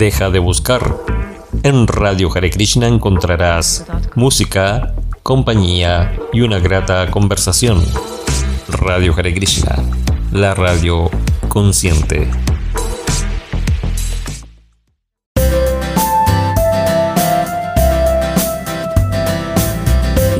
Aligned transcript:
Deja 0.00 0.30
de 0.30 0.38
buscar. 0.38 0.96
En 1.62 1.86
Radio 1.86 2.30
Hare 2.34 2.48
Krishna 2.48 2.88
encontrarás 2.88 3.84
música, 4.14 4.94
compañía 5.22 6.18
y 6.32 6.40
una 6.40 6.58
grata 6.58 7.10
conversación. 7.10 7.84
Radio 8.66 9.14
Hare 9.14 9.34
Krishna, 9.34 9.76
la 10.32 10.54
radio 10.54 11.10
consciente. 11.48 12.26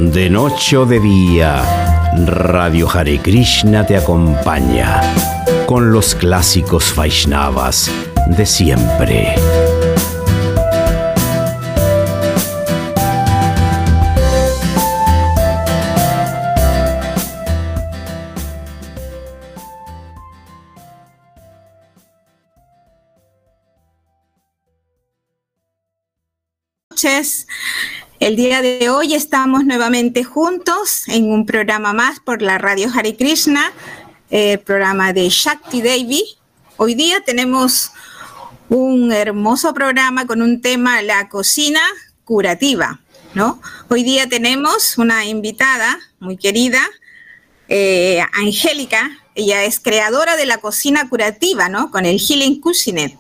De 0.00 0.30
noche 0.30 0.79
o 0.79 0.86
de 0.86 1.00
día, 1.00 2.08
Radio 2.24 2.88
Hare 2.88 3.18
Krishna 3.18 3.84
te 3.84 3.98
acompaña 3.98 5.02
con 5.66 5.92
los 5.92 6.14
clásicos 6.14 6.95
Vaishnavas 6.96 7.90
de 8.27 8.46
siempre. 8.46 9.34
El 28.30 28.37
día 28.37 28.62
de 28.62 28.89
hoy 28.91 29.15
estamos 29.15 29.65
nuevamente 29.65 30.23
juntos 30.23 31.02
en 31.09 31.33
un 31.33 31.47
programa 31.47 31.93
más 31.93 32.20
por 32.20 32.43
la 32.43 32.59
radio 32.59 32.89
Hare 32.95 33.16
Krishna, 33.16 33.73
el 34.30 34.61
programa 34.61 35.12
de 35.12 35.29
Shakti 35.29 35.83
Devi. 35.83 36.23
Hoy 36.77 36.95
día 36.95 37.23
tenemos 37.27 37.91
un 38.69 39.11
hermoso 39.11 39.75
programa 39.75 40.29
con 40.29 40.43
un 40.43 40.61
tema, 40.61 41.03
la 41.03 41.29
cocina 41.29 41.81
curativa, 42.22 43.00
¿no? 43.34 43.61
Hoy 43.89 44.05
día 44.05 44.28
tenemos 44.28 44.97
una 44.97 45.25
invitada 45.25 45.98
muy 46.20 46.37
querida, 46.37 46.78
eh, 47.67 48.22
Angélica, 48.33 49.11
ella 49.34 49.65
es 49.65 49.81
creadora 49.81 50.37
de 50.37 50.47
la 50.47 50.59
cocina 50.59 51.09
curativa, 51.09 51.69
¿no? 51.69 51.91
Con 51.91 52.06
el 52.06 52.20
Healing 52.20 52.61
Cuisinet. 52.61 53.19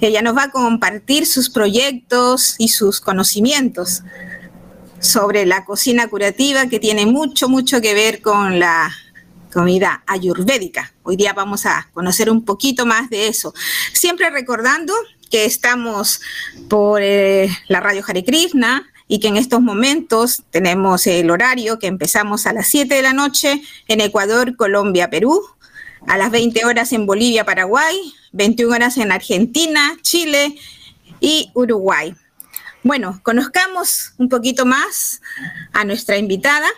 Ella 0.00 0.22
nos 0.22 0.36
va 0.36 0.44
a 0.44 0.50
compartir 0.52 1.26
sus 1.26 1.50
proyectos 1.50 2.54
y 2.58 2.68
sus 2.68 3.00
conocimientos 3.00 4.02
sobre 5.04 5.44
la 5.44 5.64
cocina 5.64 6.08
curativa 6.08 6.66
que 6.66 6.80
tiene 6.80 7.04
mucho, 7.04 7.48
mucho 7.48 7.80
que 7.80 7.94
ver 7.94 8.22
con 8.22 8.58
la 8.58 8.90
comida 9.52 10.02
ayurvédica. 10.06 10.94
Hoy 11.02 11.16
día 11.16 11.34
vamos 11.34 11.66
a 11.66 11.88
conocer 11.92 12.30
un 12.30 12.44
poquito 12.44 12.86
más 12.86 13.10
de 13.10 13.28
eso. 13.28 13.54
Siempre 13.92 14.30
recordando 14.30 14.94
que 15.30 15.44
estamos 15.44 16.20
por 16.68 17.02
eh, 17.02 17.48
la 17.68 17.80
radio 17.80 18.02
Hare 18.06 18.24
Krishna 18.24 18.90
y 19.06 19.20
que 19.20 19.28
en 19.28 19.36
estos 19.36 19.60
momentos 19.60 20.42
tenemos 20.50 21.06
el 21.06 21.30
horario 21.30 21.78
que 21.78 21.86
empezamos 21.86 22.46
a 22.46 22.54
las 22.54 22.66
7 22.68 22.94
de 22.94 23.02
la 23.02 23.12
noche 23.12 23.62
en 23.86 24.00
Ecuador, 24.00 24.56
Colombia, 24.56 25.10
Perú, 25.10 25.40
a 26.06 26.16
las 26.16 26.30
20 26.30 26.64
horas 26.64 26.92
en 26.92 27.04
Bolivia, 27.04 27.44
Paraguay, 27.44 27.96
21 28.32 28.74
horas 28.74 28.96
en 28.96 29.12
Argentina, 29.12 29.96
Chile 30.02 30.56
y 31.20 31.50
Uruguay. 31.54 32.14
Bueno, 32.84 33.18
conozcamos 33.22 34.12
un 34.18 34.28
poquito 34.28 34.66
más 34.66 35.22
a 35.72 35.86
nuestra 35.86 36.18
invitada. 36.18 36.68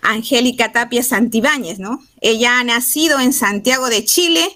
Angélica 0.00 0.70
Tapia 0.70 1.02
Santibáñez, 1.02 1.80
¿no? 1.80 2.00
Ella 2.20 2.60
ha 2.60 2.64
nacido 2.64 3.18
en 3.18 3.32
Santiago 3.32 3.88
de 3.88 4.04
Chile, 4.04 4.48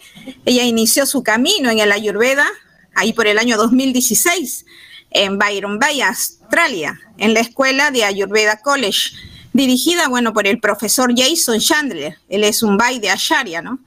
ella 0.44 0.62
inició 0.62 1.06
su 1.06 1.24
camino 1.24 1.70
en 1.70 1.80
el 1.80 1.90
Ayurveda, 1.90 2.46
ahí 2.94 3.12
por 3.12 3.26
el 3.26 3.36
año 3.36 3.56
2016, 3.56 4.64
en 5.10 5.38
Byron 5.38 5.80
Bay, 5.80 6.02
Australia, 6.02 7.00
en 7.18 7.34
la 7.34 7.40
escuela 7.40 7.90
de 7.90 8.04
Ayurveda 8.04 8.60
College, 8.60 9.10
dirigida, 9.52 10.06
bueno, 10.06 10.32
por 10.32 10.46
el 10.46 10.60
profesor 10.60 11.12
Jason 11.16 11.58
Chandler, 11.58 12.16
él 12.28 12.44
es 12.44 12.62
un 12.62 12.76
Bay 12.76 13.00
de 13.00 13.10
Asharia, 13.10 13.60
¿no? 13.60 13.80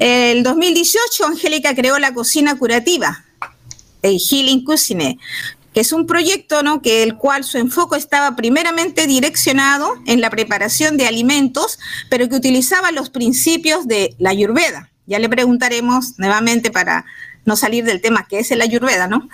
El 0.00 0.42
2018, 0.42 1.26
Angélica 1.26 1.76
creó 1.76 1.96
la 2.00 2.12
cocina 2.12 2.58
curativa, 2.58 3.24
el 4.02 4.18
Healing 4.18 4.64
Cuisine, 4.64 5.18
es 5.80 5.92
un 5.92 6.06
proyecto 6.06 6.62
¿no? 6.62 6.82
que 6.82 7.02
el 7.02 7.16
cual 7.16 7.44
su 7.44 7.58
enfoque 7.58 7.96
estaba 7.96 8.36
primeramente 8.36 9.06
direccionado 9.06 9.94
en 10.06 10.20
la 10.20 10.30
preparación 10.30 10.96
de 10.96 11.06
alimentos, 11.06 11.78
pero 12.10 12.28
que 12.28 12.36
utilizaba 12.36 12.92
los 12.92 13.10
principios 13.10 13.86
de 13.86 14.14
la 14.18 14.30
ayurveda. 14.30 14.90
Ya 15.06 15.18
le 15.18 15.28
preguntaremos 15.28 16.18
nuevamente 16.18 16.70
para 16.70 17.06
no 17.44 17.56
salir 17.56 17.84
del 17.84 18.00
tema 18.00 18.26
que 18.28 18.40
es 18.40 18.50
el 18.50 18.60
ayurveda, 18.60 19.08
¿no? 19.08 19.28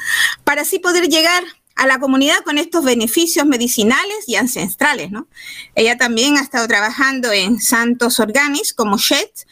Para 0.45 0.63
así 0.63 0.79
poder 0.79 1.09
llegar 1.09 1.43
a 1.75 1.87
la 1.87 1.99
comunidad 1.99 2.39
con 2.45 2.59
estos 2.59 2.85
beneficios 2.85 3.47
medicinales 3.47 4.29
y 4.29 4.37
ancestrales, 4.37 5.11
¿no? 5.11 5.27
Ella 5.75 5.99
también 5.99 6.37
ha 6.37 6.41
estado 6.41 6.69
trabajando 6.69 7.33
en 7.33 7.61
santos 7.61 8.21
organis 8.21 8.73
como 8.73 8.99
Shet 8.99 9.47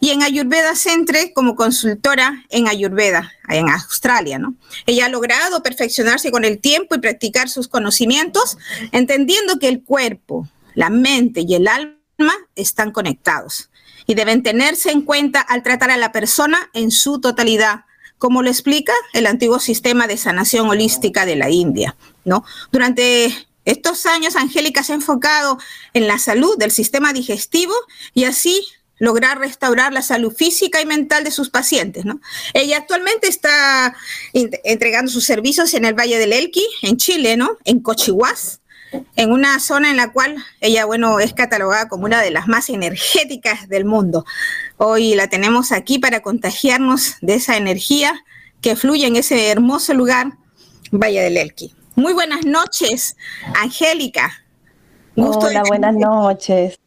y 0.00 0.10
en 0.10 0.22
Ayurveda 0.22 0.74
Centre 0.74 1.32
como 1.32 1.56
consultora 1.56 2.44
en 2.50 2.68
Ayurveda, 2.68 3.32
en 3.48 3.68
Australia, 3.68 4.38
¿no? 4.38 4.54
Ella 4.86 5.06
ha 5.06 5.08
logrado 5.08 5.62
perfeccionarse 5.62 6.30
con 6.30 6.44
el 6.44 6.58
tiempo 6.58 6.94
y 6.94 7.00
practicar 7.00 7.48
sus 7.48 7.68
conocimientos, 7.68 8.58
entendiendo 8.92 9.58
que 9.58 9.68
el 9.68 9.82
cuerpo, 9.82 10.48
la 10.74 10.90
mente 10.90 11.44
y 11.46 11.54
el 11.54 11.66
alma 11.66 12.34
están 12.54 12.92
conectados 12.92 13.70
y 14.06 14.14
deben 14.14 14.42
tenerse 14.42 14.90
en 14.90 15.02
cuenta 15.02 15.40
al 15.40 15.62
tratar 15.62 15.90
a 15.90 15.96
la 15.96 16.12
persona 16.12 16.70
en 16.72 16.90
su 16.90 17.20
totalidad, 17.20 17.84
como 18.16 18.42
lo 18.42 18.50
explica 18.50 18.92
el 19.12 19.26
antiguo 19.26 19.58
sistema 19.58 20.06
de 20.06 20.16
sanación 20.16 20.68
holística 20.68 21.26
de 21.26 21.36
la 21.36 21.50
India, 21.50 21.96
¿no? 22.24 22.44
Durante 22.72 23.32
estos 23.64 24.06
años, 24.06 24.34
Angélica 24.34 24.82
se 24.82 24.92
ha 24.92 24.94
enfocado 24.94 25.58
en 25.92 26.06
la 26.06 26.18
salud 26.18 26.56
del 26.56 26.70
sistema 26.70 27.12
digestivo 27.12 27.74
y 28.14 28.24
así 28.24 28.66
lograr 28.98 29.38
restaurar 29.38 29.92
la 29.92 30.02
salud 30.02 30.32
física 30.34 30.80
y 30.80 30.86
mental 30.86 31.24
de 31.24 31.30
sus 31.30 31.50
pacientes. 31.50 32.04
¿no? 32.04 32.20
Ella 32.54 32.78
actualmente 32.78 33.28
está 33.28 33.94
entregando 34.32 35.10
sus 35.10 35.24
servicios 35.24 35.74
en 35.74 35.84
el 35.84 35.94
Valle 35.94 36.18
del 36.18 36.32
Elqui, 36.32 36.66
en 36.82 36.96
Chile, 36.96 37.36
¿no? 37.36 37.58
en 37.64 37.80
Cochihuas, 37.80 38.60
en 39.16 39.32
una 39.32 39.60
zona 39.60 39.90
en 39.90 39.96
la 39.96 40.12
cual 40.12 40.36
ella, 40.60 40.84
bueno, 40.84 41.20
es 41.20 41.34
catalogada 41.34 41.88
como 41.88 42.04
una 42.06 42.22
de 42.22 42.30
las 42.30 42.48
más 42.48 42.70
energéticas 42.70 43.68
del 43.68 43.84
mundo. 43.84 44.24
Hoy 44.76 45.14
la 45.14 45.28
tenemos 45.28 45.72
aquí 45.72 45.98
para 45.98 46.20
contagiarnos 46.20 47.16
de 47.20 47.34
esa 47.34 47.56
energía 47.56 48.24
que 48.60 48.76
fluye 48.76 49.06
en 49.06 49.16
ese 49.16 49.50
hermoso 49.50 49.94
lugar, 49.94 50.32
Valle 50.90 51.20
del 51.20 51.36
Elqui. 51.36 51.74
Muy 51.96 52.12
buenas 52.12 52.46
noches, 52.46 53.16
Angélica. 53.54 54.32
Hola, 55.16 55.64
buenas 55.66 55.94
noches. 55.94 56.78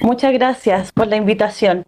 Muchas 0.00 0.32
gracias 0.32 0.92
por 0.92 1.06
la 1.08 1.16
invitación. 1.16 1.84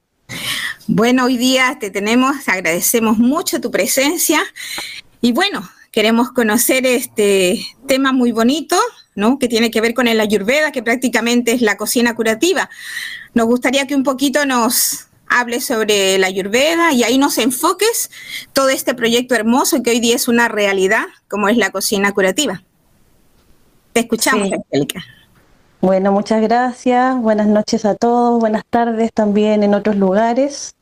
Bueno, 0.87 1.25
hoy 1.25 1.39
día 1.39 1.79
te 1.81 1.91
tenemos, 1.91 2.49
agradecemos 2.49 3.19
mucho 3.19 3.61
tu 3.61 3.71
presencia 3.71 4.43
y 5.21 5.33
bueno, 5.33 5.69
queremos 5.91 6.31
conocer 6.33 6.85
este 6.85 7.65
tema 7.87 8.13
muy 8.13 8.33
bonito, 8.33 8.77
¿no? 9.15 9.39
Que 9.39 9.49
tiene 9.49 9.71
que 9.71 9.81
ver 9.81 9.95
con 9.95 10.09
el 10.09 10.21
ayurveda, 10.21 10.73
que 10.73 10.83
prácticamente 10.83 11.53
es 11.53 11.63
la 11.63 11.77
cocina 11.77 12.15
curativa. 12.15 12.69
Nos 13.33 13.47
gustaría 13.47 13.87
que 13.87 13.95
un 13.95 14.03
poquito 14.03 14.45
nos 14.45 15.07
hables 15.29 15.65
sobre 15.65 16.19
la 16.19 16.27
ayurveda 16.27 16.93
y 16.93 17.05
ahí 17.05 17.17
nos 17.17 17.39
enfoques 17.39 18.11
todo 18.53 18.69
este 18.69 18.95
proyecto 18.95 19.35
hermoso 19.35 19.83
que 19.83 19.91
hoy 19.91 20.01
día 20.01 20.17
es 20.17 20.29
una 20.29 20.49
realidad, 20.49 21.07
como 21.29 21.49
es 21.49 21.57
la 21.57 21.71
cocina 21.71 22.13
curativa. 22.13 22.63
Te 23.95 24.01
escuchamos, 24.01 24.51
Angélica. 24.53 25.03
Bueno, 25.83 26.13
muchas 26.13 26.41
gracias. 26.41 27.21
Buenas 27.21 27.49
noches 27.49 27.85
a 27.85 27.97
todos. 27.97 28.39
Buenas 28.39 28.65
tardes 28.71 29.13
también 29.13 29.65
en 29.65 29.75
otros 29.75 29.97
lugares. 29.97 30.77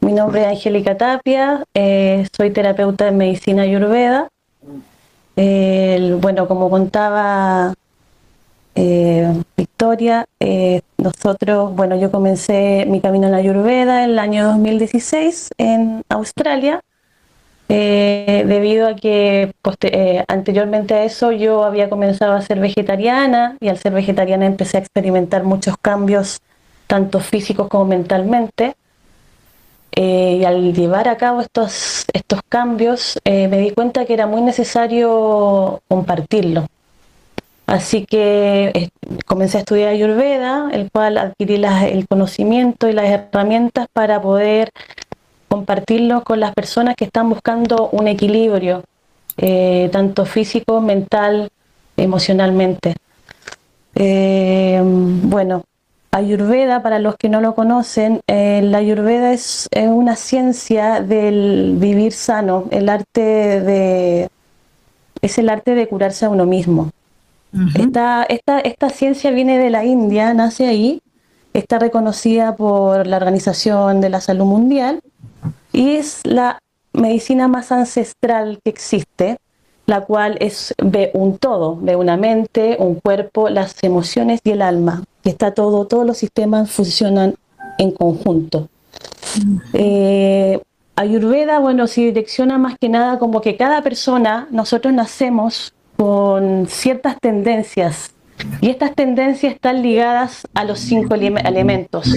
Mi 0.00 0.12
nombre 0.12 0.42
es 0.42 0.48
Angélica 0.48 0.98
Tapia. 0.98 1.64
Eh, 1.72 2.28
soy 2.36 2.50
terapeuta 2.50 3.06
de 3.06 3.12
medicina 3.12 3.62
ayurveda. 3.62 4.28
bueno, 5.34 6.46
como 6.46 6.68
contaba 6.68 7.72
eh, 8.74 9.42
Victoria, 9.56 10.26
eh, 10.40 10.82
nosotros, 10.98 11.74
bueno, 11.74 11.96
yo 11.96 12.10
comencé 12.10 12.84
mi 12.86 13.00
camino 13.00 13.24
en 13.24 13.32
la 13.32 13.38
ayurveda 13.38 14.04
en 14.04 14.10
el 14.10 14.18
año 14.18 14.44
2016 14.48 15.52
en 15.56 16.02
Australia 16.10 16.82
eh, 17.68 18.44
debido 18.46 18.86
a 18.86 18.94
que 18.94 19.54
eh, 19.82 20.24
anteriormente 20.28 20.94
a 20.94 21.04
eso 21.04 21.32
yo 21.32 21.64
había 21.64 21.88
comenzado 21.88 22.34
a 22.34 22.42
ser 22.42 22.60
vegetariana 22.60 23.56
y 23.60 23.68
al 23.68 23.78
ser 23.78 23.92
vegetariana 23.92 24.44
empecé 24.46 24.76
a 24.76 24.80
experimentar 24.80 25.44
muchos 25.44 25.76
cambios, 25.78 26.40
tanto 26.86 27.20
físicos 27.20 27.68
como 27.68 27.86
mentalmente. 27.86 28.76
Eh, 29.96 30.38
y 30.40 30.44
al 30.44 30.74
llevar 30.74 31.08
a 31.08 31.16
cabo 31.16 31.40
estos, 31.40 32.04
estos 32.12 32.40
cambios 32.48 33.18
me 33.24 33.58
di 33.58 33.70
cuenta 33.70 34.04
que 34.04 34.14
era 34.14 34.26
muy 34.26 34.42
necesario 34.42 35.82
compartirlo. 35.88 36.66
Así 37.66 38.04
que 38.04 38.90
comencé 39.24 39.56
a 39.56 39.60
estudiar 39.60 39.88
Ayurveda, 39.88 40.68
el 40.72 40.90
cual 40.90 41.16
adquirí 41.16 41.54
el 41.54 42.06
conocimiento 42.06 42.88
y 42.88 42.92
las 42.92 43.06
herramientas 43.06 43.86
para 43.92 44.20
poder 44.20 44.70
compartirlo 45.54 46.24
con 46.24 46.40
las 46.40 46.52
personas 46.52 46.96
que 46.96 47.04
están 47.04 47.28
buscando 47.28 47.88
un 47.92 48.08
equilibrio, 48.08 48.82
eh, 49.36 49.88
tanto 49.92 50.26
físico, 50.26 50.80
mental, 50.80 51.48
emocionalmente. 51.96 52.94
Eh, 53.94 54.82
bueno, 54.84 55.62
Ayurveda, 56.10 56.82
para 56.82 56.98
los 56.98 57.14
que 57.14 57.28
no 57.28 57.40
lo 57.40 57.54
conocen, 57.54 58.20
eh, 58.26 58.62
la 58.64 58.78
Ayurveda 58.78 59.32
es, 59.32 59.68
una 59.76 60.16
ciencia 60.16 61.00
del 61.00 61.76
vivir 61.78 62.12
sano, 62.12 62.64
el 62.72 62.88
arte 62.88 63.60
de 63.60 64.28
es 65.22 65.38
el 65.38 65.48
arte 65.48 65.76
de 65.76 65.86
curarse 65.86 66.24
a 66.24 66.30
uno 66.30 66.46
mismo. 66.46 66.90
esta, 67.78 68.24
esta, 68.24 68.90
ciencia 68.90 69.30
viene 69.30 69.58
de 69.58 69.70
la 69.70 69.84
India, 69.84 70.34
nace 70.34 70.66
ahí, 70.66 71.00
está 71.52 71.78
reconocida 71.78 72.56
por 72.56 73.06
la 73.06 73.16
Organización 73.18 74.00
de 74.00 74.08
la 74.08 74.20
Salud 74.20 74.46
Mundial 74.46 75.00
y 75.74 75.96
es 75.96 76.20
la 76.24 76.58
medicina 76.92 77.48
más 77.48 77.72
ancestral 77.72 78.60
que 78.62 78.70
existe, 78.70 79.38
la 79.86 80.02
cual 80.02 80.38
es, 80.40 80.72
ve 80.82 81.10
un 81.12 81.36
todo, 81.36 81.76
ve 81.76 81.96
una 81.96 82.16
mente, 82.16 82.76
un 82.78 82.94
cuerpo, 82.94 83.50
las 83.50 83.82
emociones 83.82 84.40
y 84.44 84.52
el 84.52 84.62
alma. 84.62 85.04
Y 85.24 85.30
está 85.30 85.52
todo, 85.52 85.86
todos 85.86 86.06
los 86.06 86.16
sistemas 86.16 86.70
funcionan 86.70 87.34
en 87.76 87.90
conjunto. 87.90 88.68
Eh, 89.72 90.60
Ayurveda, 90.96 91.58
bueno, 91.58 91.88
se 91.88 92.02
direcciona 92.02 92.56
más 92.56 92.76
que 92.78 92.88
nada 92.88 93.18
como 93.18 93.40
que 93.40 93.56
cada 93.56 93.82
persona, 93.82 94.46
nosotros 94.52 94.94
nacemos 94.94 95.74
con 95.96 96.66
ciertas 96.68 97.16
tendencias 97.20 98.14
y 98.60 98.70
estas 98.70 98.94
tendencias 98.94 99.54
están 99.54 99.82
ligadas 99.82 100.46
a 100.54 100.64
los 100.64 100.78
cinco 100.78 101.14
elementos. 101.14 102.14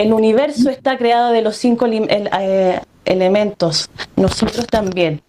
El 0.00 0.14
universo 0.14 0.70
está 0.70 0.96
creado 0.96 1.30
de 1.30 1.42
los 1.42 1.56
cinco 1.56 1.86
eh, 1.86 2.80
elementos, 3.04 3.90
nosotros 4.16 4.66
también. 4.66 5.20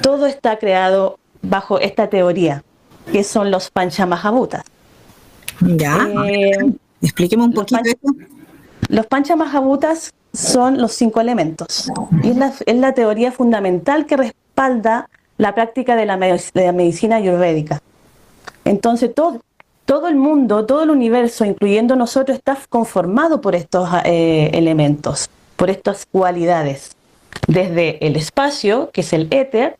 Todo 0.00 0.24
está 0.24 0.58
creado 0.58 1.18
bajo 1.42 1.78
esta 1.80 2.08
teoría, 2.08 2.64
que 3.12 3.22
son 3.24 3.50
los 3.50 3.70
Panchamahabutas. 3.70 4.64
Ya. 5.60 6.08
Eh, 6.30 6.50
Expliquemos 7.02 7.48
un 7.48 7.52
poquito 7.52 7.82
esto. 7.84 8.08
Los 8.88 9.06
Panchamahabutas 9.06 10.14
son 10.32 10.80
los 10.80 10.92
cinco 10.92 11.20
elementos. 11.20 11.92
Y 12.22 12.30
es 12.30 12.36
la, 12.38 12.54
es 12.64 12.76
la 12.76 12.94
teoría 12.94 13.32
fundamental 13.32 14.06
que 14.06 14.16
respalda 14.16 15.10
la 15.36 15.54
práctica 15.54 15.94
de 15.94 16.06
la, 16.06 16.16
medicina 16.16 17.16
ayurvédica. 17.16 17.82
Entonces, 18.64 19.14
todo, 19.14 19.42
todo 19.86 20.08
el 20.08 20.16
mundo, 20.16 20.66
todo 20.66 20.82
el 20.82 20.90
universo, 20.90 21.44
incluyendo 21.44 21.96
nosotros, 21.96 22.36
está 22.36 22.58
conformado 22.68 23.40
por 23.40 23.54
estos 23.54 23.88
eh, 24.04 24.50
elementos, 24.52 25.30
por 25.54 25.70
estas 25.70 26.04
cualidades. 26.06 26.94
Desde 27.46 28.04
el 28.04 28.16
espacio, 28.16 28.90
que 28.92 29.02
es 29.02 29.12
el 29.12 29.28
éter, 29.30 29.78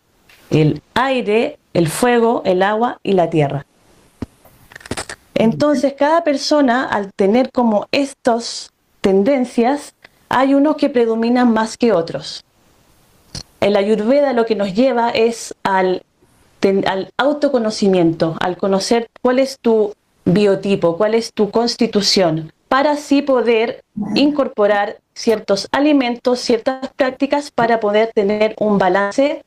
el 0.50 0.80
aire, 0.94 1.58
el 1.74 1.88
fuego, 1.88 2.42
el 2.44 2.62
agua 2.62 3.00
y 3.02 3.12
la 3.12 3.28
tierra. 3.28 3.66
Entonces, 5.34 5.94
cada 5.98 6.22
persona, 6.22 6.86
al 6.86 7.12
tener 7.12 7.50
como 7.50 7.88
estas 7.90 8.72
tendencias, 9.00 9.94
hay 10.28 10.54
unos 10.54 10.76
que 10.76 10.88
predominan 10.88 11.52
más 11.52 11.76
que 11.76 11.92
otros. 11.92 12.44
El 13.60 13.74
ayurveda 13.74 14.32
lo 14.32 14.46
que 14.46 14.54
nos 14.54 14.72
lleva 14.72 15.10
es 15.10 15.54
al, 15.64 16.04
al 16.86 17.12
autoconocimiento, 17.16 18.36
al 18.40 18.56
conocer 18.56 19.08
cuál 19.22 19.38
es 19.38 19.58
tu 19.60 19.94
biotipo, 20.24 20.96
cuál 20.96 21.14
es 21.14 21.32
tu 21.32 21.50
constitución, 21.50 22.52
para 22.68 22.92
así 22.92 23.22
poder 23.22 23.84
incorporar 24.14 24.98
ciertos 25.14 25.68
alimentos, 25.70 26.40
ciertas 26.40 26.90
prácticas 26.96 27.50
para 27.50 27.78
poder 27.78 28.10
tener 28.14 28.54
un 28.58 28.78
balance 28.78 29.44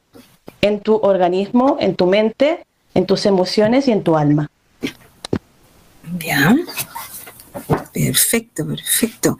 en 0.61 0.79
tu 0.79 0.95
organismo, 0.95 1.77
en 1.79 1.95
tu 1.95 2.05
mente, 2.05 2.65
en 2.93 3.05
tus 3.05 3.25
emociones 3.25 3.87
y 3.87 3.91
en 3.91 4.03
tu 4.03 4.15
alma. 4.15 4.49
Ya. 6.17 6.55
Perfecto, 7.91 8.65
perfecto 8.65 9.37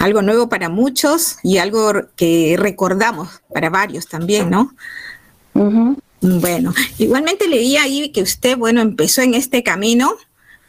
algo 0.00 0.22
nuevo 0.22 0.48
para 0.48 0.70
muchos 0.70 1.36
y 1.42 1.58
algo 1.58 1.92
que 2.16 2.56
recordamos 2.58 3.42
para 3.52 3.68
varios 3.68 4.08
también, 4.08 4.48
¿no? 4.48 4.74
Bueno, 6.20 6.74
igualmente 6.98 7.48
leí 7.48 7.76
ahí 7.76 8.10
que 8.10 8.22
usted, 8.22 8.56
bueno, 8.56 8.80
empezó 8.80 9.22
en 9.22 9.34
este 9.34 9.62
camino 9.62 10.12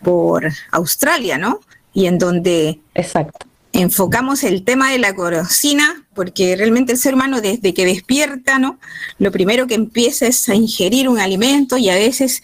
por 0.01 0.49
Australia, 0.71 1.37
¿no? 1.37 1.59
Y 1.93 2.05
en 2.05 2.17
donde 2.17 2.79
Exacto. 2.95 3.45
enfocamos 3.73 4.43
el 4.43 4.63
tema 4.63 4.91
de 4.91 4.99
la 4.99 5.13
cocina, 5.13 6.05
porque 6.13 6.55
realmente 6.55 6.93
el 6.93 6.97
ser 6.97 7.15
humano 7.15 7.41
desde 7.41 7.73
que 7.73 7.85
despierta, 7.85 8.59
¿no? 8.59 8.79
Lo 9.19 9.31
primero 9.31 9.67
que 9.67 9.75
empieza 9.75 10.25
es 10.25 10.47
a 10.47 10.55
ingerir 10.55 11.09
un 11.09 11.19
alimento 11.19 11.77
y 11.77 11.89
a 11.89 11.95
veces 11.95 12.41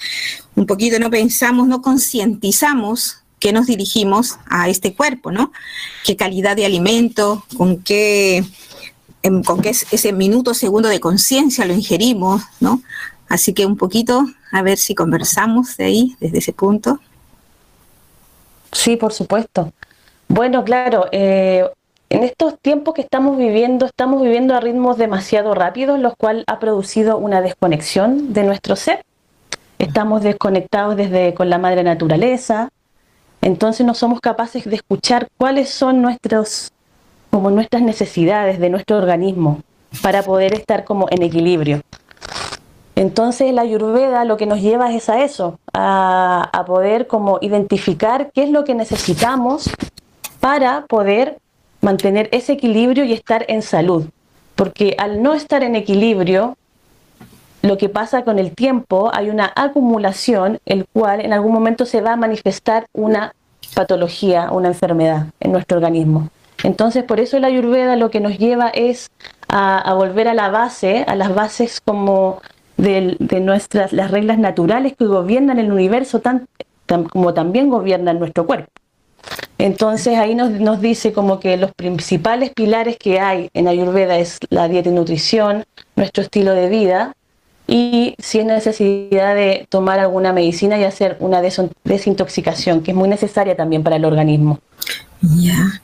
un 0.55 0.65
poquito 0.65 0.99
no 0.99 1.09
pensamos, 1.09 1.67
no 1.67 1.81
concientizamos 1.81 3.19
qué 3.39 3.53
nos 3.53 3.67
dirigimos 3.67 4.37
a 4.47 4.67
este 4.67 4.93
cuerpo, 4.93 5.31
¿no? 5.31 5.53
¿Qué 6.03 6.17
calidad 6.17 6.55
de 6.55 6.65
alimento, 6.65 7.45
con 7.55 7.77
qué, 7.83 8.43
con 9.45 9.61
qué 9.61 9.69
ese 9.69 10.13
minuto, 10.13 10.53
segundo 10.53 10.89
de 10.89 10.99
conciencia 10.99 11.65
lo 11.65 11.73
ingerimos, 11.73 12.43
¿no? 12.59 12.81
Así 13.29 13.53
que 13.53 13.65
un 13.65 13.75
poquito, 13.75 14.25
a 14.51 14.61
ver 14.61 14.77
si 14.77 14.95
conversamos 14.95 15.75
de 15.77 15.85
ahí, 15.85 16.15
desde 16.19 16.37
ese 16.37 16.53
punto. 16.53 16.99
Sí, 18.71 18.95
por 18.95 19.13
supuesto. 19.13 19.73
Bueno, 20.27 20.63
claro, 20.63 21.07
eh, 21.11 21.69
en 22.09 22.23
estos 22.23 22.57
tiempos 22.59 22.93
que 22.93 23.01
estamos 23.01 23.37
viviendo, 23.37 23.85
estamos 23.85 24.21
viviendo 24.21 24.55
a 24.55 24.61
ritmos 24.61 24.97
demasiado 24.97 25.53
rápidos, 25.53 25.99
lo 25.99 26.15
cual 26.15 26.43
ha 26.47 26.59
producido 26.59 27.17
una 27.17 27.41
desconexión 27.41 28.33
de 28.33 28.43
nuestro 28.43 28.75
ser. 28.75 29.03
Estamos 29.77 30.23
desconectados 30.23 30.95
desde 30.95 31.33
con 31.33 31.49
la 31.49 31.57
madre 31.57 31.83
naturaleza, 31.83 32.69
entonces 33.41 33.85
no 33.85 33.93
somos 33.93 34.19
capaces 34.19 34.65
de 34.65 34.75
escuchar 34.75 35.27
cuáles 35.37 35.69
son 35.69 36.01
nuestros, 36.01 36.71
como 37.29 37.51
nuestras 37.51 37.81
necesidades 37.81 38.59
de 38.59 38.69
nuestro 38.69 38.97
organismo 38.97 39.61
para 40.01 40.23
poder 40.23 40.53
estar 40.53 40.83
como 40.83 41.07
en 41.09 41.21
equilibrio. 41.23 41.81
Entonces 42.95 43.53
la 43.53 43.61
ayurveda 43.61 44.25
lo 44.25 44.37
que 44.37 44.47
nos 44.47 44.61
lleva 44.61 44.93
es 44.93 45.07
a 45.09 45.23
eso, 45.23 45.59
a, 45.73 46.49
a 46.51 46.65
poder 46.65 47.07
como 47.07 47.37
identificar 47.41 48.31
qué 48.33 48.43
es 48.43 48.49
lo 48.49 48.63
que 48.63 48.73
necesitamos 48.73 49.69
para 50.39 50.85
poder 50.87 51.37
mantener 51.81 52.27
ese 52.31 52.53
equilibrio 52.53 53.03
y 53.05 53.13
estar 53.13 53.45
en 53.47 53.61
salud. 53.61 54.05
Porque 54.55 54.95
al 54.97 55.21
no 55.21 55.35
estar 55.35 55.63
en 55.63 55.75
equilibrio, 55.75 56.57
lo 57.61 57.77
que 57.77 57.89
pasa 57.89 58.23
con 58.23 58.39
el 58.39 58.51
tiempo, 58.51 59.11
hay 59.13 59.29
una 59.29 59.51
acumulación, 59.55 60.59
el 60.65 60.85
cual 60.91 61.21
en 61.21 61.33
algún 61.33 61.53
momento 61.53 61.85
se 61.85 62.01
va 62.01 62.13
a 62.13 62.15
manifestar 62.15 62.87
una 62.93 63.33
patología, 63.75 64.51
una 64.51 64.69
enfermedad 64.69 65.27
en 65.39 65.51
nuestro 65.51 65.77
organismo. 65.77 66.29
Entonces, 66.67 67.05
por 67.05 67.21
eso 67.21 67.39
la 67.39 67.47
ayurveda 67.47 67.95
lo 67.95 68.11
que 68.11 68.19
nos 68.19 68.37
lleva 68.37 68.67
es 68.67 69.09
a, 69.47 69.93
volver 69.93 70.27
a 70.27 70.33
la 70.33 70.49
base, 70.49 71.05
a 71.07 71.15
las 71.15 71.33
bases 71.33 71.79
como 71.79 72.41
de, 72.75 73.15
nuestras, 73.39 73.93
las 73.93 74.11
reglas 74.11 74.37
naturales 74.37 74.93
que 74.97 75.05
gobiernan 75.05 75.59
el 75.59 75.71
universo, 75.71 76.21
como 77.09 77.33
también 77.33 77.69
gobiernan 77.69 78.19
nuestro 78.19 78.45
cuerpo. 78.45 78.69
Entonces 79.57 80.17
ahí 80.17 80.35
nos, 80.35 80.51
nos, 80.51 80.81
dice 80.81 81.13
como 81.13 81.39
que 81.39 81.55
los 81.55 81.71
principales 81.71 82.49
pilares 82.49 82.97
que 82.97 83.21
hay 83.21 83.49
en 83.53 83.69
Ayurveda 83.69 84.17
es 84.17 84.37
la 84.49 84.67
dieta 84.67 84.89
y 84.89 84.91
nutrición, 84.91 85.63
nuestro 85.95 86.21
estilo 86.21 86.51
de 86.51 86.67
vida, 86.67 87.15
y 87.67 88.15
si 88.17 88.39
es 88.39 88.45
necesidad 88.45 89.35
de 89.35 89.67
tomar 89.69 89.99
alguna 89.99 90.31
medicina 90.31 90.79
y 90.79 90.85
hacer 90.85 91.17
una 91.19 91.41
desintoxicación, 91.41 92.81
que 92.81 92.91
es 92.91 92.97
muy 92.97 93.09
necesaria 93.09 93.57
también 93.57 93.83
para 93.83 93.97
el 93.97 94.05
organismo. 94.05 94.59
Ya, 95.21 95.81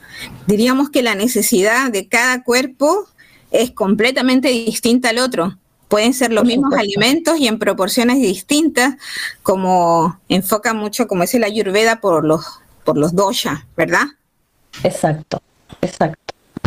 diríamos 0.47 0.89
que 0.89 1.03
la 1.03 1.15
necesidad 1.15 1.91
de 1.91 2.07
cada 2.07 2.43
cuerpo 2.43 3.07
es 3.51 3.71
completamente 3.71 4.47
distinta 4.47 5.09
al 5.09 5.19
otro. 5.19 5.57
Pueden 5.89 6.13
ser 6.13 6.31
los 6.31 6.45
mismos 6.45 6.73
alimentos 6.73 7.37
y 7.37 7.47
en 7.47 7.59
proporciones 7.59 8.19
distintas, 8.19 8.95
como 9.43 10.19
enfoca 10.29 10.73
mucho, 10.73 11.07
como 11.07 11.23
es 11.23 11.33
la 11.35 11.45
ayurveda, 11.45 11.99
por 11.99 12.23
los, 12.23 12.45
por 12.83 12.97
los 12.97 13.13
dosha, 13.13 13.67
¿verdad? 13.75 14.07
Exacto, 14.83 15.41
exacto. 15.81 16.22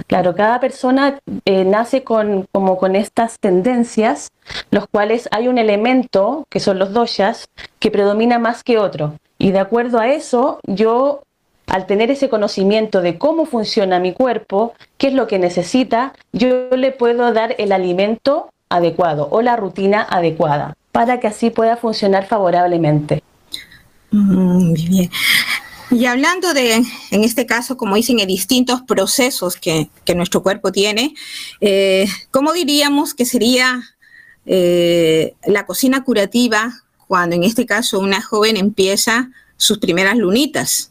Claro, 0.06 0.34
cada 0.34 0.60
persona 0.60 1.18
eh, 1.44 1.64
nace 1.64 2.04
con, 2.04 2.46
como 2.52 2.78
con 2.78 2.94
estas 2.94 3.38
tendencias, 3.40 4.30
los 4.70 4.86
cuales 4.86 5.28
hay 5.32 5.48
un 5.48 5.58
elemento, 5.58 6.46
que 6.48 6.60
son 6.60 6.78
los 6.78 6.92
doshas, 6.92 7.48
que 7.80 7.90
predomina 7.90 8.38
más 8.38 8.62
que 8.62 8.78
otro. 8.78 9.14
Y 9.38 9.50
de 9.50 9.58
acuerdo 9.58 9.98
a 9.98 10.08
eso, 10.08 10.60
yo, 10.64 11.22
al 11.66 11.86
tener 11.86 12.10
ese 12.10 12.28
conocimiento 12.28 13.02
de 13.02 13.18
cómo 13.18 13.46
funciona 13.46 13.98
mi 13.98 14.12
cuerpo, 14.12 14.74
qué 14.96 15.08
es 15.08 15.14
lo 15.14 15.26
que 15.26 15.40
necesita, 15.40 16.14
yo 16.32 16.70
le 16.70 16.92
puedo 16.92 17.32
dar 17.32 17.56
el 17.58 17.72
alimento 17.72 18.50
adecuado 18.68 19.28
o 19.30 19.42
la 19.42 19.56
rutina 19.56 20.06
adecuada 20.08 20.76
para 20.92 21.20
que 21.20 21.26
así 21.26 21.50
pueda 21.50 21.76
funcionar 21.76 22.26
favorablemente. 22.26 23.22
Mm, 24.12 24.68
muy 24.68 24.86
bien. 24.88 25.10
Y 25.90 26.06
hablando 26.06 26.52
de, 26.52 26.74
en 27.10 27.24
este 27.24 27.46
caso, 27.46 27.76
como 27.76 27.94
dicen, 27.94 28.16
de 28.16 28.26
distintos 28.26 28.82
procesos 28.82 29.56
que, 29.56 29.88
nuestro 30.14 30.42
cuerpo 30.42 30.72
tiene, 30.72 31.14
eh, 31.60 32.06
¿cómo 32.30 32.52
diríamos 32.52 33.14
que 33.14 33.24
sería 33.24 33.82
eh, 34.46 35.34
la 35.44 35.64
cocina 35.66 36.02
curativa 36.02 36.72
cuando 37.06 37.36
en 37.36 37.44
este 37.44 37.66
caso 37.66 38.00
una 38.00 38.20
joven 38.20 38.56
empieza 38.56 39.30
sus 39.56 39.78
primeras 39.78 40.16
lunitas? 40.16 40.90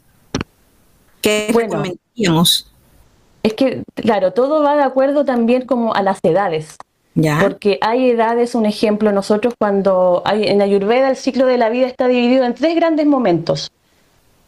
¿Qué 1.21 1.51
recomendaríamos? 1.53 2.71
Es 3.43 3.53
que, 3.53 3.83
claro, 3.95 4.31
todo 4.31 4.63
va 4.63 4.75
de 4.75 4.83
acuerdo 4.83 5.25
también 5.25 5.65
como 5.65 5.93
a 5.93 6.01
las 6.01 6.19
edades. 6.23 6.77
¿Ya? 7.15 7.39
Porque 7.41 7.79
hay 7.81 8.09
edades, 8.09 8.55
un 8.55 8.65
ejemplo, 8.65 9.11
nosotros 9.11 9.53
cuando 9.57 10.21
hay, 10.25 10.47
en 10.47 10.61
Ayurveda 10.61 11.09
el 11.09 11.15
ciclo 11.15 11.45
de 11.45 11.57
la 11.57 11.69
vida 11.69 11.87
está 11.87 12.07
dividido 12.07 12.43
en 12.45 12.53
tres 12.53 12.75
grandes 12.75 13.05
momentos. 13.05 13.71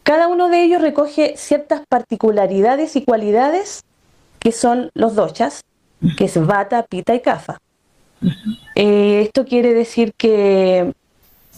Cada 0.08 0.26
uno 0.26 0.48
de 0.48 0.62
ellos 0.62 0.80
recoge 0.80 1.34
ciertas 1.36 1.82
particularidades 1.86 2.96
y 2.96 3.04
cualidades 3.04 3.84
que 4.38 4.52
son 4.52 4.90
los 4.94 5.14
dochas, 5.14 5.66
que 6.16 6.24
es 6.24 6.46
Vata, 6.46 6.86
Pita 6.86 7.14
y 7.14 7.20
Kapha. 7.20 7.60
Eh, 8.74 9.20
esto 9.26 9.44
quiere 9.44 9.74
decir 9.74 10.14
que 10.16 10.94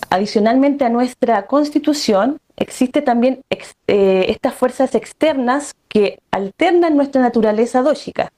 adicionalmente 0.09 0.85
a 0.85 0.89
nuestra 0.89 1.47
constitución 1.47 2.41
existe 2.57 3.03
también 3.03 3.41
eh, 3.51 4.27
estas 4.27 4.55
fuerzas 4.55 4.97
externas 4.97 5.77
que 5.89 6.19
alternan 6.33 6.97
nuestra 6.97 7.23
naturaleza 7.23 7.83
dóxica. 7.83 8.33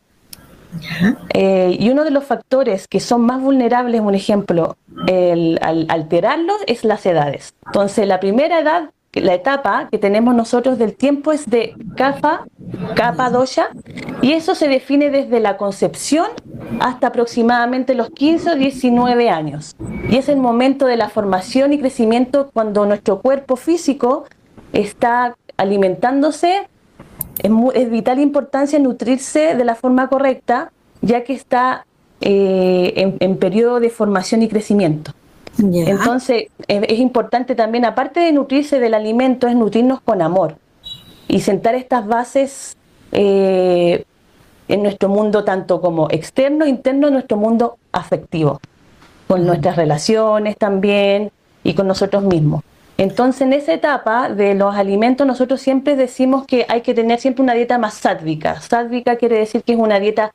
Eh, 1.33 1.75
y 1.81 1.89
uno 1.89 2.05
de 2.05 2.11
los 2.11 2.25
factores 2.25 2.87
que 2.87 3.01
son 3.01 3.23
más 3.23 3.41
vulnerables, 3.41 4.03
un 4.03 4.15
ejemplo, 4.15 4.77
al 5.09 5.87
alterarlos, 5.89 6.59
es 6.67 6.85
las 6.85 7.07
edades. 7.07 7.55
Entonces, 7.65 8.07
la 8.07 8.21
primera 8.21 8.61
edad 8.61 8.91
la 9.21 9.35
etapa 9.35 9.89
que 9.91 9.99
tenemos 9.99 10.35
nosotros 10.35 10.79
del 10.79 10.95
tiempo 10.95 11.33
es 11.33 11.49
de 11.49 11.75
capa, 11.97 12.47
capa 12.95 13.29
dosha, 13.29 13.69
y 14.23 14.33
eso 14.33 14.55
se 14.55 14.69
define 14.69 15.11
desde 15.11 15.39
la 15.39 15.59
concepción 15.59 16.29
hasta 16.81 17.09
aproximadamente 17.09 17.95
los 17.95 18.09
15 18.11 18.53
o 18.53 18.55
19 18.55 19.29
años. 19.29 19.77
Y 20.09 20.17
es 20.17 20.31
el 20.31 20.39
momento 20.39 20.87
de 20.87 20.97
la 20.97 21.11
formación 21.11 21.75
y 21.75 21.79
crecimiento 21.79 22.51
cuando 22.55 22.87
nuestro 22.87 23.21
cuerpo 23.21 23.57
físico 23.57 24.25
está 24.73 25.37
alimentándose. 25.59 26.69
Es, 27.39 27.91
vital 27.91 28.19
importancia 28.19 28.79
nutrirse 28.79 29.55
de 29.55 29.65
la 29.65 29.75
forma 29.75 30.09
correcta, 30.09 30.73
ya 31.03 31.23
que 31.25 31.35
está 31.35 31.87
eh, 32.23 33.15
en 33.21 33.37
periodo 33.37 33.79
de 33.79 33.91
formación 33.91 34.41
y 34.43 34.49
crecimiento. 34.49 35.13
Entonces, 35.59 36.47
es, 36.67 36.99
importante 36.99 37.55
también, 37.55 37.85
aparte 37.85 38.21
de 38.21 38.33
nutrirse 38.33 38.81
del 38.81 38.95
alimento, 38.95 39.47
es 39.49 39.55
nutrirnos 39.55 40.01
con 40.01 40.23
amor 40.23 40.57
y 41.29 41.41
sentar 41.41 41.75
estas 41.75 42.07
bases 42.07 42.77
eh, 43.13 44.05
en 44.69 44.83
nuestro 44.83 45.09
mundo, 45.09 45.45
tanto 45.45 45.81
como 45.81 46.09
externo, 46.11 46.67
interno, 46.67 47.11
nuestro 47.11 47.37
mundo 47.37 47.79
afectivo, 47.93 48.61
con 49.29 49.47
nuestras 49.47 49.77
relaciones 49.77 50.57
también 50.57 51.31
y 51.65 51.75
con 51.75 51.87
nosotros 51.87 52.23
mismos. 52.25 52.63
Entonces, 52.99 53.43
en 53.43 53.53
esa 53.53 53.73
etapa 53.73 54.29
de 54.29 54.55
los 54.55 54.75
alimentos, 54.75 55.27
nosotros 55.27 55.61
siempre 55.61 55.97
decimos 55.97 56.47
que 56.47 56.67
hay 56.69 56.83
que 56.83 56.95
tener 56.95 57.19
siempre 57.21 57.43
una 57.43 57.55
dieta 57.55 57.79
más 57.79 57.95
sádvica. 57.95 58.61
Sádvica 58.61 59.17
quiere 59.17 59.39
decir 59.39 59.63
que 59.63 59.73
es 59.73 59.79
una 59.79 59.99
dieta 59.99 60.33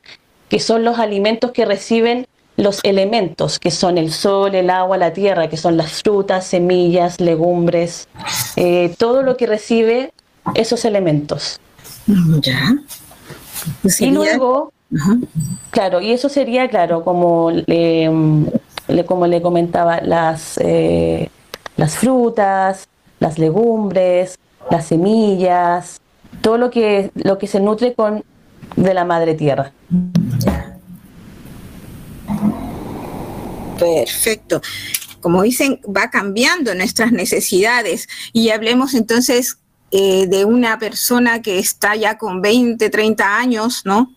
que 0.49 0.59
son 0.59 0.83
los 0.83 0.99
alimentos 0.99 1.51
que 1.51 1.65
reciben 1.65 2.27
los 2.57 2.79
elementos 2.83 3.59
que 3.59 3.71
son 3.71 3.97
el 3.97 4.11
sol, 4.11 4.55
el 4.55 4.69
agua, 4.69 4.97
la 4.97 5.13
tierra, 5.13 5.47
que 5.47 5.57
son 5.57 5.77
las 5.77 6.01
frutas, 6.01 6.45
semillas, 6.45 7.21
legumbres, 7.21 8.07
eh, 8.55 8.93
todo 8.97 9.21
lo 9.21 9.37
que 9.37 9.45
recibe 9.45 10.11
esos 10.55 10.83
elementos. 10.83 11.59
Ya. 12.41 12.75
Y 13.99 14.09
luego, 14.09 14.73
claro, 15.69 16.01
y 16.01 16.11
eso 16.11 16.29
sería, 16.29 16.67
claro, 16.67 17.03
como 17.03 17.51
le, 17.51 18.09
como 19.05 19.27
le 19.27 19.41
comentaba, 19.41 20.01
las, 20.01 20.57
eh, 20.57 21.29
las 21.75 21.95
frutas, 21.95 22.87
las 23.19 23.37
legumbres, 23.37 24.39
las 24.71 24.87
semillas, 24.87 26.01
todo 26.41 26.57
lo 26.57 26.71
que, 26.71 27.11
lo 27.13 27.37
que 27.37 27.45
se 27.45 27.59
nutre 27.59 27.93
con 27.93 28.23
de 28.75 28.93
la 28.93 29.05
madre 29.05 29.35
tierra. 29.35 29.71
Perfecto. 33.77 34.61
Como 35.21 35.41
dicen, 35.43 35.81
va 35.85 36.09
cambiando 36.09 36.73
nuestras 36.75 37.11
necesidades 37.11 38.07
y 38.33 38.49
hablemos 38.49 38.93
entonces 38.93 39.57
eh, 39.91 40.27
de 40.27 40.45
una 40.45 40.77
persona 40.79 41.41
que 41.41 41.59
está 41.59 41.95
ya 41.95 42.17
con 42.17 42.41
20, 42.41 42.89
30 42.89 43.37
años, 43.37 43.81
¿no? 43.85 44.13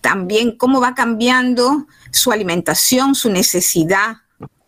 También 0.00 0.56
cómo 0.56 0.80
va 0.80 0.94
cambiando 0.94 1.86
su 2.10 2.32
alimentación, 2.32 3.14
su 3.14 3.30
necesidad, 3.30 4.16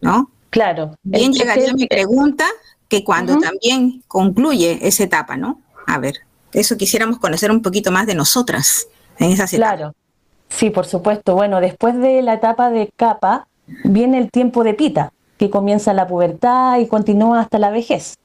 ¿no? 0.01 0.31
Claro. 0.51 0.97
Bien 1.03 1.33
llegaría 1.33 1.73
mi 1.73 1.87
pregunta, 1.87 2.47
que 2.89 3.03
cuando 3.03 3.39
también 3.39 4.05
concluye 4.07 4.79
esa 4.87 5.05
etapa, 5.05 5.37
¿no? 5.37 5.61
A 5.87 5.99
ver, 5.99 6.21
eso 6.53 6.77
quisiéramos 6.77 7.19
conocer 7.19 7.51
un 7.51 7.63
poquito 7.63 7.91
más 7.91 8.07
de 8.07 8.15
nosotras 8.15 8.87
en 9.19 9.33
esa 9.33 9.45
etapas. 9.45 9.57
Claro. 9.57 9.95
Sí, 10.49 10.71
por 10.71 10.87
supuesto. 10.87 11.35
Bueno, 11.35 11.61
después 11.61 11.99
de 11.99 12.23
la 12.23 12.35
etapa 12.35 12.71
de 12.71 12.93
capa, 12.95 13.49
viene 13.85 14.19
el 14.19 14.31
tiempo 14.31 14.65
de 14.65 14.75
pita, 14.75 15.13
que 15.39 15.51
comienza 15.51 15.93
la 15.93 16.07
pubertad 16.07 16.79
y 16.79 16.87
continúa 16.87 17.41
hasta 17.41 17.59
la 17.59 17.71
vejez. 17.71 18.17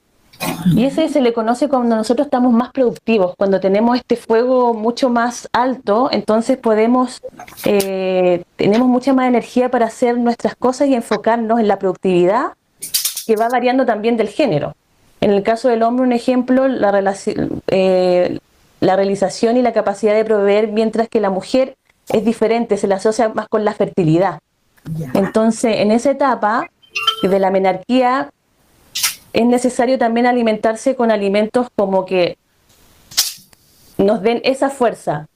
Y 0.73 0.85
ese 0.85 1.09
se 1.09 1.21
le 1.21 1.33
conoce 1.33 1.67
cuando 1.67 1.95
nosotros 1.95 2.27
estamos 2.27 2.53
más 2.53 2.71
productivos, 2.71 3.33
cuando 3.37 3.59
tenemos 3.59 3.97
este 3.97 4.15
fuego 4.15 4.73
mucho 4.73 5.09
más 5.09 5.49
alto, 5.51 6.09
entonces 6.11 6.57
podemos, 6.57 7.21
eh, 7.65 8.43
tenemos 8.55 8.87
mucha 8.87 9.13
más 9.13 9.27
energía 9.27 9.69
para 9.69 9.87
hacer 9.87 10.17
nuestras 10.17 10.55
cosas 10.55 10.87
y 10.87 10.95
enfocarnos 10.95 11.59
en 11.59 11.67
la 11.67 11.77
productividad, 11.77 12.53
que 13.27 13.35
va 13.35 13.49
variando 13.49 13.85
también 13.85 14.15
del 14.15 14.29
género. 14.29 14.75
En 15.21 15.31
el 15.31 15.43
caso 15.43 15.67
del 15.67 15.83
hombre, 15.83 16.05
un 16.05 16.13
ejemplo, 16.13 16.67
la, 16.69 17.15
eh, 17.67 18.39
la 18.79 18.95
realización 18.95 19.57
y 19.57 19.61
la 19.61 19.73
capacidad 19.73 20.13
de 20.13 20.23
proveer, 20.23 20.69
mientras 20.69 21.09
que 21.09 21.19
la 21.19 21.29
mujer 21.29 21.75
es 22.07 22.23
diferente, 22.23 22.77
se 22.77 22.87
le 22.87 22.95
asocia 22.95 23.29
más 23.29 23.49
con 23.49 23.65
la 23.65 23.73
fertilidad. 23.73 24.39
Entonces, 25.13 25.77
en 25.77 25.91
esa 25.91 26.11
etapa 26.11 26.69
de 27.21 27.39
la 27.39 27.51
menarquía, 27.51 28.31
es 29.33 29.45
necesario 29.45 29.97
también 29.97 30.25
alimentarse 30.25 30.95
con 30.95 31.11
alimentos 31.11 31.67
como 31.75 32.05
que 32.05 32.37
nos 33.97 34.21
den 34.21 34.41
esa 34.43 34.69
fuerza, 34.69 35.27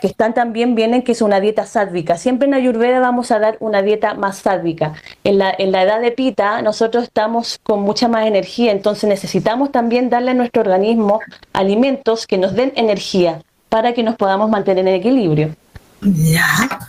que 0.00 0.06
están 0.06 0.32
también 0.32 0.74
vienen 0.74 1.02
que 1.02 1.12
es 1.12 1.22
una 1.22 1.40
dieta 1.40 1.66
sádvica. 1.66 2.16
Siempre 2.16 2.48
en 2.48 2.54
Ayurveda 2.54 2.98
vamos 3.00 3.30
a 3.30 3.38
dar 3.38 3.56
una 3.60 3.82
dieta 3.82 4.14
más 4.14 4.38
sádvica. 4.38 4.94
En 5.22 5.38
la, 5.38 5.54
en 5.56 5.70
la 5.70 5.82
edad 5.82 6.00
de 6.00 6.10
Pita 6.10 6.62
nosotros 6.62 7.04
estamos 7.04 7.58
con 7.62 7.82
mucha 7.82 8.08
más 8.08 8.26
energía, 8.26 8.72
entonces 8.72 9.08
necesitamos 9.08 9.70
también 9.70 10.08
darle 10.08 10.30
a 10.30 10.34
nuestro 10.34 10.62
organismo 10.62 11.20
alimentos 11.52 12.26
que 12.26 12.38
nos 12.38 12.54
den 12.54 12.72
energía 12.76 13.42
para 13.68 13.92
que 13.92 14.02
nos 14.02 14.16
podamos 14.16 14.50
mantener 14.50 14.88
en 14.88 14.94
equilibrio. 14.94 15.54
Ya, 16.00 16.80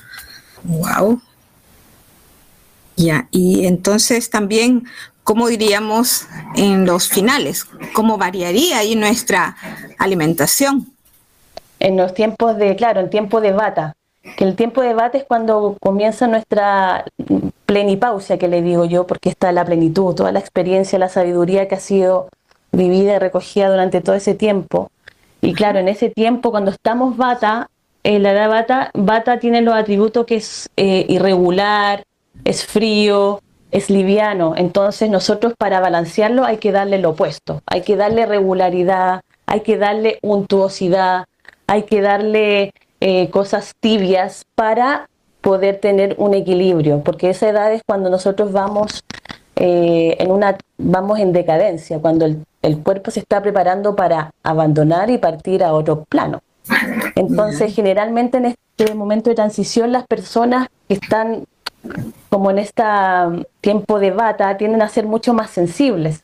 wow. 0.63 1.21
Ya, 3.01 3.27
y 3.31 3.65
entonces 3.65 4.29
también, 4.29 4.83
¿cómo 5.23 5.47
diríamos 5.47 6.27
en 6.55 6.85
los 6.85 7.09
finales? 7.09 7.65
¿Cómo 7.93 8.17
variaría 8.17 8.77
ahí 8.77 8.95
nuestra 8.95 9.55
alimentación? 9.97 10.93
En 11.79 11.97
los 11.97 12.13
tiempos 12.13 12.57
de, 12.57 12.75
claro, 12.75 12.99
en 12.99 13.09
tiempo 13.09 13.41
de 13.41 13.53
bata, 13.53 13.93
que 14.37 14.43
el 14.43 14.55
tiempo 14.55 14.81
de 14.81 14.93
bata 14.93 15.17
es 15.17 15.23
cuando 15.23 15.77
comienza 15.81 16.27
nuestra 16.27 17.05
plenipausia, 17.65 18.37
que 18.37 18.47
le 18.47 18.61
digo 18.61 18.85
yo, 18.85 19.07
porque 19.07 19.29
está 19.29 19.51
la 19.51 19.65
plenitud, 19.65 20.13
toda 20.13 20.31
la 20.31 20.39
experiencia, 20.39 20.99
la 20.99 21.09
sabiduría 21.09 21.67
que 21.67 21.75
ha 21.75 21.79
sido 21.79 22.29
vivida 22.71 23.15
y 23.15 23.19
recogida 23.19 23.69
durante 23.69 24.01
todo 24.01 24.15
ese 24.15 24.35
tiempo. 24.35 24.91
Y 25.41 25.53
claro, 25.53 25.79
en 25.79 25.87
ese 25.87 26.09
tiempo, 26.09 26.51
cuando 26.51 26.69
estamos 26.69 27.17
bata, 27.17 27.69
eh, 28.03 28.19
la 28.19 28.31
edad 28.31 28.49
bata, 28.49 28.91
bata 28.93 29.39
tiene 29.39 29.61
los 29.61 29.73
atributos 29.73 30.27
que 30.27 30.35
es 30.35 30.69
eh, 30.77 31.05
irregular, 31.09 32.03
es 32.45 32.65
frío, 32.65 33.41
es 33.71 33.89
liviano. 33.89 34.53
Entonces 34.55 35.09
nosotros 35.09 35.53
para 35.57 35.79
balancearlo 35.79 36.43
hay 36.45 36.57
que 36.57 36.71
darle 36.71 36.99
lo 36.99 37.11
opuesto, 37.11 37.61
hay 37.65 37.81
que 37.81 37.95
darle 37.95 38.25
regularidad, 38.25 39.21
hay 39.45 39.61
que 39.61 39.77
darle 39.77 40.19
untuosidad, 40.21 41.25
hay 41.67 41.83
que 41.83 42.01
darle 42.01 42.73
eh, 42.99 43.29
cosas 43.29 43.73
tibias 43.79 44.45
para 44.55 45.07
poder 45.41 45.79
tener 45.79 46.15
un 46.19 46.33
equilibrio, 46.33 47.01
porque 47.03 47.29
esa 47.31 47.49
edad 47.49 47.73
es 47.73 47.81
cuando 47.85 48.09
nosotros 48.09 48.51
vamos 48.51 49.03
eh, 49.55 50.15
en 50.19 50.31
una 50.31 50.57
vamos 50.77 51.19
en 51.19 51.33
decadencia, 51.33 51.99
cuando 51.99 52.25
el, 52.25 52.43
el 52.61 52.77
cuerpo 52.79 53.11
se 53.11 53.19
está 53.19 53.41
preparando 53.41 53.95
para 53.95 54.31
abandonar 54.43 55.09
y 55.09 55.17
partir 55.17 55.63
a 55.63 55.73
otro 55.73 56.03
plano. 56.05 56.41
Entonces, 57.15 57.73
generalmente 57.73 58.37
en 58.37 58.45
este 58.45 58.93
momento 58.93 59.29
de 59.29 59.35
transición, 59.35 59.91
las 59.91 60.05
personas 60.07 60.67
que 60.87 60.95
están 60.95 61.45
como 62.29 62.51
en 62.51 62.59
este 62.59 62.83
tiempo 63.61 63.99
de 63.99 64.11
bata, 64.11 64.57
tienden 64.57 64.81
a 64.81 64.89
ser 64.89 65.05
mucho 65.05 65.33
más 65.33 65.49
sensibles. 65.49 66.23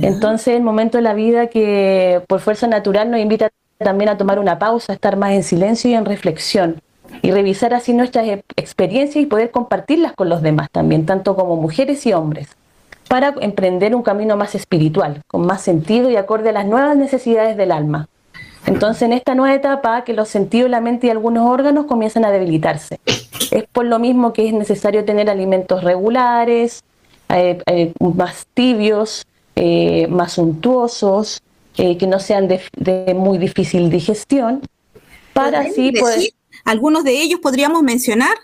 Entonces, 0.00 0.56
el 0.56 0.62
momento 0.62 0.98
de 0.98 1.02
la 1.02 1.14
vida 1.14 1.48
que 1.48 2.22
por 2.28 2.40
fuerza 2.40 2.66
natural 2.66 3.10
nos 3.10 3.20
invita 3.20 3.50
también 3.78 4.08
a 4.08 4.16
tomar 4.16 4.38
una 4.38 4.58
pausa, 4.58 4.92
a 4.92 4.94
estar 4.94 5.16
más 5.16 5.32
en 5.32 5.42
silencio 5.42 5.90
y 5.90 5.94
en 5.94 6.06
reflexión 6.06 6.80
y 7.22 7.30
revisar 7.30 7.74
así 7.74 7.92
nuestras 7.92 8.26
experiencias 8.56 9.22
y 9.22 9.26
poder 9.26 9.50
compartirlas 9.50 10.12
con 10.14 10.28
los 10.28 10.42
demás 10.42 10.68
también, 10.70 11.06
tanto 11.06 11.36
como 11.36 11.56
mujeres 11.56 12.06
y 12.06 12.12
hombres, 12.12 12.48
para 13.08 13.34
emprender 13.40 13.94
un 13.94 14.02
camino 14.02 14.36
más 14.36 14.54
espiritual, 14.54 15.22
con 15.26 15.46
más 15.46 15.62
sentido 15.62 16.10
y 16.10 16.16
acorde 16.16 16.50
a 16.50 16.52
las 16.52 16.66
nuevas 16.66 16.96
necesidades 16.96 17.56
del 17.56 17.72
alma. 17.72 18.08
Entonces, 18.66 19.02
en 19.02 19.12
esta 19.12 19.34
nueva 19.34 19.54
etapa, 19.54 20.04
que 20.04 20.12
los 20.12 20.28
sentidos, 20.28 20.68
la 20.68 20.80
mente 20.80 21.06
y 21.06 21.10
algunos 21.10 21.48
órganos 21.48 21.86
comienzan 21.86 22.24
a 22.24 22.30
debilitarse. 22.30 23.00
Es 23.50 23.64
por 23.72 23.84
lo 23.84 23.98
mismo 23.98 24.32
que 24.32 24.48
es 24.48 24.52
necesario 24.52 25.04
tener 25.04 25.30
alimentos 25.30 25.84
regulares, 25.84 26.82
eh, 27.28 27.58
eh, 27.66 27.92
más 28.00 28.46
tibios, 28.54 29.26
eh, 29.54 30.06
más 30.08 30.32
suntuosos, 30.32 31.42
que 31.74 32.06
no 32.06 32.18
sean 32.20 32.48
de, 32.48 33.14
muy 33.14 33.36
difícil 33.36 33.90
digestión, 33.90 34.62
para 35.34 35.60
así 35.60 35.92
poder... 35.92 36.30
¿Algunos 36.64 37.04
de 37.04 37.20
ellos 37.20 37.38
podríamos 37.40 37.82
mencionar? 37.82 38.34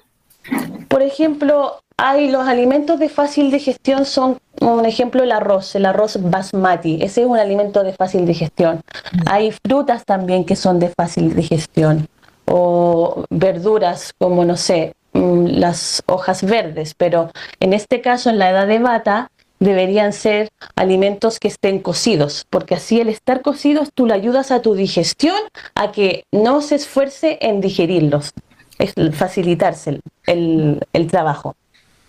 Por 0.88 1.00
ejemplo, 1.00 1.82
hay 2.04 2.28
los 2.32 2.48
alimentos 2.48 2.98
de 2.98 3.08
fácil 3.08 3.52
digestión 3.52 4.04
son, 4.04 4.38
un 4.60 4.84
ejemplo, 4.84 5.22
el 5.22 5.30
arroz, 5.30 5.76
el 5.76 5.86
arroz 5.86 6.18
basmati, 6.20 6.98
ese 7.00 7.20
es 7.20 7.26
un 7.28 7.38
alimento 7.38 7.84
de 7.84 7.92
fácil 7.92 8.26
digestión. 8.26 8.80
Hay 9.26 9.52
frutas 9.64 10.04
también 10.04 10.44
que 10.44 10.56
son 10.56 10.80
de 10.80 10.88
fácil 10.88 11.32
digestión, 11.32 12.08
o 12.46 13.24
verduras 13.30 14.12
como, 14.18 14.44
no 14.44 14.56
sé, 14.56 14.94
mm, 15.12 15.46
las 15.46 16.02
hojas 16.06 16.42
verdes, 16.42 16.94
pero 16.94 17.30
en 17.60 17.72
este 17.72 18.00
caso, 18.00 18.30
en 18.30 18.38
la 18.40 18.50
edad 18.50 18.66
de 18.66 18.80
bata, 18.80 19.30
deberían 19.60 20.12
ser 20.12 20.48
alimentos 20.74 21.38
que 21.38 21.46
estén 21.46 21.78
cocidos, 21.78 22.46
porque 22.50 22.74
así 22.74 23.00
el 23.00 23.10
estar 23.10 23.42
cocidos 23.42 23.90
tú 23.94 24.06
le 24.06 24.14
ayudas 24.14 24.50
a 24.50 24.60
tu 24.60 24.74
digestión 24.74 25.38
a 25.76 25.92
que 25.92 26.24
no 26.32 26.62
se 26.62 26.74
esfuerce 26.74 27.38
en 27.40 27.60
digerirlos, 27.60 28.32
es 28.80 28.92
facilitarse 29.14 30.00
el, 30.26 31.06
trabajo. 31.08 31.54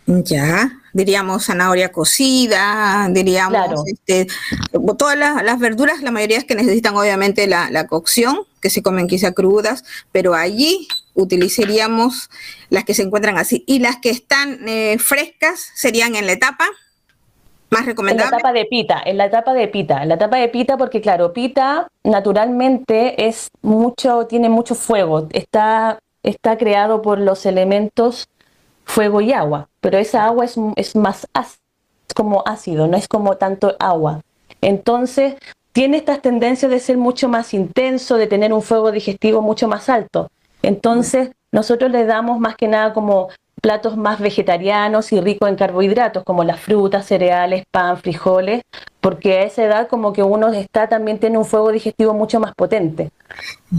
Ya, 0.05 0.69
diríamos 0.91 1.45
zanahoria 1.45 1.91
cocida, 1.91 3.07
diríamos 3.11 3.83
este, 3.85 4.27
todas 4.97 5.17
las, 5.17 5.59
verduras, 5.59 6.01
la 6.01 6.11
mayoría 6.11 6.37
es 6.37 6.43
que 6.43 6.55
necesitan 6.55 6.95
obviamente 6.95 7.47
la, 7.47 7.87
cocción, 7.87 8.39
que 8.61 8.69
se 8.69 8.83
comen 8.83 9.07
quizá 9.07 9.31
crudas, 9.31 9.83
pero 10.11 10.33
allí 10.33 10.87
utilizaríamos 11.13 12.29
las 12.69 12.83
que 12.83 12.93
se 12.93 13.03
encuentran 13.03 13.37
así. 13.37 13.63
Y 13.65 13.79
las 13.79 13.97
que 13.97 14.09
están 14.09 14.67
eh, 14.67 14.97
frescas 14.99 15.71
serían 15.73 16.15
en 16.15 16.25
la 16.25 16.33
etapa 16.33 16.65
más 17.69 17.85
recomendable. 17.85 18.25
En 18.25 18.31
la 18.31 18.37
etapa 18.37 18.53
de 18.53 18.65
pita, 18.65 19.01
en 19.05 19.17
la 19.17 19.25
etapa 19.25 19.53
de 19.53 19.67
pita, 19.67 20.03
en 20.03 20.09
la 20.09 20.15
etapa 20.15 20.37
de 20.37 20.49
pita 20.49 20.77
porque 20.77 21.01
claro, 21.01 21.33
pita 21.33 21.87
naturalmente 22.03 23.27
es 23.27 23.49
mucho, 23.61 24.27
tiene 24.27 24.49
mucho 24.49 24.75
fuego, 24.75 25.27
está, 25.31 25.99
está 26.23 26.57
creado 26.57 27.01
por 27.01 27.19
los 27.19 27.45
elementos 27.45 28.27
fuego 28.85 29.21
y 29.21 29.33
agua, 29.33 29.69
pero 29.81 29.97
esa 29.97 30.25
agua 30.25 30.45
es, 30.45 30.55
es 30.75 30.95
más 30.95 31.27
como 32.15 32.43
ácido, 32.45 32.87
no 32.87 32.97
es 32.97 33.07
como 33.07 33.37
tanto 33.37 33.75
agua. 33.79 34.21
Entonces, 34.61 35.35
tiene 35.71 35.97
estas 35.97 36.21
tendencias 36.21 36.69
de 36.69 36.79
ser 36.79 36.97
mucho 36.97 37.27
más 37.27 37.53
intenso, 37.53 38.17
de 38.17 38.27
tener 38.27 38.53
un 38.53 38.61
fuego 38.61 38.91
digestivo 38.91 39.41
mucho 39.41 39.67
más 39.67 39.89
alto. 39.89 40.29
Entonces, 40.61 41.31
nosotros 41.51 41.91
le 41.91 42.05
damos 42.05 42.39
más 42.39 42.55
que 42.55 42.67
nada 42.67 42.93
como 42.93 43.29
platos 43.63 43.95
más 43.95 44.19
vegetarianos 44.19 45.13
y 45.13 45.21
ricos 45.21 45.47
en 45.47 45.55
carbohidratos, 45.55 46.25
como 46.25 46.43
las 46.43 46.59
frutas, 46.59 47.05
cereales, 47.05 47.63
pan, 47.71 47.95
frijoles, 47.95 48.61
porque 48.99 49.37
a 49.37 49.43
esa 49.43 49.63
edad 49.63 49.87
como 49.87 50.11
que 50.11 50.21
uno 50.21 50.51
está 50.51 50.89
también 50.89 51.17
tiene 51.17 51.37
un 51.37 51.45
fuego 51.45 51.71
digestivo 51.71 52.13
mucho 52.13 52.41
más 52.41 52.53
potente. 52.55 53.11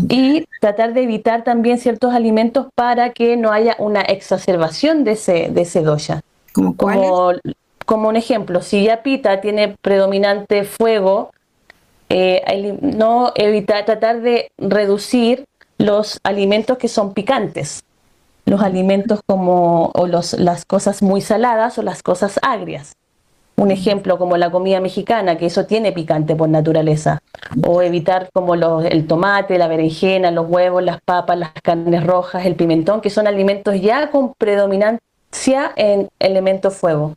Y 0.08 0.46
tratar 0.58 0.94
de 0.94 1.02
evitar 1.02 1.44
también 1.44 1.76
ciertos 1.76 2.14
alimentos 2.14 2.68
para 2.74 3.10
que 3.10 3.36
no 3.36 3.52
haya 3.52 3.76
una 3.78 4.00
exacerbación 4.00 5.04
de 5.04 5.12
ese, 5.12 5.50
de 5.50 5.60
ese 5.60 5.82
doya. 5.82 6.22
¿Como, 6.54 6.74
como, 6.78 7.32
como 7.84 8.08
un 8.08 8.16
ejemplo, 8.16 8.62
si 8.62 8.84
ya 8.84 9.02
pita 9.02 9.42
tiene 9.42 9.76
predominante 9.82 10.64
fuego, 10.64 11.30
eh, 12.08 12.78
no 12.80 13.32
evitar, 13.34 13.84
tratar 13.84 14.22
de 14.22 14.50
reducir 14.56 15.44
los 15.76 16.20
alimentos 16.22 16.78
que 16.78 16.88
son 16.88 17.12
picantes 17.12 17.84
los 18.46 18.60
alimentos 18.62 19.20
como 19.26 19.90
o 19.94 20.06
los, 20.06 20.34
las 20.34 20.64
cosas 20.64 21.02
muy 21.02 21.20
saladas 21.20 21.78
o 21.78 21.82
las 21.82 22.02
cosas 22.02 22.38
agrias. 22.42 22.96
Un 23.56 23.70
ejemplo 23.70 24.18
como 24.18 24.36
la 24.36 24.50
comida 24.50 24.80
mexicana, 24.80 25.38
que 25.38 25.46
eso 25.46 25.64
tiene 25.64 25.92
picante 25.92 26.34
por 26.34 26.48
naturaleza. 26.48 27.20
O 27.64 27.82
evitar 27.82 28.28
como 28.32 28.56
los, 28.56 28.84
el 28.84 29.06
tomate, 29.06 29.58
la 29.58 29.68
berenjena, 29.68 30.32
los 30.32 30.48
huevos, 30.48 30.82
las 30.82 31.00
papas, 31.00 31.38
las 31.38 31.52
carnes 31.62 32.04
rojas, 32.04 32.46
el 32.46 32.56
pimentón, 32.56 33.00
que 33.00 33.10
son 33.10 33.28
alimentos 33.28 33.80
ya 33.80 34.10
con 34.10 34.34
predominancia 34.34 35.00
en 35.76 36.08
elementos 36.18 36.74
fuego. 36.74 37.14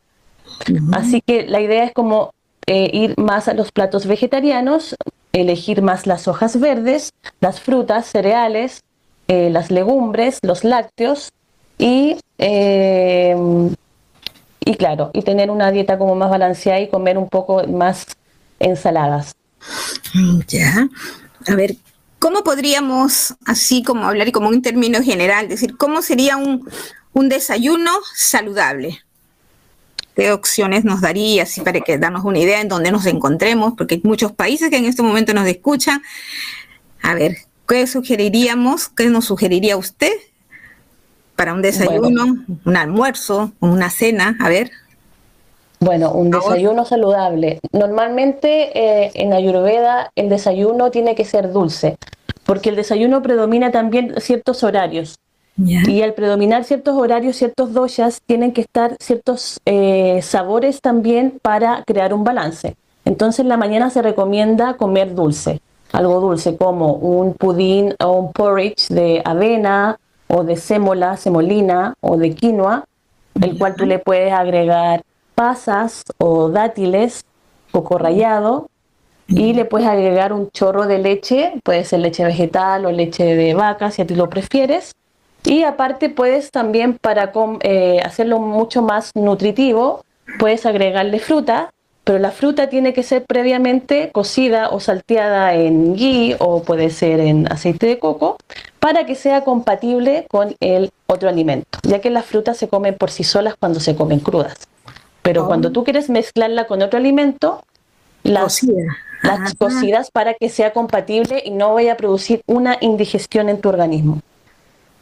Así 0.92 1.20
que 1.20 1.46
la 1.46 1.60
idea 1.60 1.84
es 1.84 1.92
como 1.92 2.32
eh, 2.66 2.90
ir 2.92 3.18
más 3.18 3.48
a 3.48 3.54
los 3.54 3.72
platos 3.72 4.06
vegetarianos, 4.06 4.96
elegir 5.32 5.82
más 5.82 6.06
las 6.06 6.28
hojas 6.28 6.58
verdes, 6.60 7.12
las 7.40 7.60
frutas, 7.60 8.06
cereales, 8.06 8.82
eh, 9.28 9.50
las 9.50 9.70
legumbres, 9.70 10.38
los 10.42 10.64
lácteos 10.64 11.30
y, 11.76 12.16
eh, 12.38 13.36
y 14.60 14.74
claro, 14.76 15.10
y 15.12 15.22
tener 15.22 15.50
una 15.50 15.70
dieta 15.70 15.98
como 15.98 16.14
más 16.14 16.30
balanceada 16.30 16.80
y 16.80 16.88
comer 16.88 17.18
un 17.18 17.28
poco 17.28 17.66
más 17.68 18.06
ensaladas. 18.58 19.34
Ya, 20.46 20.88
a 21.46 21.54
ver, 21.54 21.76
¿cómo 22.18 22.42
podríamos, 22.42 23.34
así 23.44 23.82
como 23.82 24.06
hablar 24.06 24.28
y 24.28 24.32
como 24.32 24.48
un 24.48 24.62
término 24.62 25.02
general, 25.02 25.48
decir, 25.48 25.76
cómo 25.76 26.02
sería 26.02 26.36
un, 26.36 26.68
un 27.12 27.28
desayuno 27.28 27.92
saludable? 28.14 29.00
¿Qué 30.16 30.32
opciones 30.32 30.84
nos 30.84 31.00
daría, 31.00 31.44
así 31.44 31.60
para 31.60 31.80
que 31.80 31.98
darnos 31.98 32.24
una 32.24 32.38
idea 32.38 32.60
en 32.60 32.68
dónde 32.68 32.90
nos 32.90 33.06
encontremos? 33.06 33.74
Porque 33.76 33.96
hay 33.96 34.00
muchos 34.02 34.32
países 34.32 34.70
que 34.70 34.78
en 34.78 34.86
este 34.86 35.02
momento 35.02 35.32
nos 35.32 35.46
escuchan. 35.46 36.02
A 37.02 37.14
ver, 37.14 37.36
¿Qué 37.68 37.86
sugeriríamos? 37.86 38.88
¿Qué 38.88 39.10
nos 39.10 39.26
sugeriría 39.26 39.76
usted 39.76 40.12
para 41.36 41.52
un 41.52 41.60
desayuno, 41.60 42.46
un 42.64 42.76
almuerzo, 42.76 43.52
una 43.60 43.90
cena? 43.90 44.38
A 44.40 44.48
ver. 44.48 44.70
Bueno, 45.78 46.10
un 46.12 46.30
desayuno 46.30 46.86
saludable. 46.86 47.60
Normalmente 47.72 48.70
eh, 48.74 49.10
en 49.14 49.34
Ayurveda 49.34 50.10
el 50.16 50.30
desayuno 50.30 50.90
tiene 50.90 51.14
que 51.14 51.26
ser 51.26 51.52
dulce, 51.52 51.98
porque 52.46 52.70
el 52.70 52.76
desayuno 52.76 53.20
predomina 53.22 53.70
también 53.70 54.14
ciertos 54.18 54.64
horarios. 54.64 55.18
Y 55.58 56.02
al 56.02 56.14
predominar 56.14 56.64
ciertos 56.64 56.96
horarios, 56.96 57.36
ciertos 57.36 57.72
doshas, 57.74 58.22
tienen 58.24 58.52
que 58.52 58.60
estar 58.60 58.96
ciertos 59.00 59.60
eh, 59.66 60.20
sabores 60.22 60.80
también 60.80 61.38
para 61.42 61.82
crear 61.84 62.14
un 62.14 62.24
balance. 62.24 62.76
Entonces 63.04 63.40
en 63.40 63.48
la 63.48 63.56
mañana 63.56 63.90
se 63.90 64.00
recomienda 64.00 64.74
comer 64.74 65.14
dulce 65.14 65.60
algo 65.92 66.20
dulce 66.20 66.56
como 66.56 66.92
un 66.94 67.34
pudín 67.34 67.94
o 68.00 68.12
un 68.12 68.32
porridge 68.32 68.88
de 68.88 69.22
avena 69.24 69.98
o 70.26 70.44
de 70.44 70.56
sémola, 70.56 71.16
semolina 71.16 71.94
o 72.00 72.16
de 72.16 72.34
quinoa, 72.34 72.84
el 73.40 73.58
cual 73.58 73.74
tú 73.76 73.86
le 73.86 73.98
puedes 73.98 74.32
agregar 74.32 75.02
pasas 75.34 76.04
o 76.18 76.50
dátiles, 76.50 77.24
coco 77.70 77.96
rallado, 77.96 78.68
y 79.28 79.52
le 79.52 79.64
puedes 79.66 79.86
agregar 79.86 80.32
un 80.32 80.50
chorro 80.50 80.86
de 80.86 80.98
leche, 80.98 81.52
puede 81.62 81.84
ser 81.84 82.00
leche 82.00 82.24
vegetal 82.24 82.86
o 82.86 82.92
leche 82.92 83.24
de 83.36 83.54
vaca 83.54 83.90
si 83.90 84.02
a 84.02 84.06
ti 84.06 84.14
lo 84.14 84.28
prefieres. 84.28 84.94
Y 85.44 85.62
aparte 85.62 86.08
puedes 86.08 86.50
también 86.50 86.98
para 86.98 87.30
eh, 87.60 88.00
hacerlo 88.04 88.40
mucho 88.40 88.82
más 88.82 89.12
nutritivo, 89.14 90.02
puedes 90.38 90.66
agregarle 90.66 91.20
fruta 91.20 91.70
pero 92.08 92.18
la 92.18 92.30
fruta 92.30 92.70
tiene 92.70 92.94
que 92.94 93.02
ser 93.02 93.26
previamente 93.26 94.10
cocida 94.12 94.70
o 94.70 94.80
salteada 94.80 95.52
en 95.52 95.94
ghee 95.94 96.36
o 96.38 96.62
puede 96.62 96.88
ser 96.88 97.20
en 97.20 97.52
aceite 97.52 97.84
de 97.84 97.98
coco 97.98 98.38
para 98.80 99.04
que 99.04 99.14
sea 99.14 99.44
compatible 99.44 100.24
con 100.30 100.56
el 100.60 100.90
otro 101.04 101.28
alimento, 101.28 101.78
ya 101.82 102.00
que 102.00 102.08
las 102.08 102.24
frutas 102.24 102.56
se 102.56 102.66
comen 102.66 102.96
por 102.96 103.10
sí 103.10 103.24
solas 103.24 103.56
cuando 103.60 103.78
se 103.78 103.94
comen 103.94 104.20
crudas. 104.20 104.56
Pero 105.20 105.46
cuando 105.46 105.68
oh. 105.68 105.72
tú 105.72 105.84
quieres 105.84 106.08
mezclarla 106.08 106.66
con 106.66 106.80
otro 106.80 106.98
alimento, 106.98 107.62
las, 108.22 108.66
las 109.22 109.54
cocidas 109.56 110.10
para 110.10 110.32
que 110.32 110.48
sea 110.48 110.72
compatible 110.72 111.42
y 111.44 111.50
no 111.50 111.74
vaya 111.74 111.92
a 111.92 111.96
producir 111.98 112.40
una 112.46 112.78
indigestión 112.80 113.50
en 113.50 113.60
tu 113.60 113.68
organismo. 113.68 114.22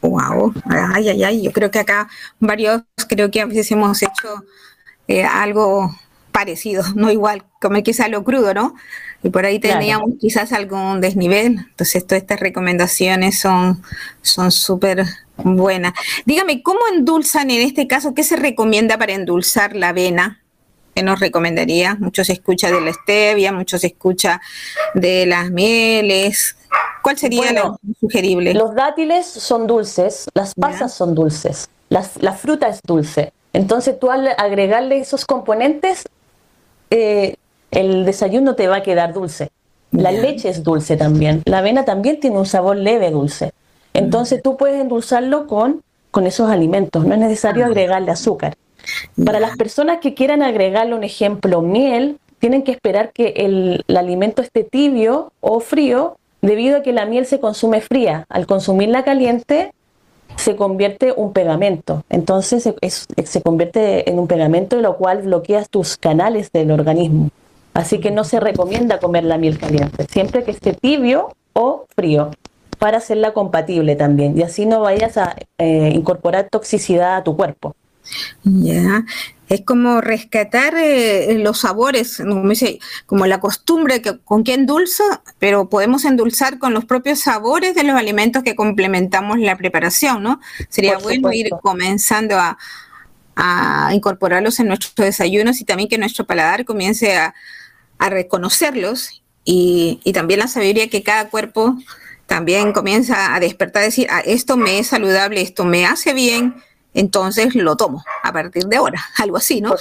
Wow, 0.01 0.55
ay, 0.65 1.11
ay, 1.11 1.23
ay, 1.23 1.43
yo 1.43 1.53
creo 1.53 1.71
que 1.71 1.79
acá 1.79 2.09
varios, 2.41 2.83
creo 3.09 3.31
que 3.31 3.43
a 3.43 3.47
veces 3.47 3.71
hemos 3.71 4.03
hecho 4.03 4.43
eh, 5.07 5.23
algo 5.23 5.93
parecido, 6.37 6.85
no 6.95 7.11
igual, 7.11 7.45
comer 7.63 7.83
quizás 7.83 8.11
lo 8.11 8.23
crudo, 8.23 8.53
¿no? 8.53 8.75
Y 9.23 9.31
por 9.31 9.47
ahí 9.47 9.59
teníamos 9.59 10.11
quizás 10.21 10.53
algún 10.53 11.01
desnivel. 11.01 11.61
Entonces, 11.71 12.07
todas 12.07 12.21
estas 12.21 12.41
recomendaciones 12.41 13.41
son 13.41 13.83
súper 14.53 15.07
buenas. 15.39 15.95
Dígame, 16.27 16.63
¿cómo 16.63 16.81
endulzan 16.93 17.51
en 17.51 17.63
este 17.63 17.87
caso? 17.87 18.13
¿Qué 18.13 18.23
se 18.23 18.37
recomienda 18.37 18.99
para 18.99 19.15
endulzar 19.15 19.75
la 19.75 19.89
avena? 19.89 20.43
¿Qué 20.95 21.03
nos 21.03 21.21
recomendaría? 21.21 21.95
Mucho 21.95 22.23
se 22.23 22.35
escucha 22.35 22.71
de 22.71 22.83
la 22.83 22.93
stevia, 22.93 23.51
mucho 23.53 23.79
se 23.79 23.87
escucha 23.89 24.43
de 24.95 25.25
las 25.25 25.51
mieles. 25.51 26.57
¿Cuál 27.03 27.17
sería 27.17 27.51
lo 27.53 27.81
sugerible? 27.99 28.53
Los 28.53 28.75
dátiles 28.75 29.27
son 29.27 29.67
dulces, 29.67 30.27
las 30.35 30.55
pasas 30.55 30.93
son 30.93 31.15
dulces, 31.15 31.71
la 31.89 32.33
fruta 32.35 32.69
es 32.69 32.81
dulce. 32.83 33.33
Entonces 33.57 33.99
tú 33.99 34.11
al 34.11 34.29
agregarle 34.37 34.99
esos 34.99 35.25
componentes, 35.25 36.05
eh, 36.91 37.37
el 37.71 38.05
desayuno 38.05 38.55
te 38.55 38.69
va 38.69 38.77
a 38.77 38.83
quedar 38.83 39.13
dulce. 39.13 39.51
La 39.93 40.13
leche 40.13 40.49
es 40.49 40.63
dulce 40.63 40.97
también. 40.97 41.43
La 41.45 41.59
avena 41.59 41.85
también 41.85 42.21
tiene 42.21 42.39
un 42.39 42.47
sabor 42.47 42.77
leve 42.77 43.11
dulce. 43.11 43.53
Entonces 43.95 44.43
tú 44.43 44.57
puedes 44.57 44.81
endulzarlo 44.81 45.47
con, 45.47 45.83
con 46.11 46.27
esos 46.27 46.51
alimentos. 46.51 47.07
No 47.07 47.15
es 47.15 47.21
necesario 47.21 47.65
ah. 47.65 47.69
agregarle 47.69 48.11
azúcar. 48.11 48.57
Para 49.25 49.41
las 49.41 49.57
personas 49.57 49.99
que 50.01 50.15
quieran 50.15 50.43
agregarle 50.43 50.95
un 50.95 51.05
ejemplo 51.05 51.63
miel, 51.63 52.19
tienen 52.39 52.63
que 52.63 52.73
esperar 52.73 53.13
que 53.13 53.35
el, 53.37 53.85
alimento 53.97 54.43
esté 54.43 54.65
tibio 54.65 55.33
o 55.41 55.61
frío, 55.61 56.19
debido 56.43 56.79
a 56.79 56.83
que 56.83 56.93
la 56.93 57.07
miel 57.07 57.27
se 57.27 57.41
consume 57.41 57.81
fría. 57.81 58.27
Al 58.29 58.47
consumirla 58.47 59.05
caliente, 59.05 59.73
se 60.37 60.57
convierte 60.57 61.13
un 61.17 61.33
pegamento. 61.33 62.05
Entonces 62.09 62.63
se, 62.63 63.25
se 63.25 63.43
convierte 63.43 64.09
en 64.09 64.19
un 64.19 64.27
pegamento, 64.27 64.81
lo 64.81 64.97
cual 64.97 65.23
bloquea 65.23 65.65
tus 65.65 65.97
canales 65.97 66.53
del 66.53 66.71
organismo. 66.71 67.31
Así 67.75 67.99
que 67.99 68.11
no 68.11 68.25
se 68.25 68.41
recomienda 68.41 69.01
comer 69.01 69.25
la 69.25 69.37
miel 69.37 69.59
caliente, 69.59 70.07
siempre 70.11 70.45
que 70.45 70.51
esté 70.51 70.73
tibio 70.73 71.35
o 71.53 71.85
frío, 71.95 72.31
para 72.79 72.99
hacerla 72.99 73.33
compatible 73.33 73.97
también. 73.97 74.39
Y 74.39 74.43
así 74.43 74.67
no 74.67 74.81
vayas 74.81 75.19
a 75.19 75.37
eh, 75.59 75.91
incorporar 75.95 76.49
toxicidad 76.51 77.17
a 77.17 77.25
tu 77.25 77.37
cuerpo. 77.37 77.75
Ya, 78.45 79.05
es 79.49 79.63
como 79.63 80.01
rescatar 80.01 80.75
eh, 80.77 81.39
los 81.39 81.61
sabores, 81.61 82.23
como 83.07 83.27
la 83.27 83.41
costumbre 83.41 84.03
que 84.03 84.19
con 84.19 84.45
que 84.45 84.55
endulzo, 84.55 85.05
pero 85.39 85.69
podemos 85.69 86.05
endulzar 86.05 86.59
con 86.59 86.75
los 86.75 86.85
propios 86.85 87.21
sabores 87.21 87.75
de 87.75 87.85
los 87.85 87.97
alimentos 87.97 88.43
que 88.43 88.57
complementamos 88.57 89.39
la 89.39 89.57
preparación, 89.57 90.23
¿no? 90.23 90.41
Sería 90.69 90.99
bueno 90.99 91.33
ir 91.33 91.51
comenzando 91.63 92.39
a, 92.39 92.59
a 93.37 93.91
incorporarlos 93.93 94.59
en 94.61 94.69
nuestros 94.69 94.95
desayunos 94.95 95.61
y 95.61 95.65
también 95.65 95.89
que 95.89 95.99
nuestro 95.99 96.27
paladar 96.27 96.65
comience 96.65 97.17
a, 97.17 97.35
a 97.99 98.11
reconocerlos 98.11 99.23
y, 99.45 100.01
también 100.13 100.41
la 100.41 100.49
sabiduría 100.49 100.89
que 100.89 101.03
cada 101.03 101.29
cuerpo 101.29 101.77
también 102.27 102.73
comienza 102.73 103.35
a 103.35 103.41
despertar, 103.41 103.83
a 103.83 103.87
decir, 103.87 104.09
ah, 104.11 104.21
esto 104.25 104.57
me 104.57 104.81
es 104.81 104.89
saludable, 104.89 105.41
esto 105.41 105.65
me 105.65 105.87
hace 105.87 106.13
bien, 106.13 106.57
entonces 107.01 107.55
lo 107.55 107.77
tomo 107.77 108.05
a 108.23 108.33
partir 108.33 108.65
de 108.67 108.77
ahora, 108.77 109.01
algo 109.23 109.37
así, 109.37 109.61
¿no? 109.61 109.75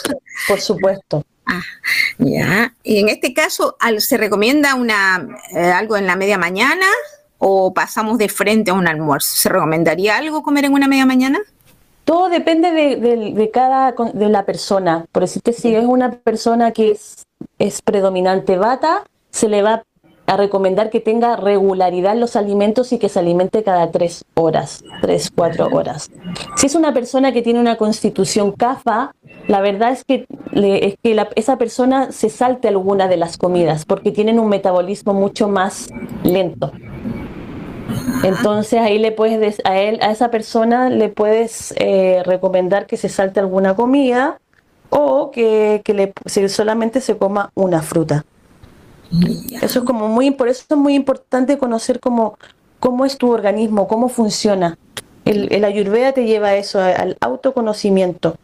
Por, 0.47 0.61
supuesto. 0.61 1.23
Ah, 1.47 1.61
ya. 2.17 2.73
Y 2.81 2.97
en 2.97 3.07
este 3.07 3.31
caso, 3.35 3.77
¿se 3.99 4.17
recomienda 4.17 4.73
una 4.73 5.27
eh, 5.55 5.59
algo 5.59 5.95
en 5.95 6.07
la 6.07 6.15
media 6.15 6.39
mañana 6.39 6.87
o 7.37 7.71
pasamos 7.71 8.17
de 8.17 8.29
frente 8.29 8.71
a 8.71 8.73
un 8.73 8.87
almuerzo? 8.87 9.35
¿Se 9.35 9.49
recomendaría 9.49 10.17
algo 10.17 10.41
comer 10.41 10.65
en 10.65 10.73
una 10.73 10.87
media 10.87 11.05
mañana? 11.05 11.37
Todo 12.03 12.29
depende 12.29 12.71
de, 12.71 12.95
de 12.95 13.51
cada 13.51 13.91
de 13.91 14.29
la 14.29 14.43
persona. 14.43 15.05
Por 15.11 15.21
decirte, 15.21 15.53
si 15.53 15.75
es 15.75 15.85
una 15.85 16.13
persona 16.13 16.71
que 16.71 16.93
es 16.93 17.25
es 17.59 17.81
predominante 17.81 18.57
bata, 18.57 19.03
se 19.31 19.49
le 19.49 19.61
va 19.61 19.83
a 20.27 20.37
recomendar 20.37 20.89
que 20.89 20.99
tenga 20.99 21.35
regularidad 21.35 22.15
los 22.15 22.35
alimentos 22.35 22.91
y 22.93 22.97
que 22.97 23.09
se 23.09 23.19
alimente 23.19 23.63
cada 23.63 23.91
tres 23.91 24.25
horas, 24.33 24.83
tres, 25.01 25.31
cuatro 25.33 25.67
horas. 25.71 26.11
Si 26.55 26.65
es 26.65 26.75
una 26.75 26.93
persona 26.93 27.31
que 27.31 27.41
tiene 27.41 27.59
una 27.59 27.75
constitución 27.75 28.51
CAFA, 28.51 29.13
la 29.47 29.61
verdad 29.61 29.91
es 29.91 30.03
que, 30.03 30.25
es 30.53 30.95
que 31.03 31.27
esa 31.35 31.57
persona 31.57 32.11
se 32.11 32.29
salte 32.29 32.67
alguna 32.67 33.07
de 33.07 33.17
las 33.17 33.37
comidas 33.37 33.85
porque 33.85 34.11
tienen 34.11 34.39
un 34.39 34.49
metabolismo 34.49 35.13
mucho 35.13 35.47
más 35.47 35.89
lento. 36.23 36.71
Entonces 38.23 38.79
ahí 38.79 38.97
le 38.97 39.11
puedes 39.11 39.61
a 39.63 39.77
él, 39.77 39.99
a 40.01 40.11
esa 40.11 40.31
persona 40.31 40.89
le 40.89 41.09
puedes 41.09 41.73
eh, 41.77 42.23
recomendar 42.25 42.87
que 42.87 42.97
se 42.97 43.09
salte 43.09 43.39
alguna 43.39 43.75
comida 43.75 44.39
o 44.89 45.29
que, 45.31 45.81
le, 45.87 46.49
solamente 46.49 47.01
se 47.01 47.17
coma 47.17 47.51
una 47.53 47.81
fruta. 47.81 48.25
Eso 49.61 49.79
es 49.79 49.85
como 49.85 50.07
muy, 50.07 50.31
por 50.31 50.47
eso 50.47 50.63
es 50.69 50.77
muy 50.77 50.95
importante 50.95 51.57
conocer 51.57 51.99
cómo, 51.99 52.37
cómo 52.79 53.05
es 53.05 53.17
tu 53.17 53.31
organismo, 53.31 53.87
cómo 53.87 54.09
funciona. 54.09 54.77
El, 55.25 55.51
el 55.51 55.65
ayurveda 55.65 56.11
te 56.11 56.25
lleva 56.25 56.49
a 56.49 56.55
eso, 56.55 56.79
al 56.79 57.17
autoconocimiento. 57.21 58.37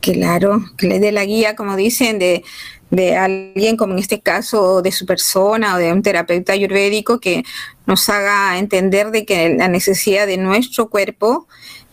Claro, 0.00 0.60
que 0.76 0.86
le 0.86 1.00
dé 1.00 1.12
la 1.12 1.24
guía, 1.24 1.56
como 1.56 1.76
dicen, 1.76 2.18
de, 2.18 2.44
de 2.90 3.16
alguien 3.16 3.76
como 3.76 3.92
en 3.92 3.98
este 3.98 4.20
caso 4.20 4.80
de 4.80 4.92
su 4.92 5.06
persona 5.06 5.74
o 5.74 5.78
de 5.78 5.92
un 5.92 6.02
terapeuta 6.02 6.52
ayurvédico 6.52 7.20
que 7.20 7.44
nos 7.86 8.08
haga 8.08 8.58
entender 8.58 9.10
de 9.10 9.24
que 9.26 9.54
la 9.56 9.68
necesidad 9.68 10.26
de 10.26 10.36
nuestro 10.36 10.88
cuerpo 10.88 11.46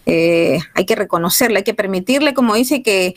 eh, 0.06 0.60
hay 0.74 0.86
que 0.86 0.96
reconocerla, 0.96 1.60
hay 1.60 1.64
que 1.64 1.74
permitirle, 1.74 2.34
como 2.34 2.56
dice, 2.56 2.84
que 2.84 3.16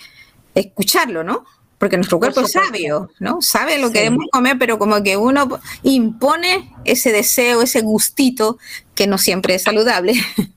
escucharlo, 0.54 1.22
¿no? 1.22 1.44
Porque 1.78 1.96
nuestro 1.96 2.18
cuerpo 2.18 2.40
es 2.40 2.52
sabio, 2.52 3.08
¿no? 3.20 3.40
Sabe 3.40 3.78
lo 3.78 3.92
que 3.92 4.00
debemos 4.00 4.26
comer, 4.32 4.58
pero 4.58 4.78
como 4.78 5.02
que 5.02 5.16
uno 5.16 5.60
impone 5.84 6.70
ese 6.84 7.12
deseo, 7.12 7.62
ese 7.62 7.82
gustito 7.82 8.58
que 8.94 9.06
no 9.06 9.16
siempre 9.18 9.54
es 9.54 9.62
saludable. 9.62 10.14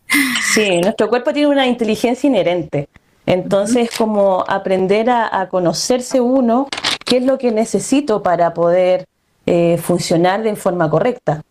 Sí, 0.54 0.82
nuestro 0.82 1.08
cuerpo 1.08 1.32
tiene 1.32 1.48
una 1.48 1.68
inteligencia 1.68 2.28
inherente. 2.28 2.90
Entonces, 3.26 3.90
como 3.98 4.44
aprender 4.46 5.10
a, 5.10 5.48
conocerse 5.50 6.20
uno, 6.20 6.68
qué 7.06 7.18
es 7.18 7.24
lo 7.24 7.38
que 7.38 7.52
necesito 7.52 8.22
para 8.22 8.54
poder 8.54 9.08
eh, 9.46 9.80
funcionar 9.82 10.44
de 10.44 10.58
forma 10.58 10.90
correcta. 10.90 11.44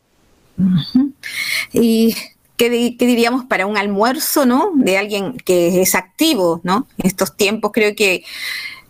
Y 1.72 2.14
¿qué, 2.56 2.68
diríamos 2.68 3.46
para 3.46 3.66
un 3.66 3.78
almuerzo, 3.78 4.44
¿no? 4.44 4.72
De 4.74 4.98
alguien 4.98 5.38
que 5.38 5.80
es 5.80 5.94
activo, 5.94 6.60
¿no? 6.62 6.86
En 6.98 7.06
estos 7.06 7.36
tiempos 7.36 7.70
creo 7.72 7.94
que 7.96 8.24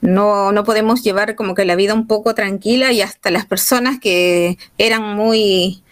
no, 0.01 0.53
no 0.53 0.65
podemos 0.65 1.03
llevar 1.03 1.35
como 1.35 1.55
que 1.55 1.65
la 1.65 1.77
vida 1.77 1.95
un 1.95 2.07
poco 2.07 2.35
tranquila 2.35 2.93
y 2.93 3.03
hasta 3.03 3.31
las 3.31 3.47
personas 3.47 3.99
que 4.01 4.59
eran 4.79 5.03
muy 5.03 5.83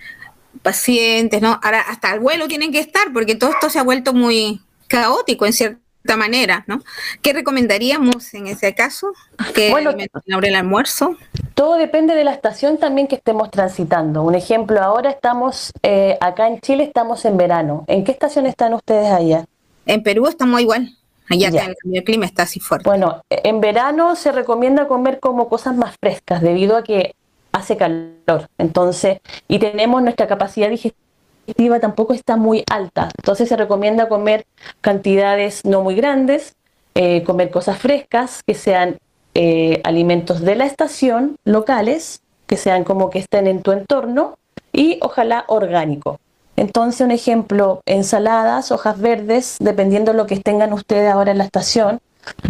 pacientes, 0.62 1.42
¿no? 1.42 1.58
Ahora 1.62 1.80
hasta 1.80 2.12
el 2.12 2.20
vuelo 2.20 2.48
tienen 2.48 2.72
que 2.72 2.80
estar 2.80 3.12
porque 3.12 3.34
todo 3.34 3.50
esto 3.50 3.70
se 3.70 3.78
ha 3.78 3.82
vuelto 3.82 4.12
muy 4.12 4.60
caótico 4.86 5.46
en 5.46 5.52
cierta 5.52 6.16
manera, 6.16 6.64
¿no? 6.66 6.80
¿Qué 7.22 7.32
recomendaríamos 7.32 8.32
en 8.34 8.46
ese 8.46 8.74
caso? 8.74 9.12
¿Qué 9.54 9.70
bueno, 9.70 9.90
el 9.90 10.54
almuerzo? 10.54 11.16
Todo 11.54 11.76
depende 11.76 12.14
de 12.14 12.24
la 12.24 12.32
estación 12.32 12.78
también 12.78 13.08
que 13.08 13.16
estemos 13.16 13.50
transitando. 13.50 14.22
Un 14.22 14.34
ejemplo, 14.34 14.80
ahora 14.80 15.10
estamos 15.10 15.72
eh, 15.82 16.16
acá 16.20 16.48
en 16.48 16.60
Chile, 16.60 16.84
estamos 16.84 17.24
en 17.24 17.36
verano. 17.36 17.84
¿En 17.88 18.04
qué 18.04 18.12
estación 18.12 18.46
están 18.46 18.74
ustedes 18.74 19.10
allá? 19.10 19.44
En 19.86 20.02
Perú 20.02 20.26
estamos 20.26 20.60
igual. 20.60 20.97
Allá 21.28 21.50
el 21.92 22.04
clima 22.04 22.26
está 22.26 22.44
así 22.44 22.60
fuerte. 22.60 22.88
Bueno, 22.88 23.22
en 23.28 23.60
verano 23.60 24.16
se 24.16 24.32
recomienda 24.32 24.88
comer 24.88 25.20
como 25.20 25.48
cosas 25.48 25.76
más 25.76 25.94
frescas 26.00 26.40
debido 26.40 26.76
a 26.76 26.82
que 26.82 27.14
hace 27.52 27.76
calor. 27.76 28.48
Entonces, 28.56 29.18
y 29.46 29.58
tenemos 29.58 30.02
nuestra 30.02 30.26
capacidad 30.26 30.70
digestiva 30.70 31.80
tampoco 31.80 32.12
está 32.12 32.36
muy 32.36 32.64
alta. 32.70 33.08
Entonces 33.18 33.48
se 33.48 33.56
recomienda 33.56 34.08
comer 34.08 34.46
cantidades 34.80 35.64
no 35.64 35.82
muy 35.82 35.94
grandes, 35.94 36.54
eh, 36.94 37.22
comer 37.24 37.50
cosas 37.50 37.78
frescas, 37.78 38.42
que 38.46 38.54
sean 38.54 38.98
eh, 39.34 39.80
alimentos 39.84 40.40
de 40.40 40.56
la 40.56 40.66
estación, 40.66 41.36
locales, 41.44 42.22
que 42.46 42.56
sean 42.56 42.84
como 42.84 43.10
que 43.10 43.18
estén 43.18 43.46
en 43.46 43.62
tu 43.62 43.72
entorno 43.72 44.38
y 44.72 44.98
ojalá 45.02 45.44
orgánico. 45.48 46.18
Entonces, 46.58 47.00
un 47.02 47.10
ejemplo, 47.10 47.82
ensaladas, 47.86 48.72
hojas 48.72 49.00
verdes, 49.00 49.56
dependiendo 49.60 50.12
de 50.12 50.18
lo 50.18 50.26
que 50.26 50.36
tengan 50.38 50.72
ustedes 50.72 51.10
ahora 51.10 51.30
en 51.30 51.38
la 51.38 51.44
estación. 51.44 52.00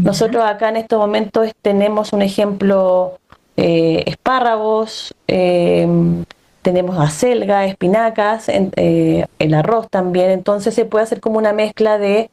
Nosotros 0.00 0.44
acá 0.44 0.70
en 0.70 0.76
estos 0.76 0.98
momentos 0.98 1.50
tenemos 1.62 2.12
un 2.12 2.22
ejemplo, 2.22 3.18
eh, 3.56 4.04
espárragos, 4.06 5.14
tenemos 5.26 6.98
acelga, 6.98 7.66
espinacas, 7.66 8.48
eh, 8.48 9.26
el 9.38 9.54
arroz 9.54 9.88
también, 9.88 10.30
entonces 10.30 10.74
se 10.74 10.84
puede 10.84 11.04
hacer 11.04 11.20
como 11.20 11.38
una 11.38 11.52
mezcla 11.52 11.98
de 11.98 12.30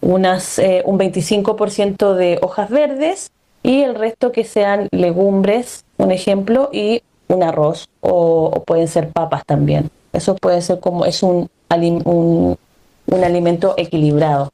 unas, 0.00 0.58
eh, 0.58 0.82
un 0.84 0.98
25% 0.98 2.14
de 2.14 2.38
hojas 2.42 2.70
verdes 2.70 3.30
y 3.62 3.82
el 3.82 3.94
resto 3.94 4.32
que 4.32 4.44
sean 4.44 4.88
legumbres, 4.90 5.84
un 5.96 6.10
ejemplo, 6.10 6.68
y 6.72 7.02
un 7.34 7.42
arroz 7.42 7.88
o, 8.00 8.62
pueden 8.66 8.88
ser 8.88 9.10
papas 9.10 9.44
también. 9.46 9.90
Eso 10.12 10.36
puede 10.36 10.60
ser 10.62 10.80
como, 10.80 11.04
es 11.04 11.22
un, 11.22 11.48
un, 11.70 12.58
un 13.06 13.24
alimento 13.24 13.74
equilibrado. 13.76 14.50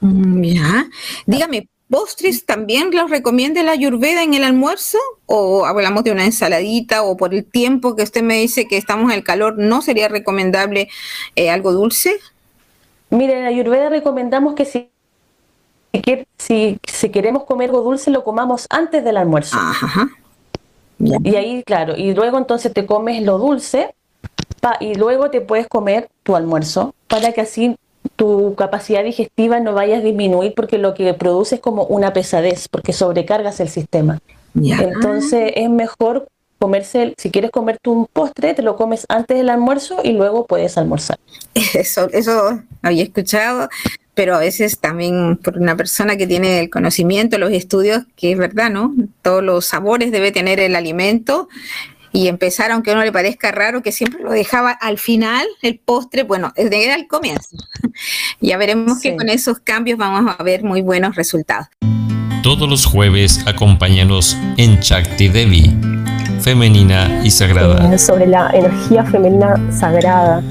Mm, 0.00 0.42
ya, 0.42 0.86
dígame, 1.26 1.68
¿Postres 1.88 2.44
también 2.44 2.90
los 2.90 3.10
recomienda 3.10 3.62
la 3.62 3.70
ayurveda 3.70 4.24
en 4.24 4.34
el 4.34 4.42
almuerzo? 4.42 4.98
¿O 5.26 5.66
hablamos 5.66 6.02
de 6.02 6.10
una 6.10 6.24
ensaladita? 6.24 7.04
¿O 7.04 7.16
por 7.16 7.32
el 7.32 7.44
tiempo 7.44 7.94
que 7.94 8.02
usted 8.02 8.22
me 8.22 8.38
dice 8.38 8.66
que 8.66 8.76
estamos 8.76 9.12
en 9.12 9.18
el 9.18 9.22
calor, 9.22 9.56
no 9.56 9.82
sería 9.82 10.08
recomendable 10.08 10.88
eh, 11.36 11.48
algo 11.48 11.72
dulce? 11.72 12.16
Mire, 13.10 13.34
en 13.34 13.42
la 13.44 13.50
ayurveda 13.50 13.88
recomendamos 13.88 14.54
que 14.54 14.64
si 14.64 14.90
si, 16.38 16.78
si, 16.86 17.08
queremos 17.08 17.44
comer 17.44 17.70
algo 17.70 17.82
dulce, 17.82 18.10
lo 18.10 18.22
comamos 18.22 18.66
antes 18.68 19.02
del 19.02 19.16
almuerzo. 19.16 19.56
Y 20.98 21.36
ahí, 21.36 21.62
claro, 21.62 21.94
y 21.96 22.14
luego 22.14 22.38
entonces 22.38 22.72
te 22.72 22.86
comes 22.86 23.22
lo 23.22 23.38
dulce 23.38 23.94
y 24.80 24.94
luego 24.94 25.30
te 25.30 25.40
puedes 25.40 25.68
comer 25.68 26.08
tu 26.22 26.34
almuerzo 26.34 26.94
para 27.08 27.32
que 27.32 27.42
así 27.42 27.76
tu 28.16 28.54
capacidad 28.56 29.04
digestiva 29.04 29.60
no 29.60 29.74
vaya 29.74 29.98
a 29.98 30.00
disminuir 30.00 30.54
porque 30.54 30.78
lo 30.78 30.94
que 30.94 31.12
produce 31.14 31.56
es 31.56 31.60
como 31.60 31.84
una 31.84 32.12
pesadez, 32.12 32.68
porque 32.68 32.92
sobrecargas 32.92 33.60
el 33.60 33.68
sistema. 33.68 34.20
Entonces 34.54 35.52
es 35.54 35.68
mejor 35.68 36.28
comerse, 36.58 37.14
si 37.18 37.30
quieres 37.30 37.50
comerte 37.50 37.90
un 37.90 38.06
postre, 38.06 38.54
te 38.54 38.62
lo 38.62 38.76
comes 38.76 39.04
antes 39.08 39.36
del 39.36 39.50
almuerzo 39.50 39.98
y 40.02 40.12
luego 40.12 40.46
puedes 40.46 40.78
almorzar. 40.78 41.18
Eso, 41.74 42.08
eso 42.12 42.62
había 42.82 43.02
escuchado, 43.02 43.68
pero 44.16 44.34
a 44.34 44.38
veces 44.38 44.78
también 44.80 45.36
por 45.36 45.58
una 45.58 45.76
persona 45.76 46.16
que 46.16 46.26
tiene 46.26 46.60
el 46.60 46.70
conocimiento, 46.70 47.36
los 47.36 47.52
estudios, 47.52 48.04
que 48.16 48.32
es 48.32 48.38
verdad, 48.38 48.70
¿no? 48.70 48.94
Todos 49.20 49.44
los 49.44 49.66
sabores 49.66 50.10
debe 50.10 50.32
tener 50.32 50.58
el 50.58 50.74
alimento 50.74 51.48
y 52.12 52.28
empezar, 52.28 52.70
aunque 52.70 52.92
a 52.92 52.94
uno 52.94 53.04
le 53.04 53.12
parezca 53.12 53.52
raro, 53.52 53.82
que 53.82 53.92
siempre 53.92 54.22
lo 54.22 54.30
dejaba 54.30 54.70
al 54.70 54.96
final, 54.96 55.46
el 55.60 55.78
postre, 55.78 56.22
bueno, 56.22 56.50
era 56.56 56.94
al 56.94 57.06
comienzo. 57.06 57.58
ya 58.40 58.56
veremos 58.56 59.00
que 59.00 59.14
con 59.16 59.28
esos 59.28 59.58
cambios 59.58 59.98
vamos 59.98 60.34
a 60.38 60.42
ver 60.42 60.64
muy 60.64 60.80
buenos 60.80 61.14
resultados. 61.14 61.66
Todos 62.42 62.70
los 62.70 62.86
jueves 62.86 63.46
acompáñanos 63.46 64.34
en 64.56 64.80
Chakti 64.80 65.28
Devi, 65.28 65.76
femenina 66.40 67.20
y 67.22 67.30
sagrada. 67.30 67.98
Sobre 67.98 68.26
la 68.26 68.48
energía 68.54 69.04
femenina 69.04 69.60
sagrada 69.70 70.42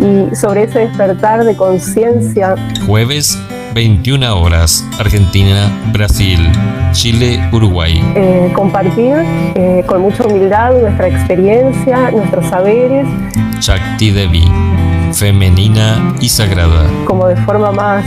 y 0.00 0.34
sobre 0.34 0.64
ese 0.64 0.80
despertar 0.80 1.44
de 1.44 1.56
conciencia. 1.56 2.54
Jueves 2.86 3.38
21 3.74 4.36
horas, 4.36 4.84
Argentina, 4.98 5.70
Brasil, 5.92 6.38
Chile, 6.92 7.40
Uruguay. 7.52 8.02
Eh, 8.16 8.50
compartir 8.54 9.14
eh, 9.54 9.84
con 9.86 10.02
mucha 10.02 10.24
humildad 10.24 10.72
nuestra 10.72 11.08
experiencia, 11.08 12.10
nuestros 12.10 12.46
saberes. 12.46 13.06
Chakti 13.60 14.10
Devi, 14.10 14.44
femenina 15.12 16.14
y 16.20 16.28
sagrada. 16.28 16.86
Como 17.04 17.28
de 17.28 17.36
forma 17.36 17.70
más 17.70 18.04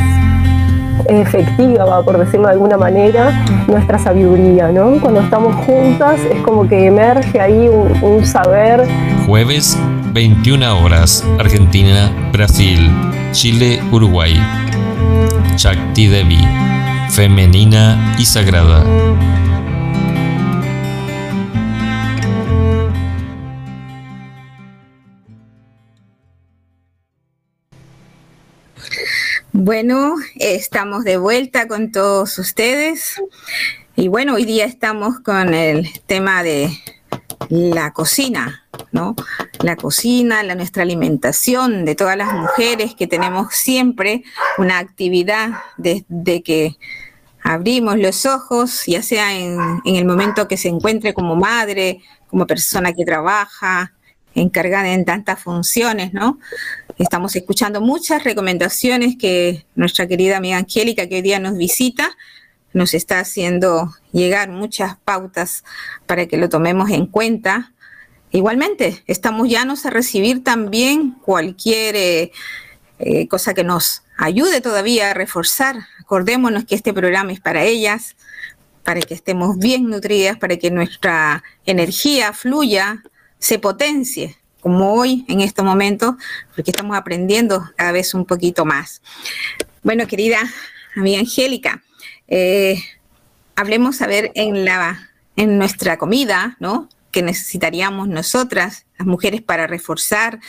efectiva, 1.07 2.03
por 2.03 2.17
decirlo 2.17 2.47
de 2.47 2.53
alguna 2.53 2.77
manera, 2.77 3.45
nuestra 3.67 3.97
sabiduría, 3.97 4.71
¿no? 4.71 4.99
Cuando 4.99 5.21
estamos 5.21 5.55
juntas 5.65 6.19
es 6.21 6.41
como 6.41 6.67
que 6.67 6.85
emerge 6.85 7.39
ahí 7.39 7.67
un, 7.67 7.91
un 8.01 8.25
saber. 8.25 8.87
Jueves, 9.25 9.77
21 10.13 10.83
horas, 10.83 11.25
Argentina, 11.39 12.11
Brasil, 12.31 12.89
Chile, 13.31 13.81
Uruguay. 13.91 14.39
Shakti 15.57 16.07
Devi, 16.07 16.39
femenina 17.09 18.15
y 18.17 18.25
sagrada. 18.25 18.83
Bueno, 29.55 30.15
estamos 30.37 31.03
de 31.03 31.17
vuelta 31.17 31.67
con 31.67 31.91
todos 31.91 32.39
ustedes. 32.39 33.21
Y 33.95 34.07
bueno, 34.07 34.33
hoy 34.33 34.45
día 34.45 34.65
estamos 34.65 35.19
con 35.19 35.53
el 35.53 35.87
tema 36.07 36.41
de 36.41 36.75
la 37.49 37.93
cocina, 37.93 38.65
¿no? 38.91 39.15
La 39.59 39.75
cocina, 39.75 40.41
la, 40.41 40.55
nuestra 40.55 40.81
alimentación 40.81 41.85
de 41.85 41.93
todas 41.93 42.17
las 42.17 42.33
mujeres 42.33 42.95
que 42.95 43.05
tenemos 43.05 43.53
siempre 43.53 44.23
una 44.57 44.79
actividad 44.79 45.51
desde 45.77 46.41
que 46.41 46.75
abrimos 47.43 47.99
los 47.99 48.25
ojos, 48.25 48.87
ya 48.87 49.03
sea 49.03 49.37
en, 49.37 49.59
en, 49.85 49.95
el 49.97 50.05
momento 50.05 50.47
que 50.47 50.57
se 50.57 50.69
encuentre 50.69 51.13
como 51.13 51.35
madre, 51.35 52.01
como 52.27 52.47
persona 52.47 52.91
que 52.91 53.05
trabaja, 53.05 53.93
encargada 54.33 54.89
en 54.89 55.05
tantas 55.05 55.39
funciones, 55.39 56.11
¿no? 56.11 56.39
Estamos 57.03 57.35
escuchando 57.35 57.81
muchas 57.81 58.23
recomendaciones 58.23 59.17
que 59.19 59.65
nuestra 59.75 60.07
querida 60.07 60.37
amiga 60.37 60.55
Angélica, 60.55 61.05
que 61.05 61.15
hoy 61.15 61.21
día 61.21 61.37
nos 61.37 61.57
visita, 61.57 62.15
nos 62.71 62.93
está 62.93 63.19
haciendo 63.19 63.93
llegar 64.13 64.49
muchas 64.49 64.95
pautas 65.03 65.65
para 66.05 66.27
que 66.27 66.37
lo 66.37 66.47
tomemos 66.47 66.91
en 66.91 67.07
cuenta. 67.07 67.73
Igualmente, 68.31 69.03
estamos 69.05 69.49
llanos 69.49 69.85
a 69.85 69.89
recibir 69.89 70.45
también 70.45 71.11
cualquier 71.25 71.97
eh, 71.97 72.31
eh, 72.99 73.27
cosa 73.27 73.53
que 73.53 73.65
nos 73.65 74.03
ayude 74.17 74.61
todavía 74.61 75.11
a 75.11 75.13
reforzar. 75.13 75.75
Acordémonos 75.99 76.63
que 76.63 76.75
este 76.75 76.93
programa 76.93 77.33
es 77.33 77.41
para 77.41 77.65
ellas, 77.65 78.15
para 78.85 79.01
que 79.01 79.13
estemos 79.13 79.57
bien 79.57 79.89
nutridas, 79.89 80.37
para 80.37 80.55
que 80.55 80.71
nuestra 80.71 81.43
energía 81.65 82.31
fluya, 82.31 83.03
se 83.39 83.59
potencie, 83.59 84.37
como 84.63 84.93
hoy 84.93 85.25
en 85.27 85.41
estos 85.41 85.65
momentos, 85.65 86.15
porque 86.55 86.71
estamos 86.71 86.95
aprendiendo 86.95 87.69
cada 87.75 87.91
vez 87.91 88.13
un 88.13 88.25
poquito 88.25 88.63
más. 88.63 89.01
Bueno, 89.83 90.07
querida 90.07 90.39
amiga 90.95 91.19
Angélica, 91.19 91.83
eh, 92.29 92.81
hablemos 93.55 94.01
a 94.01 94.07
ver 94.07 94.31
en, 94.35 94.63
la, 94.63 95.11
en 95.35 95.57
nuestra 95.57 95.97
comida, 95.97 96.55
¿no? 96.61 96.87
Que 97.11 97.21
necesitaríamos 97.21 98.07
nosotras, 98.07 98.85
las 98.97 99.05
mujeres, 99.05 99.41
para 99.41 99.67
reforzar 99.67 100.39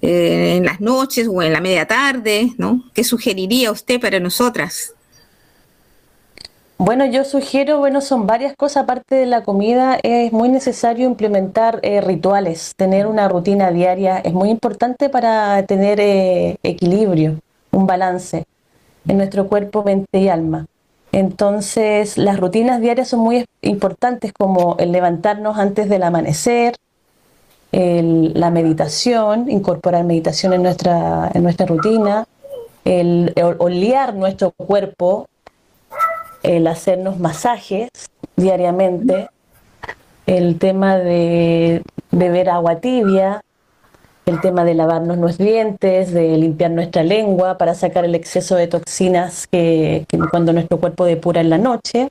eh, 0.00 0.54
en 0.56 0.64
las 0.64 0.80
noches 0.80 1.28
o 1.30 1.42
en 1.42 1.52
la 1.52 1.60
media 1.60 1.86
tarde, 1.86 2.54
¿no? 2.56 2.82
¿Qué 2.94 3.04
sugeriría 3.04 3.70
usted 3.70 4.00
para 4.00 4.20
nosotras? 4.20 4.94
Bueno, 6.78 7.04
yo 7.06 7.24
sugiero, 7.24 7.78
bueno, 7.78 8.00
son 8.00 8.28
varias 8.28 8.54
cosas, 8.54 8.84
aparte 8.84 9.16
de 9.16 9.26
la 9.26 9.42
comida, 9.42 9.98
es 10.04 10.32
muy 10.32 10.48
necesario 10.48 11.06
implementar 11.08 11.80
eh, 11.82 12.00
rituales, 12.00 12.74
tener 12.76 13.08
una 13.08 13.28
rutina 13.28 13.72
diaria, 13.72 14.18
es 14.18 14.32
muy 14.32 14.48
importante 14.48 15.08
para 15.08 15.60
tener 15.64 15.98
equilibrio, 16.62 17.40
un 17.72 17.88
balance 17.88 18.44
en 19.08 19.16
nuestro 19.16 19.48
cuerpo, 19.48 19.82
mente 19.82 20.20
y 20.20 20.28
alma. 20.28 20.66
Entonces, 21.10 22.16
las 22.16 22.38
rutinas 22.38 22.80
diarias 22.80 23.08
son 23.08 23.20
muy 23.20 23.44
importantes 23.60 24.32
como 24.32 24.76
el 24.78 24.92
levantarnos 24.92 25.58
antes 25.58 25.88
del 25.88 26.04
amanecer, 26.04 26.76
la 27.72 28.50
meditación, 28.50 29.50
incorporar 29.50 30.04
meditación 30.04 30.52
en 30.52 30.62
nuestra, 30.62 31.30
en 31.34 31.42
nuestra 31.42 31.66
rutina, 31.66 32.26
el, 32.84 33.34
olear 33.58 34.14
nuestro 34.14 34.52
cuerpo, 34.52 35.28
el 36.42 36.66
hacernos 36.66 37.18
masajes 37.18 37.90
diariamente, 38.36 39.28
el 40.26 40.58
tema 40.58 40.98
de 40.98 41.82
beber 42.10 42.50
agua 42.50 42.80
tibia, 42.80 43.42
el 44.26 44.40
tema 44.40 44.64
de 44.64 44.74
lavarnos 44.74 45.18
los 45.18 45.38
dientes, 45.38 46.12
de 46.12 46.36
limpiar 46.36 46.70
nuestra 46.70 47.02
lengua 47.02 47.56
para 47.58 47.74
sacar 47.74 48.04
el 48.04 48.14
exceso 48.14 48.56
de 48.56 48.66
toxinas 48.66 49.46
que, 49.46 50.06
cuando 50.30 50.52
nuestro 50.52 50.78
cuerpo 50.78 51.04
depura 51.06 51.40
en 51.40 51.50
la 51.50 51.58
noche. 51.58 52.10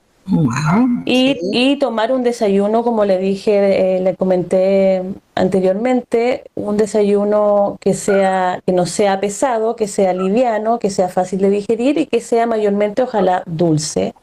Y, 1.05 1.77
tomar 1.77 2.11
un 2.11 2.23
desayuno, 2.23 2.83
como 2.83 3.05
le 3.05 3.17
dije, 3.17 3.97
eh, 3.97 4.01
le 4.01 4.15
comenté 4.15 5.03
anteriormente, 5.35 6.43
un 6.55 6.77
desayuno 6.77 7.77
que 7.79 7.93
sea, 7.93 8.61
que 8.65 8.73
no 8.73 8.85
sea 8.85 9.19
pesado, 9.19 9.75
que 9.75 9.87
sea 9.87 10.13
liviano, 10.13 10.79
que 10.79 10.89
sea 10.89 11.09
fácil 11.09 11.39
de 11.39 11.49
digerir 11.49 11.97
y 11.97 12.05
que 12.07 12.21
sea 12.21 12.45
mayormente, 12.45 13.01
ojalá, 13.01 13.43
dulce. 13.45 14.13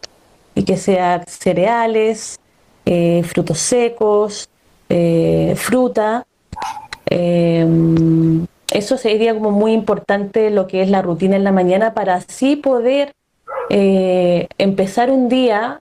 Y 0.55 0.65
que 0.65 0.77
sea 0.77 1.25
cereales, 1.27 2.39
eh, 2.87 3.23
frutos 3.25 3.59
secos, 3.59 4.49
eh, 4.89 5.55
fruta, 5.57 6.27
Em, 7.07 8.47
eso 8.73 8.97
sería 8.97 9.35
como 9.35 9.51
muy 9.51 9.73
importante 9.73 10.51
lo 10.51 10.67
que 10.67 10.83
es 10.83 10.91
la 10.91 11.03
rutina 11.03 11.37
en 11.37 11.45
la 11.45 11.53
mañana 11.53 11.95
para 11.95 12.15
así 12.15 12.57
poder 12.57 13.15
eh, 13.71 14.49
empezar 14.59 15.11
un 15.11 15.29
día. 15.29 15.81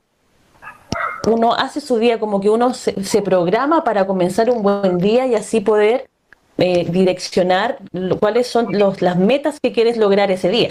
Uno 1.27 1.53
hace 1.53 1.81
su 1.81 1.97
día 1.97 2.19
como 2.19 2.41
que 2.41 2.49
uno 2.49 2.73
se, 2.73 3.21
programa 3.21 3.83
para 3.83 4.05
comenzar 4.05 4.49
un 4.49 4.61
buen 4.61 4.97
día 4.97 5.25
y 5.25 5.35
así 5.35 5.61
poder 5.61 6.09
eh, 6.57 6.85
direccionar 6.89 7.79
cuáles 8.19 8.47
son 8.47 8.67
las 8.99 9.17
metas 9.17 9.59
que 9.59 9.71
quieres 9.71 9.97
lograr 9.97 10.31
ese 10.31 10.49
día. 10.49 10.69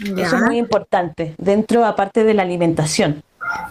Eso 0.00 0.36
es 0.36 0.42
muy 0.42 0.58
importante, 0.58 1.34
dentro 1.38 1.84
aparte 1.84 2.22
de 2.22 2.32
la 2.32 2.42
alimentación 2.42 3.22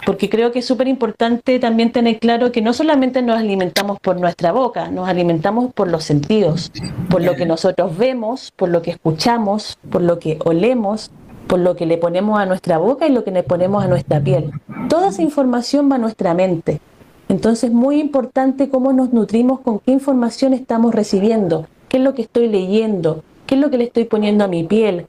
porque 0.04 0.28
creo 0.28 0.52
que 0.52 0.60
es 0.60 0.66
súper 0.66 0.88
importante 0.88 1.58
también 1.58 1.92
tener 1.92 2.18
claro 2.18 2.52
que 2.52 2.62
no 2.62 2.72
solamente 2.72 3.22
nos 3.22 3.38
alimentamos 3.38 3.98
por 4.00 4.18
nuestra 4.18 4.52
boca, 4.52 4.90
nos 4.90 5.08
alimentamos 5.08 5.72
por 5.72 5.88
los 5.88 6.04
sentidos, 6.04 6.72
por 7.10 7.22
lo 7.22 7.34
que 7.36 7.46
nosotros 7.46 7.96
vemos, 7.96 8.52
por 8.52 8.68
lo 8.68 8.82
que 8.82 8.92
escuchamos, 8.92 9.78
por 9.90 10.02
lo 10.02 10.18
que 10.18 10.38
olemos, 10.44 11.10
por 11.48 11.58
lo 11.58 11.74
que 11.74 11.86
le 11.86 11.96
ponemos 11.96 12.38
a 12.38 12.46
nuestra 12.46 12.78
boca 12.78 13.08
y 13.08 13.12
lo 13.12 13.24
que 13.24 13.30
le 13.30 13.42
ponemos 13.42 13.82
a 13.82 13.88
nuestra 13.88 14.20
piel. 14.20 14.52
Toda 14.88 15.08
esa 15.08 15.22
información 15.22 15.90
va 15.90 15.96
a 15.96 15.98
nuestra 15.98 16.34
mente. 16.34 16.80
Entonces, 17.28 17.72
muy 17.72 18.00
importante 18.00 18.68
cómo 18.68 18.92
nos 18.92 19.12
nutrimos, 19.12 19.60
con 19.60 19.80
qué 19.80 19.90
información 19.90 20.52
estamos 20.52 20.94
recibiendo, 20.94 21.66
qué 21.88 21.96
es 21.96 22.02
lo 22.02 22.14
que 22.14 22.22
estoy 22.22 22.48
leyendo, 22.48 23.24
qué 23.46 23.54
es 23.56 23.60
lo 23.60 23.70
que 23.70 23.78
le 23.78 23.84
estoy 23.84 24.04
poniendo 24.04 24.44
a 24.44 24.48
mi 24.48 24.62
piel, 24.62 25.06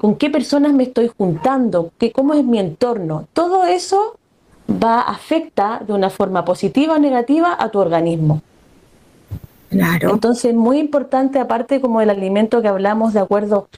con 0.00 0.16
qué 0.16 0.30
personas 0.30 0.74
me 0.74 0.84
estoy 0.84 1.10
juntando, 1.16 1.90
qué, 1.98 2.12
cómo 2.12 2.34
es 2.34 2.44
mi 2.44 2.58
entorno. 2.58 3.26
Todo 3.32 3.64
eso 3.64 4.16
va 4.70 5.00
afecta 5.00 5.82
de 5.86 5.92
una 5.92 6.10
forma 6.10 6.44
positiva 6.44 6.94
o 6.94 6.98
negativa 6.98 7.56
a 7.58 7.70
tu 7.70 7.78
organismo. 7.78 8.42
Claro. 9.70 10.10
Entonces, 10.10 10.54
muy 10.54 10.78
importante, 10.78 11.38
aparte 11.38 11.80
como 11.80 12.00
el 12.00 12.10
alimento 12.10 12.60
que 12.60 12.68
hablamos 12.68 13.12
de 13.12 13.20
acuerdo, 13.20 13.68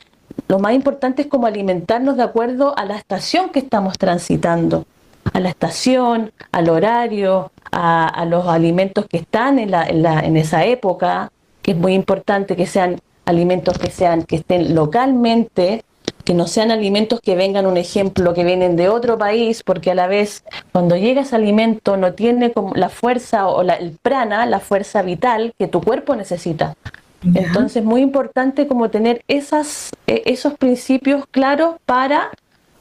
lo 0.48 0.58
más 0.58 0.74
importante 0.74 1.22
es 1.22 1.28
como 1.28 1.46
alimentarnos 1.46 2.16
de 2.16 2.22
acuerdo 2.22 2.76
a 2.76 2.84
la 2.84 2.96
estación 2.96 3.50
que 3.50 3.58
estamos 3.58 3.98
transitando, 3.98 4.86
a 5.32 5.40
la 5.40 5.48
estación, 5.48 6.32
al 6.52 6.68
horario, 6.68 7.52
a, 7.70 8.24
los 8.26 8.46
alimentos 8.46 9.06
que 9.06 9.18
están 9.18 9.58
en, 9.58 9.70
la, 9.70 9.86
en 9.88 10.36
esa 10.36 10.64
época, 10.64 11.32
que 11.62 11.72
es 11.72 11.76
muy 11.76 11.94
importante 11.94 12.56
que 12.56 12.66
sean 12.66 13.00
alimentos 13.24 13.78
que 13.78 13.90
sean 13.90 14.24
que 14.24 14.36
estén 14.36 14.74
localmente 14.74 15.84
que 16.24 16.34
no 16.34 16.46
sean 16.46 16.70
alimentos 16.70 17.20
que 17.20 17.34
vengan, 17.34 17.66
un 17.66 17.76
ejemplo, 17.76 18.34
que 18.34 18.44
vienen 18.44 18.76
de 18.76 18.88
otro 18.88 19.18
país, 19.18 19.62
porque 19.62 19.90
a 19.90 19.94
la 19.94 20.06
vez 20.06 20.44
cuando 20.70 20.96
llega 20.96 21.22
ese 21.22 21.36
alimento 21.36 21.96
no 21.96 22.12
tiene 22.14 22.52
como 22.52 22.74
la 22.74 22.88
fuerza 22.88 23.48
o 23.48 23.62
la, 23.62 23.74
el 23.74 23.98
prana, 24.00 24.46
la 24.46 24.60
fuerza 24.60 25.02
vital 25.02 25.52
que 25.58 25.66
tu 25.66 25.80
cuerpo 25.80 26.14
necesita. 26.14 26.76
Entonces 27.24 27.76
es 27.76 27.84
muy 27.84 28.00
importante 28.00 28.66
como 28.66 28.90
tener 28.90 29.24
esas, 29.28 29.90
e, 30.06 30.22
esos 30.26 30.54
principios 30.54 31.24
claros 31.30 31.76
para 31.86 32.30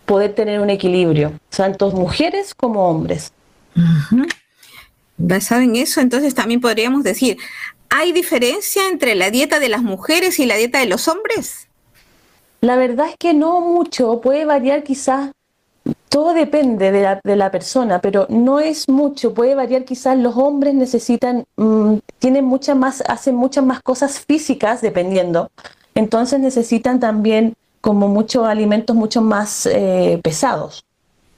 poder 0.06 0.34
tener 0.34 0.60
un 0.60 0.70
equilibrio, 0.70 1.34
tanto 1.56 1.92
mujeres 1.92 2.54
como 2.54 2.90
hombres. 2.90 3.32
Basado 5.18 5.62
en 5.62 5.76
eso, 5.76 6.02
entonces 6.02 6.34
también 6.34 6.60
podríamos 6.60 7.04
decir, 7.04 7.38
¿hay 7.90 8.12
diferencia 8.12 8.88
entre 8.90 9.16
la 9.16 9.30
dieta 9.30 9.60
de 9.60 9.70
las 9.70 9.84
mujeres 9.84 10.40
y 10.40 10.46
la 10.46 10.56
dieta 10.56 10.80
de 10.80 10.88
los 10.88 11.08
hombres? 11.08 11.68
La 12.62 12.76
verdad 12.76 13.08
es 13.10 13.16
que 13.18 13.34
no 13.34 13.62
mucho, 13.62 14.22
puede 14.22 14.46
variar 14.46 14.84
quizás, 14.84 15.32
todo 16.10 16.34
depende 16.34 16.92
de 16.92 17.02
la, 17.02 17.22
de 17.24 17.36
la 17.36 17.52
persona, 17.52 18.00
pero 18.02 18.28
no 18.30 18.60
es 18.60 18.88
mucho, 18.90 19.34
puede 19.34 19.56
variar 19.56 19.86
quizás 19.86 20.18
los 20.18 20.36
hombres 20.36 20.74
necesitan, 20.74 21.46
mm, 21.56 21.96
tienen 22.20 22.46
más, 22.76 23.04
hacen 23.08 23.36
muchas 23.36 23.66
más 23.66 23.82
cosas 23.82 24.20
físicas 24.20 24.82
dependiendo, 24.82 25.50
entonces 25.96 26.40
necesitan 26.40 27.00
también 27.00 27.56
como 27.82 28.08
muchos 28.08 28.48
alimentos 28.48 28.96
mucho 28.96 29.22
más 29.22 29.66
eh, 29.66 30.20
pesados, 30.24 30.86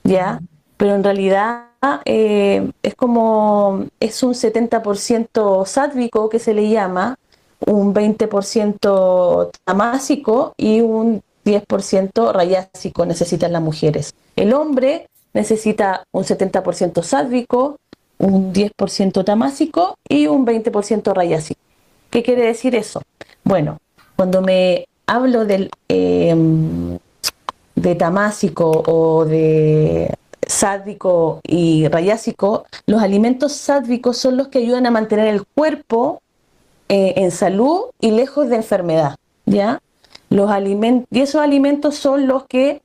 ¿ya? 0.03 0.41
Pero 0.77 0.95
en 0.95 1.03
realidad 1.03 1.67
eh, 2.05 2.71
es 2.81 2.95
como, 2.95 3.85
es 3.99 4.23
un 4.23 4.33
70% 4.33 5.65
sádvico 5.65 6.29
que 6.29 6.39
se 6.39 6.53
le 6.53 6.69
llama, 6.69 7.17
un 7.65 7.93
20% 7.93 9.51
tamásico 9.63 10.53
y 10.57 10.81
un 10.81 11.23
10% 11.45 12.31
rayásico 12.33 13.05
necesitan 13.05 13.51
las 13.51 13.61
mujeres. 13.61 14.13
El 14.35 14.53
hombre 14.53 15.07
necesita 15.33 16.03
un 16.11 16.23
70% 16.23 17.03
sádvico, 17.03 17.77
un 18.17 18.53
10% 18.53 19.23
tamásico 19.25 19.97
y 20.07 20.27
un 20.27 20.45
20% 20.45 21.13
rayásico. 21.13 21.59
¿Qué 22.09 22.23
quiere 22.23 22.45
decir 22.45 22.75
eso? 22.75 23.01
Bueno, 23.43 23.79
cuando 24.15 24.41
me 24.41 24.85
hablo 25.07 25.45
del, 25.45 25.69
em, 25.87 26.97
de 27.75 27.95
tamásico 27.95 28.69
o 28.85 29.25
de 29.25 30.13
sádico 30.47 31.41
y 31.43 31.87
rayásico, 31.87 32.65
los 32.85 33.01
alimentos 33.01 33.53
sádvicos 33.53 34.17
son 34.17 34.37
los 34.37 34.49
que 34.49 34.59
ayudan 34.59 34.85
a 34.85 34.91
mantener 34.91 35.27
el 35.27 35.45
cuerpo 35.45 36.21
eh, 36.89 37.13
en 37.17 37.31
salud 37.31 37.85
y 37.99 38.11
lejos 38.11 38.49
de 38.49 38.57
enfermedad, 38.57 39.15
¿ya? 39.45 39.81
Los 40.33 40.49
alimentos, 40.49 41.07
y 41.11 41.21
esos 41.21 41.41
alimentos 41.41 41.95
son 41.95 42.25
los 42.25 42.45
que 42.45 42.81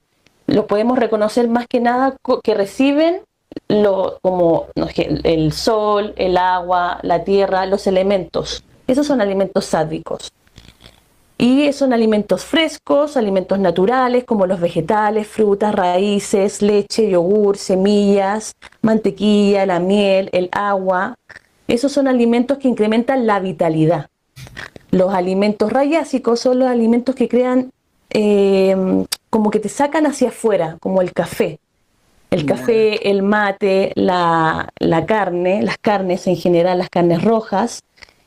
los 0.46 0.66
podemos 0.66 0.98
reconocer 0.98 1.48
más 1.48 1.66
que 1.66 1.80
nada 1.80 2.14
que 2.44 2.52
reciben 2.52 3.22
lo, 3.68 4.18
como 4.20 4.66
el 4.76 5.52
sol, 5.52 6.12
el 6.16 6.36
agua, 6.36 6.98
la 7.02 7.24
tierra, 7.24 7.64
los 7.64 7.86
elementos. 7.86 8.62
Esos 8.86 9.06
son 9.06 9.22
alimentos 9.22 9.64
sádicos. 9.64 10.30
Y 11.38 11.72
son 11.72 11.94
alimentos 11.94 12.44
frescos, 12.44 13.16
alimentos 13.16 13.58
naturales 13.58 14.24
como 14.24 14.46
los 14.46 14.60
vegetales, 14.60 15.26
frutas, 15.26 15.74
raíces, 15.74 16.60
leche, 16.60 17.08
yogur, 17.08 17.56
semillas, 17.56 18.56
mantequilla, 18.82 19.64
la 19.64 19.80
miel, 19.80 20.28
el 20.32 20.50
agua, 20.52 21.16
esos 21.66 21.92
son 21.92 22.08
alimentos 22.08 22.58
que 22.58 22.68
incrementan 22.68 23.26
la 23.26 23.40
vitalidad. 23.40 24.10
Los 24.90 25.12
alimentos 25.12 25.72
rayásicos 25.72 26.40
son 26.40 26.60
los 26.60 26.68
alimentos 26.68 27.14
que 27.14 27.28
crean 27.28 27.70
em, 28.10 29.04
como 29.30 29.50
que 29.50 29.60
te 29.60 29.68
sacan 29.68 30.06
hacia 30.06 30.28
afuera, 30.28 30.76
como 30.80 31.02
el 31.02 31.12
café. 31.12 31.58
El 32.30 32.44
café, 32.44 33.10
el 33.10 33.22
mate, 33.22 33.92
la, 33.94 34.70
carne, 35.06 35.62
las 35.62 35.78
carnes 35.78 36.26
en 36.26 36.36
general, 36.36 36.76
las 36.76 36.90
carnes 36.90 37.22
rojas, 37.22 37.80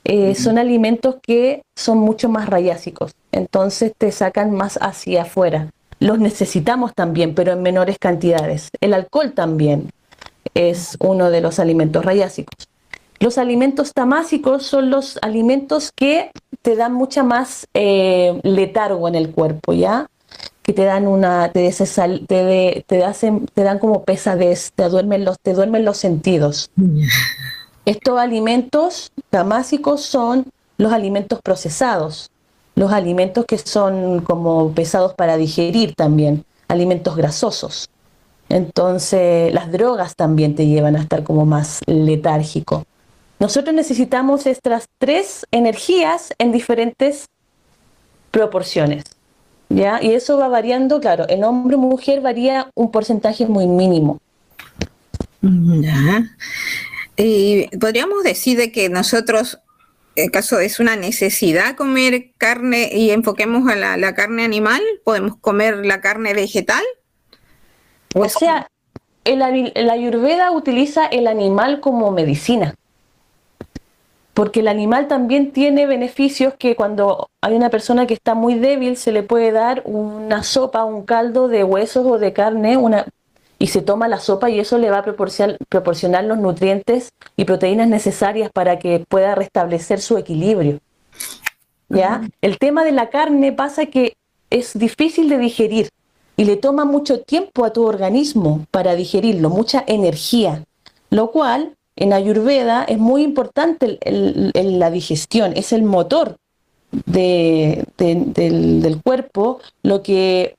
eh, 0.06 0.34
son 0.34 0.58
alimentos 0.58 1.18
que 1.22 1.62
son 1.76 2.00
mucho 2.00 2.28
más 2.28 2.50
rayásicos. 2.50 3.14
Entonces 3.32 3.94
te 3.96 4.12
sacan 4.12 4.52
más 4.52 4.80
hacia 4.82 5.22
afuera. 5.24 5.70
Los 6.00 6.18
necesitamos 6.18 6.96
también, 6.96 7.36
pero 7.36 7.52
en 7.52 7.62
menores 7.62 8.00
cantidades. 8.00 8.70
El 8.82 8.96
alcohol 8.96 9.34
también 9.34 9.92
es 10.56 10.98
uno 11.00 11.30
de 11.30 11.42
los 11.42 11.60
alimentos 11.60 12.04
rayásicos. 12.04 12.71
Los 13.22 13.38
alimentos 13.38 13.94
tamásicos 13.94 14.66
son 14.66 14.90
los 14.90 15.20
alimentos 15.22 15.92
que 15.96 16.32
te 16.64 16.76
dan 16.76 16.92
mucha 16.92 17.22
más 17.22 17.68
eh, 17.76 18.40
letargo 18.42 19.08
en 19.08 19.14
el 19.14 19.30
cuerpo, 19.30 19.74
¿ya? 19.74 20.10
Que 20.64 20.74
te 20.74 20.86
dan 20.86 21.06
una, 21.06 21.52
te, 21.52 21.72
te, 22.28 22.84
te, 22.88 23.06
hacen, 23.06 23.46
te 23.54 23.62
dan 23.62 23.78
como 23.78 24.04
pesadez, 24.06 24.72
te 24.74 24.90
duermen 24.90 25.24
los, 25.24 25.40
te 25.40 25.54
duermen 25.54 25.86
los 25.86 25.98
sentidos. 25.98 26.72
Estos 27.86 28.20
alimentos 28.20 29.12
tamásicos 29.30 30.02
son 30.02 30.48
los 30.80 30.92
alimentos 30.92 31.42
procesados, 31.44 32.32
los 32.74 32.92
alimentos 32.92 33.46
que 33.46 33.60
son 33.60 34.22
como 34.22 34.72
pesados 34.72 35.14
para 35.14 35.38
digerir 35.38 35.94
también, 35.94 36.44
alimentos 36.68 37.16
grasosos. 37.16 37.88
Entonces, 38.50 39.54
las 39.54 39.72
drogas 39.72 40.16
también 40.16 40.56
te 40.56 40.66
llevan 40.66 40.96
a 40.96 41.02
estar 41.02 41.24
como 41.24 41.46
más 41.46 41.82
letárgico. 41.86 42.84
Nosotros 43.42 43.74
necesitamos 43.74 44.46
estas 44.46 44.88
tres 45.00 45.48
energías 45.50 46.32
en 46.38 46.52
diferentes 46.52 47.26
proporciones. 48.30 49.04
¿ya? 49.68 50.00
Y 50.00 50.14
eso 50.14 50.38
va 50.38 50.48
variando, 50.48 51.02
claro, 51.02 51.26
en 51.28 51.44
hombre 51.44 51.76
o 51.76 51.80
mujer 51.80 52.22
varía 52.22 52.70
un 52.76 52.92
porcentaje 52.92 53.48
muy 53.48 53.66
mínimo. 53.66 54.20
Ya. 55.42 56.24
Y 57.18 57.76
podríamos 57.80 58.24
decir 58.24 58.60
de 58.60 58.72
que 58.72 58.90
nosotros, 58.90 59.58
en 60.16 60.30
caso 60.30 60.60
es 60.60 60.80
una 60.80 60.96
necesidad 60.96 61.76
comer 61.76 62.34
carne 62.38 62.92
y 62.94 63.10
enfoquemos 63.10 63.68
a 63.72 63.76
la, 63.76 64.14
carne 64.14 64.44
animal, 64.44 64.84
podemos 65.04 65.36
comer 65.38 65.84
la 65.84 66.00
carne 66.00 66.36
vegetal. 66.36 66.84
O, 68.14 68.30
sea, 68.30 68.68
el, 69.24 69.42
ayurveda 69.90 70.52
utiliza 70.52 71.08
el 71.08 71.26
animal 71.26 71.80
como 71.80 72.12
medicina 72.12 72.76
porque 74.34 74.62
el 74.62 74.68
animal 74.68 75.08
también 75.08 75.52
tiene 75.52 75.86
beneficios 75.86 76.54
que 76.58 76.76
cuando 76.76 77.30
hay 77.42 77.56
una 77.56 77.70
persona 77.70 78.08
que 78.08 78.14
está 78.14 78.34
muy 78.34 78.56
débil 78.56 78.96
se 78.96 79.12
le 79.12 79.24
puede 79.24 79.52
dar 79.52 79.82
una 79.86 80.44
sopa, 80.44 80.86
un 80.86 81.04
caldo 81.04 81.48
de 81.48 81.64
huesos 81.64 82.06
o 82.06 82.18
de 82.18 82.32
carne, 82.32 82.78
una, 82.78 83.06
y 83.60 83.68
se 83.68 83.82
toma 83.82 84.08
la 84.08 84.20
sopa 84.20 84.50
y 84.50 84.60
eso 84.60 84.78
le 84.78 84.90
va 84.90 85.00
a 85.00 85.04
proporcionar, 85.04 85.58
proporcionar 85.70 86.24
los 86.24 86.38
nutrientes 86.38 87.10
y 87.36 87.46
proteínas 87.46 87.88
necesarias 87.88 88.50
para 88.52 88.80
que 88.80 89.06
pueda 89.08 89.36
restablecer 89.36 90.02
su 90.02 90.18
equilibrio. 90.18 90.80
¿Ya? 91.90 92.22
El 92.42 92.58
tema 92.58 92.86
de 92.86 92.94
la 92.94 93.10
carne 93.10 93.52
pasa 93.52 93.86
que 93.86 94.16
es 94.50 94.80
difícil 94.80 95.28
de 95.28 95.38
digerir 95.38 95.90
y 96.38 96.46
le 96.46 96.56
toma 96.56 96.86
mucho 96.86 97.22
tiempo 97.22 97.66
a 97.66 97.74
tu 97.74 97.86
organismo 97.86 98.66
para 98.72 98.96
digerirlo, 98.96 99.50
mucha 99.50 99.84
energía, 99.86 100.64
lo 101.10 101.32
cual 101.32 101.76
en 102.02 102.14
Ayurveda 102.14 102.84
es 102.84 102.98
muy 102.98 103.22
importante 103.22 104.00
la 104.02 104.90
digestión, 104.90 105.54
es 105.56 105.72
el 105.72 105.84
motor 105.84 106.38
del, 107.06 107.86
cuerpo, 109.04 109.60
lo 109.84 110.02
que 110.02 110.56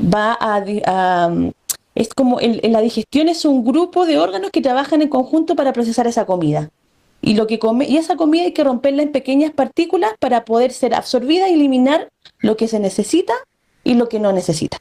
va 0.00 0.36
a... 0.40 0.64
es 1.94 2.14
como 2.14 2.40
la 2.40 2.80
digestión 2.80 3.28
es 3.28 3.44
un 3.44 3.64
grupo 3.64 4.06
de 4.06 4.18
órganos 4.18 4.50
que 4.50 4.60
trabajan 4.60 5.02
en 5.02 5.08
conjunto 5.08 5.54
para 5.54 5.72
procesar 5.72 6.08
esa 6.08 6.26
comida. 6.26 6.70
Y, 7.22 7.34
lo 7.34 7.46
que 7.46 7.60
come, 7.60 7.86
y 7.86 7.96
esa 7.96 8.16
comida 8.16 8.42
hay 8.42 8.52
que 8.52 8.64
romperla 8.64 9.04
en 9.04 9.12
pequeñas 9.12 9.52
partículas 9.52 10.14
para 10.18 10.44
poder 10.44 10.72
ser 10.72 10.94
absorbida 10.94 11.48
y 11.48 11.54
eliminar 11.54 12.10
lo 12.40 12.56
que 12.56 12.66
se 12.66 12.80
necesita 12.80 13.34
y 13.84 13.94
lo 13.94 14.08
que 14.08 14.18
no 14.18 14.32
necesita. 14.32 14.78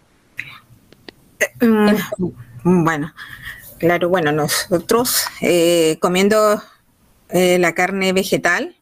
Eh, 1.62 1.68
mm, 1.68 2.84
bueno, 2.84 3.14
Claro, 3.78 4.10
bueno, 4.10 4.32
nosotros 4.32 5.26
eh, 5.42 5.98
comiendo 6.00 6.62
eh, 7.30 7.58
la 7.60 7.74
carne 7.74 8.14
vegetal, 8.14 8.76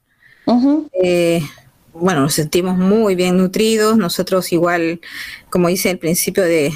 eh, 1.01 1.41
bueno, 1.93 2.21
nos 2.21 2.33
sentimos 2.33 2.77
muy 2.77 3.15
bien 3.15 3.37
nutridos. 3.37 3.97
Nosotros 3.97 4.51
igual, 4.51 5.01
como 5.49 5.67
dice 5.67 5.89
el 5.89 5.99
principio 5.99 6.43
de, 6.43 6.73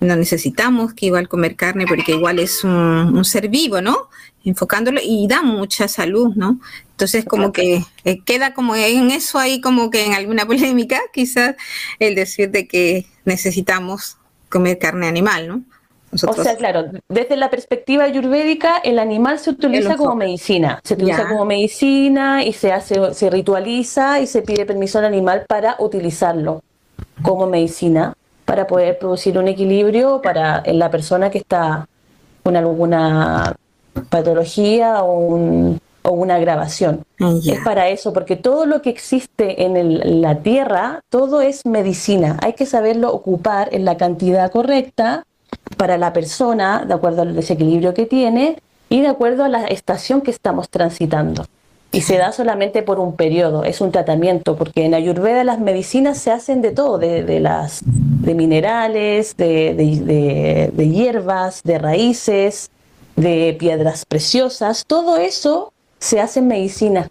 no 0.00 0.16
necesitamos 0.16 0.94
que 0.94 1.06
igual 1.06 1.28
comer 1.28 1.56
carne 1.56 1.86
porque 1.86 2.12
igual 2.12 2.38
es 2.38 2.64
un, 2.64 3.24
ser 3.24 3.48
vivo, 3.48 3.80
¿no? 3.80 4.08
Enfocándolo 4.44 5.00
y 5.02 5.26
da 5.28 5.42
mucha 5.42 5.88
salud, 5.88 6.34
¿no? 6.34 6.60
Entonces 6.92 7.24
como 7.24 7.52
que 7.52 7.84
eh, 8.04 8.20
queda 8.24 8.54
como 8.54 8.74
en 8.76 9.10
eso 9.10 9.38
ahí 9.38 9.60
como 9.60 9.90
que 9.90 10.04
en 10.04 10.14
alguna 10.14 10.46
polémica 10.46 11.00
quizás 11.12 11.54
el 11.98 12.14
decir 12.14 12.50
de 12.50 12.66
que 12.66 13.06
necesitamos 13.24 14.16
comer 14.48 14.78
carne 14.78 15.06
animal, 15.06 15.48
¿no? 15.48 15.64
O 16.12 16.32
sea, 16.32 16.56
claro, 16.56 16.86
desde 17.08 17.36
la 17.36 17.50
perspectiva 17.50 18.04
ayurvédica, 18.04 18.78
el 18.78 18.98
animal 18.98 19.38
se 19.38 19.50
utiliza 19.50 19.96
como 19.96 20.16
medicina. 20.16 20.80
Se 20.82 20.94
utiliza 20.94 21.28
como 21.28 21.44
medicina 21.44 22.44
y 22.44 22.52
se 22.52 22.72
hace, 22.72 23.14
se 23.14 23.30
ritualiza 23.30 24.20
y 24.20 24.26
se 24.26 24.42
pide 24.42 24.66
permiso 24.66 24.98
al 24.98 25.04
animal 25.04 25.44
para 25.46 25.76
utilizarlo 25.78 26.62
como 27.22 27.46
medicina 27.46 28.14
para 28.44 28.66
poder 28.66 28.98
producir 28.98 29.38
un 29.38 29.46
equilibrio 29.46 30.20
para 30.20 30.60
en 30.64 30.80
la 30.80 30.90
persona 30.90 31.30
que 31.30 31.38
está 31.38 31.86
con 32.42 32.56
alguna 32.56 33.54
patología 34.08 35.04
o, 35.04 35.76
una 36.02 36.34
agravación. 36.34 37.04
Es 37.46 37.60
para 37.60 37.88
eso, 37.88 38.12
porque 38.12 38.34
todo 38.34 38.66
lo 38.66 38.82
que 38.82 38.90
existe 38.90 39.64
en 39.64 40.20
la 40.22 40.38
tierra, 40.38 41.02
todo 41.08 41.40
es 41.40 41.64
medicina. 41.64 42.38
Hay 42.42 42.54
que 42.54 42.66
saberlo 42.66 43.12
ocupar 43.12 43.68
en 43.72 43.84
la 43.84 43.96
cantidad 43.96 44.50
correcta 44.50 45.24
para 45.76 45.98
la 45.98 46.12
persona, 46.12 46.84
de 46.86 46.94
acuerdo 46.94 47.22
al 47.22 47.34
desequilibrio 47.34 47.94
que 47.94 48.06
tiene 48.06 48.58
y 48.88 49.00
de 49.00 49.08
acuerdo 49.08 49.44
a 49.44 49.48
la 49.48 49.64
estación 49.66 50.20
que 50.20 50.30
estamos 50.30 50.68
transitando. 50.68 51.46
Y 51.92 52.02
se 52.02 52.18
da 52.18 52.30
solamente 52.30 52.82
por 52.82 53.00
un 53.00 53.16
periodo, 53.16 53.64
es 53.64 53.80
un 53.80 53.90
tratamiento, 53.90 54.56
porque 54.56 54.84
en 54.84 54.94
Ayurveda 54.94 55.42
las 55.42 55.58
medicinas 55.58 56.18
se 56.18 56.30
hacen 56.30 56.62
de 56.62 56.70
todo, 56.70 56.98
de, 56.98 57.40
las, 57.40 57.80
de 57.84 58.34
minerales, 58.34 59.36
de, 59.36 60.70
de 60.72 60.88
hierbas, 60.88 61.62
de 61.64 61.78
raíces, 61.78 62.70
de 63.16 63.56
piedras 63.58 64.04
preciosas, 64.06 64.84
todo 64.86 65.16
eso 65.16 65.72
se 65.98 66.20
hace 66.20 66.40
en 66.40 66.48
medicina. 66.48 67.08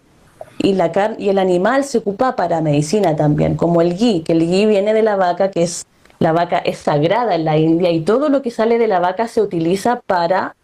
Y, 0.58 0.74
la 0.74 0.92
y 1.18 1.30
el 1.30 1.38
animal 1.38 1.84
se 1.84 1.98
ocupa 1.98 2.36
para 2.36 2.60
medicina 2.60 3.16
también, 3.16 3.56
como 3.56 3.80
el 3.80 3.96
ghee, 3.96 4.22
que 4.22 4.32
el 4.32 4.46
ghee 4.46 4.66
viene 4.66 4.92
de 4.92 5.02
la 5.02 5.16
vaca, 5.16 5.50
que 5.50 5.62
es 5.62 5.86
la 6.20 6.32
vaca 6.32 6.58
es 6.58 6.78
sagrada 6.78 7.34
en 7.34 7.44
la 7.46 7.56
India 7.56 7.90
y 7.90 8.00
todo 8.00 8.28
lo 8.28 8.42
que 8.42 8.50
sale 8.50 8.78
de 8.78 8.86
la 8.86 9.00
vaca 9.00 9.26
se 9.26 9.40
utiliza 9.40 10.00
para 10.06 10.54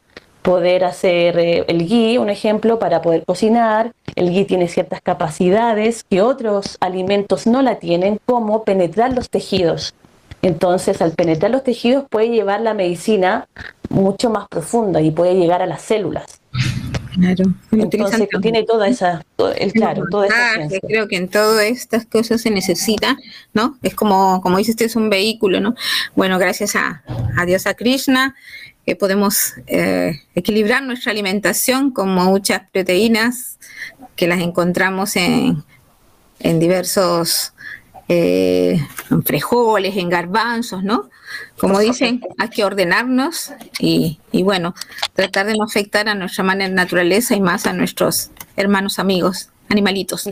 poder 0.43 0.85
hacer 0.85 1.39
eh, 1.39 1.65
el 1.67 1.89
ghee, 1.89 2.19
un 2.19 2.31
ejemplo, 2.31 2.79
para 2.79 3.03
poder 3.03 3.25
cocinar. 3.25 3.93
El 4.15 4.31
ghee 4.31 4.45
tiene 4.45 4.69
ciertas 4.69 5.01
capacidades 5.01 6.05
que 6.05 6.21
otros 6.23 6.77
alimentos 6.81 7.47
no 7.47 7.63
la 7.63 7.81
tienen, 7.81 8.21
como 8.27 8.63
penetrar 8.65 9.15
los 9.15 9.31
tejidos. 9.31 9.95
Entonces, 10.43 11.01
al 11.01 11.13
penetrar 11.13 11.51
los 11.51 11.65
tejidos 11.65 12.05
puede 12.09 12.29
llevar 12.29 12.61
la 12.61 12.75
medicina 12.75 13.49
mucho 13.89 14.31
más 14.31 14.47
profunda 14.49 15.01
y 15.01 15.11
puede 15.11 15.35
llegar 15.35 15.63
a 15.63 15.67
las 15.67 15.81
células. 15.81 16.41
Claro. 17.19 17.45
Entonces 17.73 18.29
tiene 18.43 18.65
toda 18.65 18.89
esa, 18.89 19.25
el, 19.57 19.73
claro, 19.73 20.05
toda 20.11 20.27
esa 20.27 20.81
Creo 20.87 21.09
que 21.09 21.17
en 21.17 21.29
todas 21.29 21.65
estas 21.65 22.05
cosas 22.05 22.43
se 22.43 22.51
necesita, 22.51 23.17
¿no? 23.55 23.79
Es 23.83 23.95
como, 23.95 24.41
como 24.43 24.59
dice 24.59 24.73
usted, 24.73 24.87
es 24.87 24.97
un 24.97 25.09
vehículo, 25.09 25.61
¿no? 25.61 25.75
Bueno, 26.15 26.39
gracias 26.39 26.77
a, 26.77 27.03
a 27.37 27.47
Dios, 27.47 27.67
a 27.67 27.75
Krishna, 27.75 28.35
que 28.85 28.97
podemos 28.97 29.55
eh, 29.67 30.21
equilibrar 30.35 30.83
nuestra 30.83 31.13
alimentación 31.13 31.91
con 31.91 32.11
muchas 32.11 32.63
proteínas 32.71 33.59
que 34.15 34.29
las 34.29 34.41
encontramos 34.41 35.17
en, 35.17 35.65
en 36.41 36.61
diversos 36.61 37.55
eh, 38.09 38.79
en 39.11 39.23
frijoles, 39.25 39.97
en 39.97 40.09
garbanzos, 40.09 40.83
¿no? 40.85 41.11
Como 41.59 41.79
dicen, 41.81 42.21
hay 42.39 42.49
que 42.51 42.65
ordenarnos 42.65 43.53
y, 43.81 44.19
bueno, 44.45 44.75
tratar 45.15 45.47
de 45.47 45.55
no 45.55 45.65
afectar 45.65 46.09
a 46.09 46.15
nuestra 46.15 46.45
manera 46.45 46.73
naturaleza 46.73 47.35
y 47.35 47.41
más 47.41 47.67
a 47.67 47.73
nuestros 47.73 48.31
hermanos 48.57 48.99
amigos, 48.99 49.51
animalitos. 49.69 50.29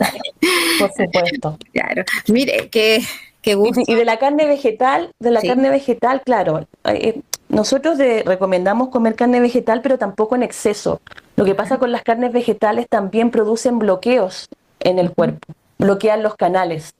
Por 0.78 0.90
supuesto. 0.92 1.58
claro. 1.72 2.04
Mire, 2.28 2.68
qué, 2.68 3.02
qué 3.42 3.54
gusto. 3.54 3.82
Y 3.86 3.94
de 3.94 4.04
la 4.04 4.18
carne 4.18 4.46
vegetal, 4.46 5.10
de 5.18 5.30
la 5.30 5.42
carne 5.42 5.70
vegetal, 5.70 6.22
claro. 6.24 6.68
Eh, 6.84 7.22
nosotros 7.48 7.98
recomendamos 8.24 8.88
comer 8.88 9.16
carne 9.16 9.40
vegetal, 9.40 9.80
pero 9.82 9.98
tampoco 9.98 10.36
en 10.36 10.42
exceso. 10.42 11.00
Lo 11.36 11.44
que 11.44 11.54
pasa 11.54 11.78
con 11.78 11.90
las 11.90 12.02
carnes 12.02 12.32
vegetales 12.32 12.86
también 12.88 13.30
producen 13.30 13.78
bloqueos 13.78 14.48
en 14.80 14.98
el 14.98 15.12
cuerpo, 15.12 15.54
bloquean 15.78 16.22
los 16.22 16.36
canales. 16.36 16.94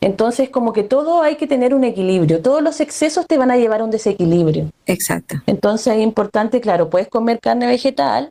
Entonces, 0.00 0.50
como 0.50 0.72
que 0.72 0.84
todo 0.84 1.22
hay 1.22 1.36
que 1.36 1.46
tener 1.46 1.74
un 1.74 1.84
equilibrio. 1.84 2.40
Todos 2.40 2.62
los 2.62 2.80
excesos 2.80 3.26
te 3.26 3.36
van 3.36 3.50
a 3.50 3.56
llevar 3.56 3.80
a 3.80 3.84
un 3.84 3.90
desequilibrio. 3.90 4.70
Exacto. 4.86 5.36
Entonces 5.46 5.96
es 5.96 6.02
importante, 6.02 6.60
claro, 6.60 6.88
puedes 6.88 7.08
comer 7.08 7.40
carne 7.40 7.66
vegetal, 7.66 8.30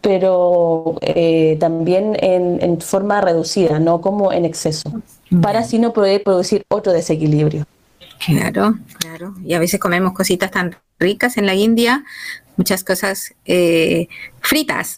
pero 0.00 0.96
eh, 1.02 1.56
también 1.60 2.16
en, 2.20 2.80
forma 2.80 3.20
reducida, 3.20 3.78
no 3.78 4.00
como 4.00 4.32
en 4.32 4.44
exceso, 4.44 5.02
para 5.42 5.60
así 5.60 5.78
no 5.78 5.92
poder 5.92 6.22
producir 6.22 6.64
otro 6.68 6.92
desequilibrio. 6.92 7.66
Claro, 8.24 8.78
claro. 8.98 9.34
Y 9.44 9.54
a 9.54 9.58
veces 9.58 9.80
comemos 9.80 10.12
cositas 10.12 10.50
tan 10.50 10.76
ricas 10.98 11.36
en 11.38 11.46
la 11.46 11.54
India, 11.54 12.04
muchas 12.56 12.84
cosas 12.84 13.34
eh, 13.46 14.08
fritas, 14.40 14.96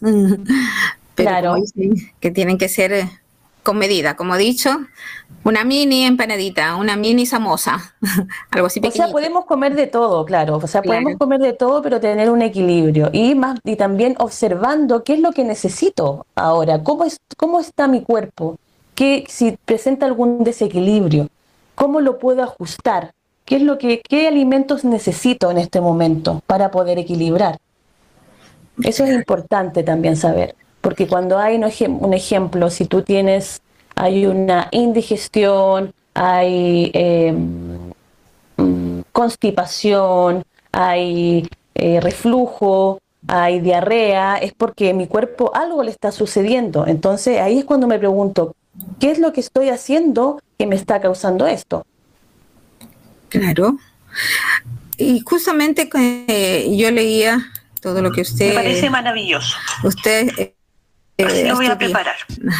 claro. 1.15 1.55
que 2.19 2.31
tienen 2.31 2.57
que 2.57 2.69
ser 2.69 3.09
con 3.63 3.77
medida, 3.77 4.15
como 4.15 4.35
he 4.35 4.39
dicho, 4.39 4.69
una 5.43 5.63
mini 5.63 6.05
empanadita, 6.05 6.75
una 6.75 6.95
mini 6.95 7.25
samosa, 7.25 7.95
algo 8.51 8.67
así 8.67 8.79
pequeñito. 8.79 9.03
O 9.03 9.05
sea, 9.05 9.11
podemos 9.11 9.45
comer 9.45 9.75
de 9.75 9.87
todo, 9.87 10.25
claro. 10.25 10.57
O 10.61 10.67
sea, 10.67 10.81
podemos 10.81 11.17
comer 11.17 11.39
de 11.39 11.53
todo, 11.53 11.81
pero 11.81 11.99
tener 11.99 12.29
un 12.29 12.41
equilibrio. 12.41 13.09
Y 13.11 13.35
más 13.35 13.59
y 13.63 13.75
también 13.75 14.15
observando 14.19 15.03
qué 15.03 15.13
es 15.13 15.19
lo 15.19 15.31
que 15.31 15.43
necesito 15.43 16.25
ahora, 16.35 16.83
cómo, 16.83 17.05
es, 17.05 17.17
cómo 17.37 17.59
está 17.59 17.87
mi 17.87 18.01
cuerpo, 18.01 18.57
¿Qué, 18.95 19.25
si 19.27 19.57
presenta 19.65 20.05
algún 20.05 20.43
desequilibrio, 20.43 21.27
cómo 21.73 21.99
lo 21.99 22.19
puedo 22.19 22.43
ajustar, 22.43 23.13
qué 23.45 23.55
es 23.55 23.61
lo 23.63 23.77
que, 23.77 24.01
qué 24.07 24.27
alimentos 24.27 24.83
necesito 24.83 25.49
en 25.51 25.57
este 25.57 25.81
momento 25.81 26.41
para 26.45 26.69
poder 26.69 26.99
equilibrar. 26.99 27.59
Eso 28.81 29.03
es 29.03 29.13
importante 29.13 29.83
también 29.83 30.15
saber. 30.15 30.55
Porque 30.83 31.07
cuando 31.07 31.39
hay 31.39 31.55
un 31.55 32.13
ejemplo, 32.13 32.69
si 32.69 32.83
tú 32.83 33.03
tienes, 33.03 33.61
hay 33.95 34.25
una 34.25 34.67
indigestión, 34.71 35.93
hay 36.13 36.91
em, 36.93 37.93
constipación, 39.13 40.43
hay 40.73 41.49
eh, 41.75 42.01
reflujo, 42.01 42.99
hay 43.27 43.61
diarrea, 43.61 44.35
es 44.35 44.51
porque 44.51 44.93
mi 44.93 45.07
cuerpo 45.07 45.55
algo 45.55 45.83
le 45.83 45.91
está 45.91 46.11
sucediendo. 46.11 46.85
Entonces 46.85 47.39
ahí 47.39 47.59
es 47.59 47.63
cuando 47.63 47.87
me 47.87 47.97
pregunto, 47.97 48.53
¿qué 48.99 49.11
es 49.11 49.19
lo 49.19 49.31
que 49.31 49.39
estoy 49.39 49.69
haciendo 49.69 50.41
que 50.59 50.67
me 50.67 50.75
está 50.75 50.99
causando 50.99 51.47
esto? 51.47 51.85
Claro. 53.29 53.77
Y 54.97 55.21
justamente 55.21 55.89
eh, 56.27 56.75
yo 56.75 56.91
leía 56.91 57.39
todo 57.79 58.01
lo 58.01 58.11
que 58.11 58.19
usted... 58.19 58.49
Me 58.49 58.55
parece 58.55 58.89
maravilloso. 58.89 59.55
Usted 59.85 60.53
Así 61.27 61.43
lo 61.43 61.55
voy 61.55 61.67
a 61.67 61.77
preparar. 61.77 62.15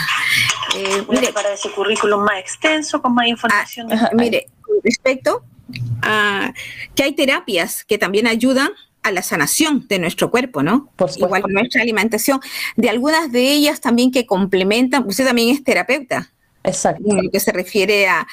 Eh, 0.76 1.03
voy 1.05 1.18
a 1.18 1.22
preparar 1.22 1.51
ese 1.51 1.70
currículum 1.70 2.24
más 2.24 2.39
extenso, 2.39 2.99
con 2.99 3.14
más 3.14 3.28
información. 3.28 3.91
Ah, 3.91 4.09
mire, 4.14 4.47
respecto 4.84 5.43
a 6.01 6.51
que 6.95 7.03
hay 7.03 7.14
terapias 7.14 7.84
que 7.84 7.99
también 7.99 8.26
ayudan 8.26 8.72
a 9.03 9.11
la 9.11 9.22
sanación 9.22 9.88
de 9.88 9.99
nuestro 9.99 10.32
cuerpo, 10.32 10.64
¿no? 10.64 10.89
Por 10.95 11.11
Igual 11.16 11.43
nuestra 11.49 11.84
alimentación. 11.84 12.39
De 12.76 12.89
algunas 12.89 13.32
de 13.32 13.51
ellas 13.51 13.82
también 13.82 14.11
que 14.11 14.26
complementan, 14.26 15.05
usted 15.05 15.26
también 15.26 15.49
es 15.49 15.64
terapeuta. 15.64 16.32
Exacto. 16.64 17.03
En 17.05 17.24
lo 17.24 17.30
que 17.30 17.39
se 17.39 17.51
refiere 17.51 18.07
a, 18.07 18.26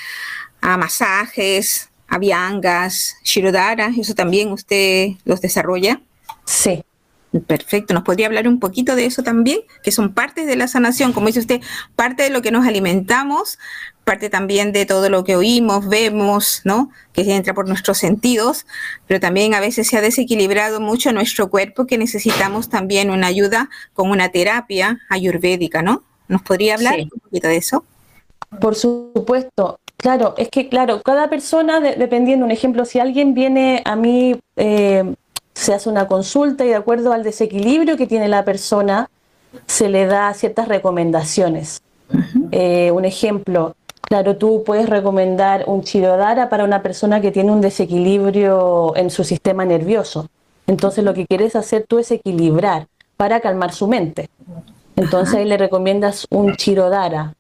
a 0.62 0.76
masajes, 0.78 1.90
a 2.08 2.18
viangas, 2.18 3.16
shirodara, 3.22 3.90
eso 3.98 4.14
también 4.14 4.50
usted 4.52 5.10
los 5.24 5.40
desarrolla. 5.40 6.00
Sí, 6.44 6.82
Perfecto, 7.46 7.94
¿nos 7.94 8.02
podría 8.02 8.26
hablar 8.26 8.48
un 8.48 8.58
poquito 8.58 8.96
de 8.96 9.06
eso 9.06 9.22
también? 9.22 9.60
Que 9.84 9.92
son 9.92 10.12
partes 10.14 10.48
de 10.48 10.56
la 10.56 10.66
sanación, 10.66 11.12
como 11.12 11.28
dice 11.28 11.38
usted, 11.38 11.60
parte 11.94 12.24
de 12.24 12.30
lo 12.30 12.42
que 12.42 12.50
nos 12.50 12.66
alimentamos, 12.66 13.58
parte 14.02 14.28
también 14.28 14.72
de 14.72 14.84
todo 14.84 15.08
lo 15.08 15.22
que 15.22 15.36
oímos, 15.36 15.88
vemos, 15.88 16.62
¿no? 16.64 16.90
Que 17.12 17.22
entra 17.32 17.54
por 17.54 17.68
nuestros 17.68 17.98
sentidos, 17.98 18.66
pero 19.06 19.20
también 19.20 19.54
a 19.54 19.60
veces 19.60 19.86
se 19.86 19.96
ha 19.96 20.00
desequilibrado 20.00 20.80
mucho 20.80 21.12
nuestro 21.12 21.50
cuerpo 21.50 21.86
que 21.86 21.98
necesitamos 21.98 22.68
también 22.68 23.10
una 23.10 23.28
ayuda 23.28 23.70
con 23.94 24.10
una 24.10 24.30
terapia 24.30 24.98
ayurvédica, 25.08 25.82
¿no? 25.82 26.02
¿Nos 26.26 26.42
podría 26.42 26.74
hablar 26.74 26.98
un 26.98 27.20
poquito 27.20 27.46
de 27.46 27.58
eso? 27.58 27.84
Por 28.60 28.74
supuesto, 28.74 29.78
claro, 29.96 30.34
es 30.36 30.48
que 30.48 30.68
claro, 30.68 31.00
cada 31.02 31.30
persona, 31.30 31.78
dependiendo, 31.78 32.44
un 32.44 32.50
ejemplo, 32.50 32.84
si 32.84 32.98
alguien 32.98 33.34
viene 33.34 33.82
a 33.84 33.94
mí 33.94 34.40
eh, 34.56 35.14
se 35.54 35.74
hace 35.74 35.88
una 35.88 36.06
consulta 36.06 36.64
y 36.64 36.68
de 36.68 36.76
acuerdo 36.76 37.12
al 37.12 37.22
desequilibrio 37.22 37.96
que 37.96 38.06
tiene 38.06 38.28
la 38.28 38.44
persona, 38.44 39.10
se 39.66 39.88
le 39.88 40.06
da 40.06 40.32
ciertas 40.34 40.68
recomendaciones. 40.68 41.82
Eh, 42.50 42.90
un 42.90 43.04
ejemplo, 43.04 43.74
Claro, 44.10 44.36
tú 44.36 44.64
puedes 44.66 44.88
recomendar 44.88 45.62
un 45.68 45.84
chirodara 45.84 46.48
para 46.48 46.64
una 46.64 46.82
persona 46.82 47.20
que 47.20 47.30
tiene 47.30 47.52
un 47.52 47.60
desequilibrio 47.60 48.96
en 48.96 49.08
su 49.08 49.22
sistema 49.22 49.64
nervioso. 49.64 50.26
Entonces 50.66 51.04
lo 51.04 51.14
que 51.14 51.26
quieres 51.26 51.54
hacer 51.54 51.84
tú 51.86 52.00
es 52.00 52.10
equilibrar 52.10 52.88
para 53.16 53.38
calmar 53.38 53.72
su 53.72 53.86
mente. 53.86 54.28
Entonces 54.96 55.36
ahí 55.36 55.44
le 55.44 55.56
recomiendas 55.56 56.26
un 56.28 56.56
chirodara. 56.56 57.34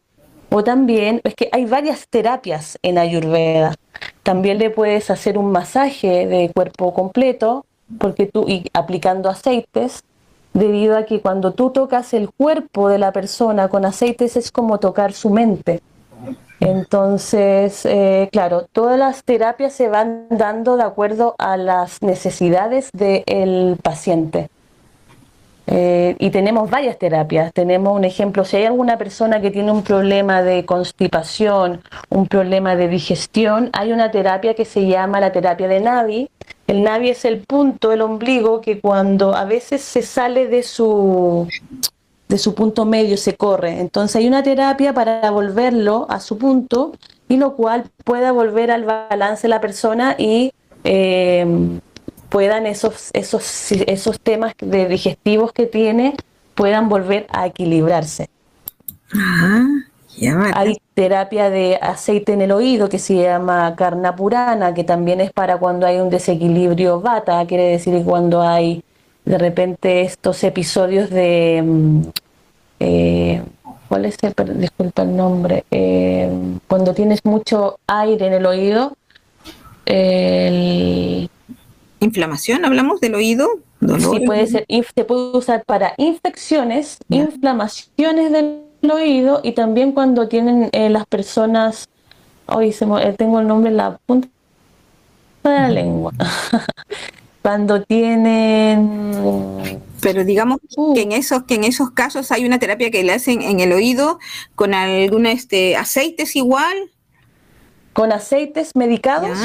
O 0.50 0.62
también, 0.62 1.20
es 1.24 1.34
que 1.34 1.48
hay 1.50 1.64
varias 1.64 2.06
terapias 2.08 2.78
en 2.82 2.98
Ayurveda. 2.98 3.74
También 4.22 4.58
le 4.58 4.70
puedes 4.70 5.10
hacer 5.10 5.38
un 5.38 5.50
masaje 5.50 6.28
de 6.28 6.52
cuerpo 6.54 6.94
completo, 6.94 7.66
porque 7.98 8.26
tú, 8.26 8.46
y 8.48 8.66
aplicando 8.72 9.28
aceites, 9.28 10.04
debido 10.52 10.96
a 10.96 11.04
que 11.04 11.20
cuando 11.20 11.52
tú 11.52 11.70
tocas 11.70 12.12
el 12.14 12.30
cuerpo 12.30 12.88
de 12.88 12.98
la 12.98 13.12
persona 13.12 13.68
con 13.68 13.84
aceites 13.84 14.36
es 14.36 14.50
como 14.50 14.78
tocar 14.78 15.12
su 15.12 15.30
mente. 15.30 15.80
Entonces, 16.60 17.86
eh, 17.86 18.28
claro, 18.30 18.66
todas 18.72 18.98
las 18.98 19.24
terapias 19.24 19.72
se 19.72 19.88
van 19.88 20.26
dando 20.28 20.76
de 20.76 20.82
acuerdo 20.82 21.34
a 21.38 21.56
las 21.56 22.02
necesidades 22.02 22.90
del 22.92 23.78
paciente. 23.82 24.50
Eh, 25.66 26.16
y 26.18 26.30
tenemos 26.30 26.68
varias 26.68 26.98
terapias. 26.98 27.52
Tenemos 27.52 27.96
un 27.96 28.04
ejemplo, 28.04 28.44
si 28.44 28.56
hay 28.56 28.64
alguna 28.66 28.98
persona 28.98 29.40
que 29.40 29.50
tiene 29.50 29.70
un 29.70 29.82
problema 29.82 30.42
de 30.42 30.66
constipación, 30.66 31.80
un 32.08 32.26
problema 32.26 32.76
de 32.76 32.88
digestión, 32.88 33.70
hay 33.72 33.92
una 33.92 34.10
terapia 34.10 34.54
que 34.54 34.64
se 34.64 34.86
llama 34.86 35.20
la 35.20 35.32
terapia 35.32 35.68
de 35.68 35.80
Navi. 35.80 36.30
El 36.70 36.84
Navi 36.84 37.10
es 37.10 37.24
el 37.24 37.40
punto, 37.40 37.90
el 37.90 38.00
ombligo, 38.00 38.60
que 38.60 38.80
cuando 38.80 39.34
a 39.34 39.44
veces 39.44 39.82
se 39.82 40.02
sale 40.02 40.46
de 40.46 40.62
su, 40.62 41.48
de 42.28 42.38
su 42.38 42.54
punto 42.54 42.84
medio, 42.84 43.16
se 43.16 43.34
corre. 43.34 43.80
Entonces 43.80 44.16
hay 44.16 44.28
una 44.28 44.44
terapia 44.44 44.94
para 44.94 45.28
volverlo 45.32 46.06
a 46.08 46.20
su 46.20 46.38
punto 46.38 46.92
y 47.28 47.38
lo 47.38 47.56
cual 47.56 47.90
pueda 48.04 48.30
volver 48.30 48.70
al 48.70 48.84
balance 48.84 49.48
la 49.48 49.60
persona 49.60 50.14
y... 50.18 50.52
Eh, 50.84 51.44
puedan 52.30 52.66
esos, 52.66 53.10
esos, 53.12 53.72
esos 53.72 54.20
temas 54.20 54.54
de 54.58 54.88
digestivos 54.88 55.52
que 55.52 55.66
tiene 55.66 56.14
puedan 56.54 56.88
volver 56.88 57.26
a 57.30 57.46
equilibrarse. 57.46 58.30
Hay 60.54 60.78
terapia 60.94 61.50
de 61.50 61.78
aceite 61.80 62.32
en 62.32 62.42
el 62.42 62.52
oído 62.52 62.88
que 62.88 62.98
se 62.98 63.22
llama 63.22 63.74
carnapurana, 63.76 64.74
que 64.74 64.84
también 64.84 65.20
es 65.20 65.32
para 65.32 65.56
cuando 65.58 65.86
hay 65.86 65.98
un 65.98 66.10
desequilibrio 66.10 67.00
bata, 67.00 67.44
quiere 67.46 67.64
decir 67.64 68.02
cuando 68.04 68.42
hay 68.42 68.82
de 69.24 69.38
repente 69.38 70.02
estos 70.02 70.42
episodios 70.44 71.10
de... 71.10 71.62
Mm, 71.64 72.00
eh, 72.80 73.42
¿Cuál 73.88 74.04
es 74.04 74.16
el, 74.22 74.60
disculpa 74.60 75.02
el 75.02 75.16
nombre? 75.16 75.64
Eh, 75.70 76.30
cuando 76.68 76.94
tienes 76.94 77.24
mucho 77.24 77.80
aire 77.88 78.26
en 78.26 78.34
el 78.34 78.46
oído, 78.46 78.96
el 79.84 81.28
inflamación, 81.98 82.64
hablamos 82.64 83.00
del 83.00 83.16
oído, 83.16 83.48
dolor. 83.80 84.16
Sí, 84.16 84.24
puede 84.24 84.46
ser, 84.46 84.64
se 84.68 85.04
puede 85.04 85.36
usar 85.36 85.64
para 85.64 85.94
infecciones, 85.96 86.98
inflamaciones 87.08 88.30
del 88.30 88.69
oído 88.88 89.40
y 89.42 89.52
también 89.52 89.92
cuando 89.92 90.28
tienen 90.28 90.70
eh, 90.72 90.88
las 90.88 91.06
personas, 91.06 91.88
hoy 92.46 92.70
eh, 92.70 93.14
tengo 93.16 93.40
el 93.40 93.46
nombre 93.46 93.70
en 93.70 93.76
la 93.76 93.98
punta 94.06 94.28
de 95.44 95.50
la 95.50 95.68
lengua, 95.68 96.12
cuando 97.42 97.82
tienen 97.82 99.80
pero 100.00 100.24
digamos 100.24 100.58
uh. 100.76 100.94
que 100.94 101.02
en 101.02 101.12
esos 101.12 101.44
que 101.44 101.54
en 101.54 101.64
esos 101.64 101.90
casos 101.90 102.32
hay 102.32 102.44
una 102.44 102.58
terapia 102.58 102.90
que 102.90 103.04
le 103.04 103.12
hacen 103.12 103.42
en 103.42 103.60
el 103.60 103.72
oído 103.72 104.18
con 104.54 104.74
algún 104.74 105.26
este 105.26 105.76
aceites 105.76 106.36
igual. 106.36 106.74
Con 107.92 108.12
aceites 108.12 108.74
medicados. 108.74 109.38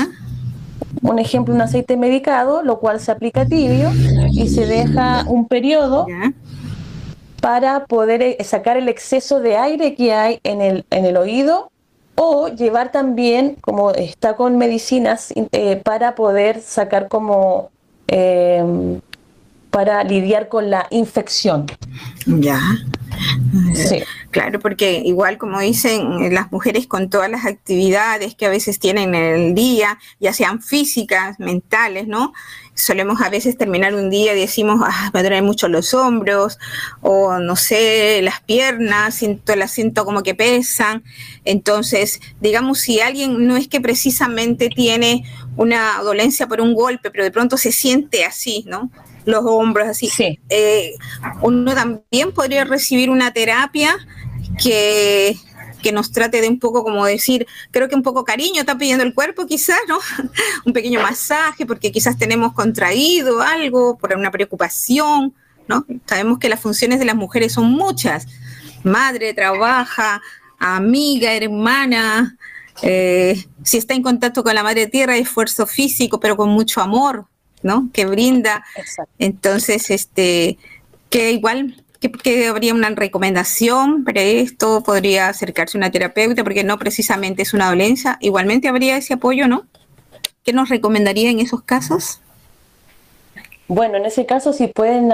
Un 1.02 1.20
ejemplo, 1.20 1.54
un 1.54 1.62
aceite 1.62 1.98
medicado, 1.98 2.64
lo 2.64 2.80
cual 2.80 3.00
se 3.00 3.12
aplica 3.12 3.46
tibio 3.46 3.92
y 4.32 4.48
se 4.48 4.66
deja 4.66 5.26
un 5.28 5.48
periodo 5.48 6.08
para 7.46 7.86
poder 7.86 8.24
eh, 8.24 8.44
sacar 8.44 8.76
el 8.76 8.90
exceso 8.90 9.40
de 9.40 9.56
aire 9.56 9.94
que 9.94 10.12
hay 10.16 10.40
en 10.42 10.62
el, 10.62 10.84
en 10.90 11.06
el 11.06 11.16
oído 11.16 11.72
o 12.16 12.48
llevar 12.48 12.92
también, 12.92 13.56
como 13.62 13.92
está 13.92 14.36
con 14.36 14.58
medicinas, 14.58 15.32
eh, 15.52 15.76
para 15.76 16.16
poder 16.16 16.60
sacar 16.60 17.08
como, 17.08 17.70
em, 18.08 19.00
para 19.70 20.04
lidiar 20.04 20.50
con 20.50 20.72
la 20.72 20.88
infección. 20.90 21.68
Ya. 22.26 22.60
Sí. 23.76 24.02
Claro, 24.32 24.60
porque 24.60 25.02
igual 25.06 25.38
como 25.38 25.60
dicen 25.60 26.24
eh, 26.24 26.32
las 26.32 26.52
mujeres 26.52 26.88
con 26.88 27.12
todas 27.12 27.30
las 27.30 27.46
actividades 27.46 28.34
que 28.34 28.48
a 28.48 28.50
veces 28.50 28.80
tienen 28.80 29.14
en 29.14 29.36
el 29.36 29.54
día, 29.54 30.00
ya 30.20 30.34
sean 30.34 30.64
físicas, 30.64 31.40
mentales, 31.40 32.08
¿no? 32.08 32.34
Solemos 32.76 33.22
a 33.22 33.30
veces 33.30 33.58
terminar 33.58 33.96
un 33.96 34.10
día 34.10 34.36
y 34.36 34.40
decimos, 34.40 34.82
ah, 34.84 35.10
me 35.14 35.22
duelen 35.22 35.46
mucho 35.46 35.68
los 35.68 35.94
hombros, 35.94 36.60
o 37.02 37.40
no 37.40 37.56
sé, 37.56 38.22
las 38.22 38.42
piernas, 38.42 39.16
siento, 39.16 39.56
las 39.56 39.72
siento 39.72 40.06
como 40.06 40.22
que 40.22 40.36
pesan. 40.36 41.04
Entonces, 41.46 42.20
digamos, 42.42 42.80
si 42.80 43.00
alguien 43.00 43.48
no 43.48 43.56
es 43.58 43.68
que 43.68 43.82
precisamente 43.82 44.70
tiene 44.70 45.24
una 45.58 46.00
dolencia 46.04 46.48
por 46.48 46.62
un 46.62 46.74
golpe, 46.74 47.10
pero 47.12 47.24
de 47.24 47.32
pronto 47.32 47.58
se 47.58 47.72
siente 47.72 48.26
así, 48.26 48.66
¿no? 48.68 48.92
los 49.26 49.44
hombros, 49.46 49.88
así. 49.88 50.10
Eh, 50.50 50.94
uno 51.42 51.74
también 51.74 52.32
podría 52.32 52.64
recibir 52.64 53.10
una 53.10 53.34
terapia 53.34 53.96
que, 54.62 55.36
que 55.86 55.92
nos 55.92 56.12
trate 56.12 56.42
de 56.42 56.48
un 56.48 56.58
poco 56.58 56.84
como 56.84 57.06
decir, 57.06 57.46
creo 57.70 57.88
que 57.88 57.94
un 57.94 58.02
poco 58.02 58.24
cariño 58.24 58.62
está 58.62 58.76
pidiendo 58.76 59.04
el 59.04 59.14
cuerpo 59.14 59.46
quizás, 59.46 59.78
¿no? 59.88 60.00
un 60.66 60.74
pequeño 60.74 61.00
masaje 61.00 61.68
porque 61.68 61.92
quizás 61.92 62.18
tenemos 62.18 62.54
contraído 62.54 63.44
algo 63.44 63.96
por 63.96 64.16
una 64.16 64.32
preocupación, 64.32 65.36
¿no? 65.68 65.86
Sabemos 66.08 66.40
que 66.40 66.50
las 66.50 66.60
funciones 66.60 66.98
de 66.98 67.06
las 67.06 67.16
mujeres 67.16 67.54
son 67.54 67.72
muchas. 67.72 68.26
Madre, 68.84 69.36
trabaja, 69.36 70.24
amiga, 70.58 71.36
hermana, 71.36 72.36
eh, 72.82 73.46
si 73.62 73.78
está 73.78 73.94
en 73.94 74.02
contacto 74.02 74.44
con 74.44 74.56
la 74.56 74.64
madre 74.64 74.88
tierra, 74.88 75.16
esfuerzo 75.18 75.68
físico, 75.68 76.20
pero 76.20 76.36
con 76.36 76.50
mucho 76.50 76.82
amor, 76.82 77.28
¿no? 77.62 77.92
Que 77.94 78.08
brinda. 78.08 78.66
Entonces, 79.20 79.92
este, 79.92 80.58
que 81.12 81.32
igual 81.32 81.85
que, 82.12 82.48
habría 82.48 82.74
una 82.74 82.90
recomendación 82.90 84.04
para 84.04 84.22
esto, 84.22 84.84
podría 84.84 85.30
acercarse 85.30 85.78
a 85.78 85.80
una 85.80 85.92
terapeuta, 85.92 86.44
porque 86.44 86.64
no 86.64 86.78
precisamente 86.78 87.42
es 87.42 87.54
una 87.54 87.70
dolencia, 87.70 88.18
igualmente 88.22 88.68
habría 88.68 88.98
ese 88.98 89.14
apoyo, 89.14 89.48
¿no? 89.48 89.66
¿Qué 90.44 90.54
nos 90.54 90.70
recomendaría 90.70 91.30
en 91.30 91.40
esos 91.40 91.62
casos? 91.64 92.22
Bueno, 93.68 93.98
en 93.98 94.06
ese 94.06 94.26
caso, 94.26 94.54
si 94.54 94.68
pueden 94.68 95.12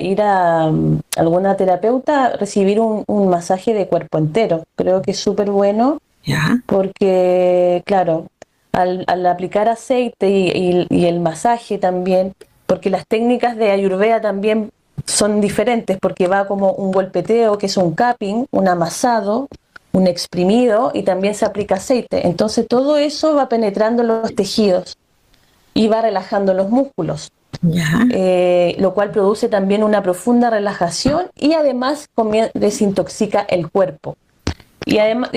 ir 0.00 0.22
a 0.22 0.70
mm, 0.70 1.00
alguna 1.16 1.56
terapeuta, 1.56 2.36
recibir 2.36 2.80
un, 2.80 3.04
masaje 3.28 3.74
de 3.74 3.86
cuerpo 3.86 4.18
entero. 4.18 4.64
Creo 4.74 5.02
que 5.02 5.12
es 5.12 5.18
súper 5.18 5.50
bueno, 5.50 5.98
porque, 6.66 7.82
claro, 7.86 8.26
al, 8.72 9.26
aplicar 9.26 9.68
aceite 9.68 10.28
y, 10.28 11.06
el 11.06 11.20
masaje 11.20 11.78
también, 11.78 12.34
porque 12.66 12.90
las 12.90 13.06
técnicas 13.06 13.56
de 13.56 13.70
Ayurveda 13.70 14.20
también 14.20 14.70
son 15.06 15.40
diferentes, 15.40 15.98
porque 16.00 16.26
va 16.26 16.46
como 16.46 16.72
un 16.72 16.92
golpeteo, 16.92 17.58
que 17.58 17.66
es 17.66 17.76
un 17.76 17.94
capping, 17.94 18.46
un 18.50 18.68
amasado, 18.68 19.48
un 19.92 20.06
exprimido 20.06 20.92
y 20.94 21.02
también 21.02 21.34
se 21.34 21.44
aplica 21.44 21.76
aceite. 21.76 22.26
Entonces 22.26 22.66
todo 22.68 22.96
eso 22.96 23.34
va 23.34 23.48
penetrando 23.48 24.02
los 24.02 24.34
tejidos 24.34 24.96
y 25.74 25.88
va 25.88 26.02
relajando 26.02 26.54
los 26.54 26.70
músculos. 26.70 27.32
Eh, 28.12 28.76
lo 28.78 28.94
cual 28.94 29.10
produce 29.10 29.48
también 29.48 29.82
una 29.82 30.02
profunda 30.02 30.48
relajación 30.48 31.26
y 31.36 31.52
además 31.52 32.08
desintoxica 32.54 33.40
el 33.42 33.70
cuerpo. 33.70 34.16
Y 34.86 34.98
además, 34.98 35.30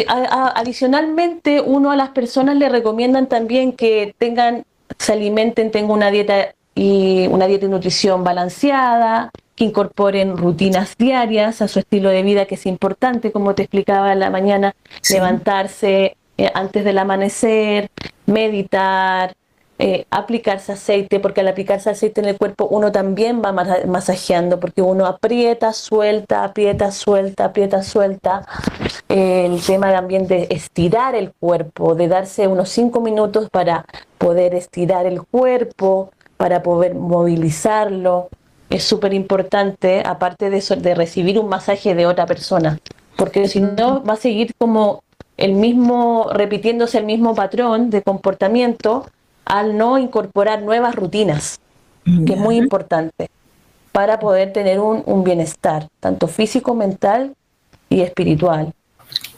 adicionalmente, 0.55 1.59
uno 1.59 1.91
a 1.91 1.95
las 1.97 2.09
personas 2.09 2.55
le 2.55 2.69
recomiendan 2.69 3.27
también 3.27 3.73
que 3.73 4.15
tengan, 4.17 4.63
se 4.97 5.13
alimenten, 5.13 5.71
tengan 5.71 5.91
una 5.91 6.11
dieta 6.11 6.53
y 6.75 7.27
una 7.27 7.47
dieta 7.47 7.65
y 7.65 7.69
nutrición 7.69 8.23
balanceada, 8.23 9.31
que 9.55 9.65
incorporen 9.65 10.37
rutinas 10.37 10.97
diarias 10.97 11.61
a 11.61 11.67
su 11.67 11.79
estilo 11.79 12.09
de 12.09 12.23
vida, 12.23 12.45
que 12.45 12.55
es 12.55 12.65
importante, 12.65 13.31
como 13.31 13.55
te 13.55 13.63
explicaba 13.63 14.13
en 14.13 14.19
la 14.19 14.29
mañana, 14.29 14.75
levantarse 15.09 16.17
eh, 16.37 16.51
antes 16.53 16.83
del 16.83 16.97
amanecer, 16.97 17.91
meditar, 18.25 19.35
eh, 19.79 20.05
aplicarse 20.11 20.71
aceite, 20.71 21.19
porque 21.19 21.41
al 21.41 21.47
aplicarse 21.47 21.89
aceite 21.89 22.21
en 22.21 22.27
el 22.27 22.37
cuerpo 22.37 22.67
uno 22.71 22.91
también 22.91 23.41
va 23.43 23.51
masajeando, 23.51 24.59
porque 24.59 24.81
uno 24.81 25.05
aprieta, 25.05 25.73
suelta, 25.73 26.43
aprieta, 26.43 26.91
suelta, 26.91 27.45
aprieta, 27.45 27.83
suelta. 27.83 28.47
el 29.09 29.61
tema 29.61 29.91
también 29.91 30.27
de 30.27 30.47
estirar 30.51 31.15
el 31.15 31.33
cuerpo, 31.33 31.95
de 31.95 32.07
darse 32.07 32.47
unos 32.47 32.69
cinco 32.69 33.01
minutos 33.01 33.49
para 33.49 33.85
poder 34.17 34.55
estirar 34.55 35.05
el 35.05 35.21
cuerpo, 35.23 36.11
para 36.37 36.63
poder 36.63 36.95
movilizarlo, 36.95 38.29
es 38.73 38.83
súper 38.83 39.13
importante, 39.13 40.01
aparte 40.03 40.49
de 40.49 40.57
eso, 40.57 40.75
de 40.75 40.95
recibir 40.95 41.37
un 41.37 41.47
masaje 41.47 41.93
de 41.93 42.07
otra 42.07 42.25
persona, 42.25 42.79
porque 43.15 43.47
si 43.47 43.61
no 43.61 44.03
va 44.03 44.13
a 44.13 44.17
seguir 44.17 44.51
como 44.57 45.03
el 45.37 45.53
mismo, 45.53 46.27
repitiéndose 46.33 46.97
el 46.97 47.05
mismo 47.05 47.35
patrón 47.35 47.91
de 47.91 48.01
comportamiento 48.01 49.05
al 49.45 49.77
no 49.77 49.99
incorporar 49.99 50.63
nuevas 50.63 50.95
rutinas, 50.95 51.59
que 52.25 52.33
es 52.33 52.39
muy 52.39 52.57
importante 52.57 53.29
para 53.91 54.19
poder 54.19 54.51
tener 54.53 54.79
un, 54.79 55.03
un 55.05 55.23
bienestar, 55.23 55.87
tanto 55.99 56.27
físico, 56.27 56.73
mental 56.73 57.35
y 57.89 58.01
espiritual. 58.01 58.73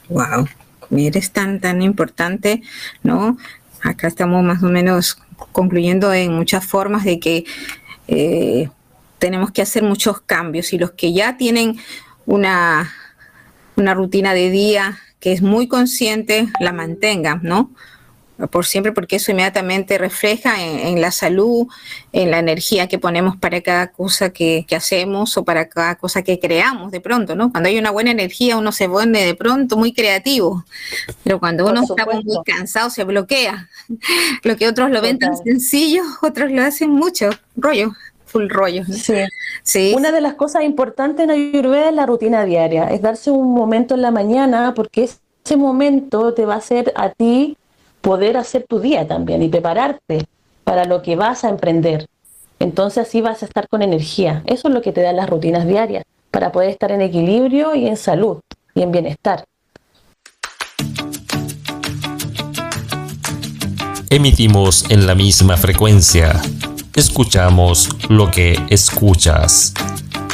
Wow, 0.08 0.46
mire, 0.88 1.18
es 1.18 1.30
tan, 1.30 1.60
tan 1.60 1.82
importante, 1.82 2.62
¿no? 3.02 3.36
Acá 3.82 4.08
estamos 4.08 4.42
más 4.42 4.62
o 4.62 4.68
menos 4.68 5.18
concluyendo 5.52 6.14
en 6.14 6.32
muchas 6.32 6.64
formas 6.64 7.04
de 7.04 7.20
que 7.20 7.44
eh, 8.08 8.70
tenemos 9.18 9.50
que 9.50 9.62
hacer 9.62 9.82
muchos 9.82 10.20
cambios 10.20 10.72
y 10.72 10.78
los 10.78 10.92
que 10.92 11.12
ya 11.12 11.36
tienen 11.36 11.78
una, 12.26 12.92
una 13.76 13.94
rutina 13.94 14.34
de 14.34 14.50
día 14.50 14.98
que 15.20 15.32
es 15.32 15.42
muy 15.42 15.66
consciente, 15.68 16.48
la 16.60 16.72
mantengan, 16.72 17.40
¿no? 17.42 17.70
por 18.50 18.66
siempre, 18.66 18.92
porque 18.92 19.16
eso 19.16 19.30
inmediatamente 19.30 19.96
refleja 19.96 20.62
en, 20.62 21.00
la 21.00 21.10
salud, 21.10 21.66
en 22.12 22.30
la 22.30 22.38
energía 22.38 22.86
que 22.86 22.98
ponemos 22.98 23.36
para 23.36 23.62
cada 23.62 23.88
cosa 23.88 24.30
que, 24.30 24.66
hacemos 24.76 25.38
o 25.38 25.44
para 25.44 25.68
cada 25.70 25.94
cosa 25.94 26.22
que 26.22 26.38
creamos 26.38 26.92
de 26.92 27.00
pronto, 27.00 27.34
¿no? 27.34 27.50
Cuando 27.50 27.70
hay 27.70 27.78
una 27.78 27.90
buena 27.90 28.10
energía 28.10 28.58
uno 28.58 28.72
se 28.72 28.88
pone 28.88 29.24
de 29.24 29.34
pronto 29.34 29.78
muy 29.78 29.94
creativo, 29.94 30.64
pero 31.24 31.40
cuando 31.40 31.66
uno 31.66 31.82
está 31.82 32.04
muy 32.04 32.24
cansado 32.44 32.90
se 32.90 33.04
bloquea. 33.04 33.70
Lo 34.42 34.56
que 34.56 34.68
otros 34.68 34.90
lo 34.90 35.00
ven 35.00 35.18
tan 35.18 35.36
sencillo, 35.36 36.02
otros 36.20 36.50
lo 36.50 36.62
hacen 36.62 36.90
mucho, 36.90 37.30
rollo, 37.56 37.94
full 38.26 38.48
rollo. 38.48 38.84
Sí. 38.84 39.14
sí. 39.62 39.94
Una 39.96 40.12
de 40.12 40.20
las 40.20 40.34
cosas 40.34 40.64
importantes 40.64 41.24
en 41.24 41.30
Ayurveda 41.30 41.88
es 41.88 41.94
la 41.94 42.06
rutina 42.06 42.44
diaria, 42.44 42.90
es 42.90 43.00
darse 43.00 43.30
un 43.30 43.54
momento 43.54 43.94
en 43.94 44.02
la 44.02 44.10
mañana 44.10 44.74
porque 44.74 45.04
ese 45.04 45.56
momento 45.56 46.34
te 46.34 46.44
va 46.44 46.54
a 46.54 46.58
hacer 46.58 46.92
a 46.96 47.10
ti 47.10 47.56
poder 48.00 48.36
hacer 48.36 48.66
tu 48.68 48.78
día 48.78 49.06
también 49.08 49.42
y 49.42 49.48
prepararte 49.48 50.26
para 50.64 50.84
lo 50.84 51.02
que 51.02 51.16
vas 51.16 51.44
a 51.44 51.48
emprender. 51.48 52.06
Entonces 52.58 53.06
así 53.06 53.20
vas 53.20 53.42
a 53.42 53.46
estar 53.46 53.68
con 53.68 53.82
energía. 53.82 54.42
Eso 54.46 54.68
es 54.68 54.74
lo 54.74 54.82
que 54.82 54.92
te 54.92 55.02
dan 55.02 55.16
las 55.16 55.28
rutinas 55.28 55.66
diarias, 55.66 56.04
para 56.30 56.52
poder 56.52 56.70
estar 56.70 56.90
en 56.92 57.02
equilibrio 57.02 57.74
y 57.74 57.86
en 57.86 57.96
salud 57.96 58.40
y 58.74 58.82
en 58.82 58.92
bienestar. 58.92 59.44
Emitimos 64.08 64.88
en 64.90 65.06
la 65.06 65.14
misma 65.14 65.56
frecuencia. 65.56 66.40
Escuchamos 66.96 67.90
lo 68.08 68.30
que 68.30 68.58
escuchas. 68.70 69.74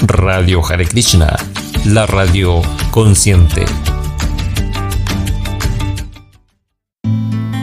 Radio 0.00 0.64
Hare 0.64 0.86
Krishna, 0.86 1.36
la 1.84 2.06
radio 2.06 2.62
consciente. 2.92 3.64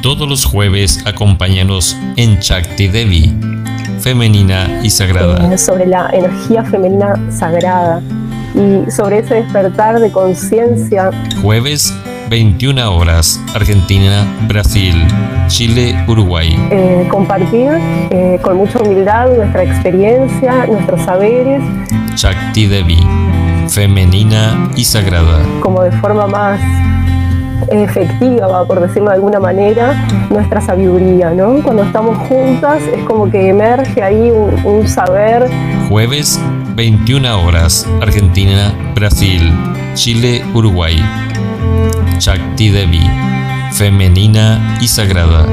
Todos 0.04 0.28
los 0.28 0.44
jueves 0.44 1.00
acompáñanos 1.06 1.96
en 2.18 2.40
Chakti 2.40 2.90
Devi, 2.90 3.34
femenina 4.02 4.82
y 4.84 4.90
sagrada. 4.90 5.58
Sobre 5.58 5.86
la 5.86 6.10
energía 6.12 6.66
femenina 6.66 7.16
sagrada 7.32 8.02
y 8.54 8.92
sobre 8.92 9.20
ese 9.20 9.36
despertar 9.36 10.02
de 10.02 10.12
conciencia. 10.12 11.10
Jueves 11.42 11.94
21 12.30 12.96
horas, 12.96 13.42
Argentina, 13.56 14.24
Brasil, 14.48 14.94
Chile, 15.48 15.96
Uruguay. 16.08 16.56
Eh, 16.70 17.08
compartir 17.10 17.72
eh, 18.12 18.40
con 18.44 18.58
mucha 18.58 18.80
humildad 18.80 19.36
nuestra 19.36 19.64
experiencia, 19.64 20.68
nuestros 20.68 21.02
saberes. 21.02 21.64
Chakti 22.14 22.68
Devi, 22.68 23.00
femenina 23.68 24.70
y 24.76 24.84
sagrada. 24.84 25.40
Como 25.62 25.82
de 25.82 25.92
forma 25.94 26.28
más 26.28 26.60
efectiva, 27.72 28.64
por 28.66 28.80
decirlo 28.80 29.10
de 29.10 29.16
alguna 29.16 29.40
manera, 29.40 30.08
nuestra 30.30 30.62
sabiduría, 30.62 31.32
¿no? 31.32 31.64
Cuando 31.64 31.84
estamos 31.84 32.16
juntas 32.28 32.84
es 32.84 33.04
como 33.06 33.30
que 33.32 33.50
emerge 33.50 34.04
ahí 34.04 34.32
un, 34.32 34.88
saber. 34.88 35.50
Jueves, 35.90 36.40
21 36.76 37.44
horas, 37.44 37.88
Argentina, 38.02 38.72
Brasil, 38.94 39.52
Chile, 39.96 40.44
Uruguay. 40.54 41.02
Shakti 42.20 42.70
Devi, 42.70 43.00
femenina 43.72 44.78
y 44.82 44.90
sagrada. 44.90 45.46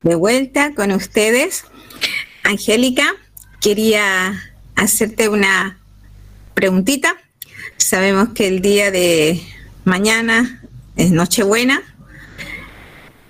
De 0.00 0.14
vuelta 0.14 0.74
con 0.74 0.92
ustedes, 0.92 1.64
Angélica, 2.44 3.04
quería 3.60 4.40
hacerte 4.76 5.28
una 5.28 5.76
preguntita. 6.54 7.16
Sabemos 7.78 8.28
que 8.34 8.46
el 8.46 8.62
día 8.62 8.92
de 8.92 9.42
mañana 9.84 10.62
es 10.94 11.10
Nochebuena. 11.10 11.82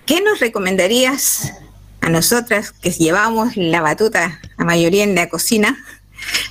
¿Qué 0.04 0.20
nos 0.20 0.40
recomendarías 0.40 1.54
a 2.02 2.10
nosotras 2.10 2.72
que 2.72 2.90
llevamos 2.90 3.56
la 3.56 3.80
batuta, 3.80 4.40
la 4.58 4.64
mayoría 4.66 5.04
en 5.04 5.14
la 5.14 5.28
cocina, 5.28 5.78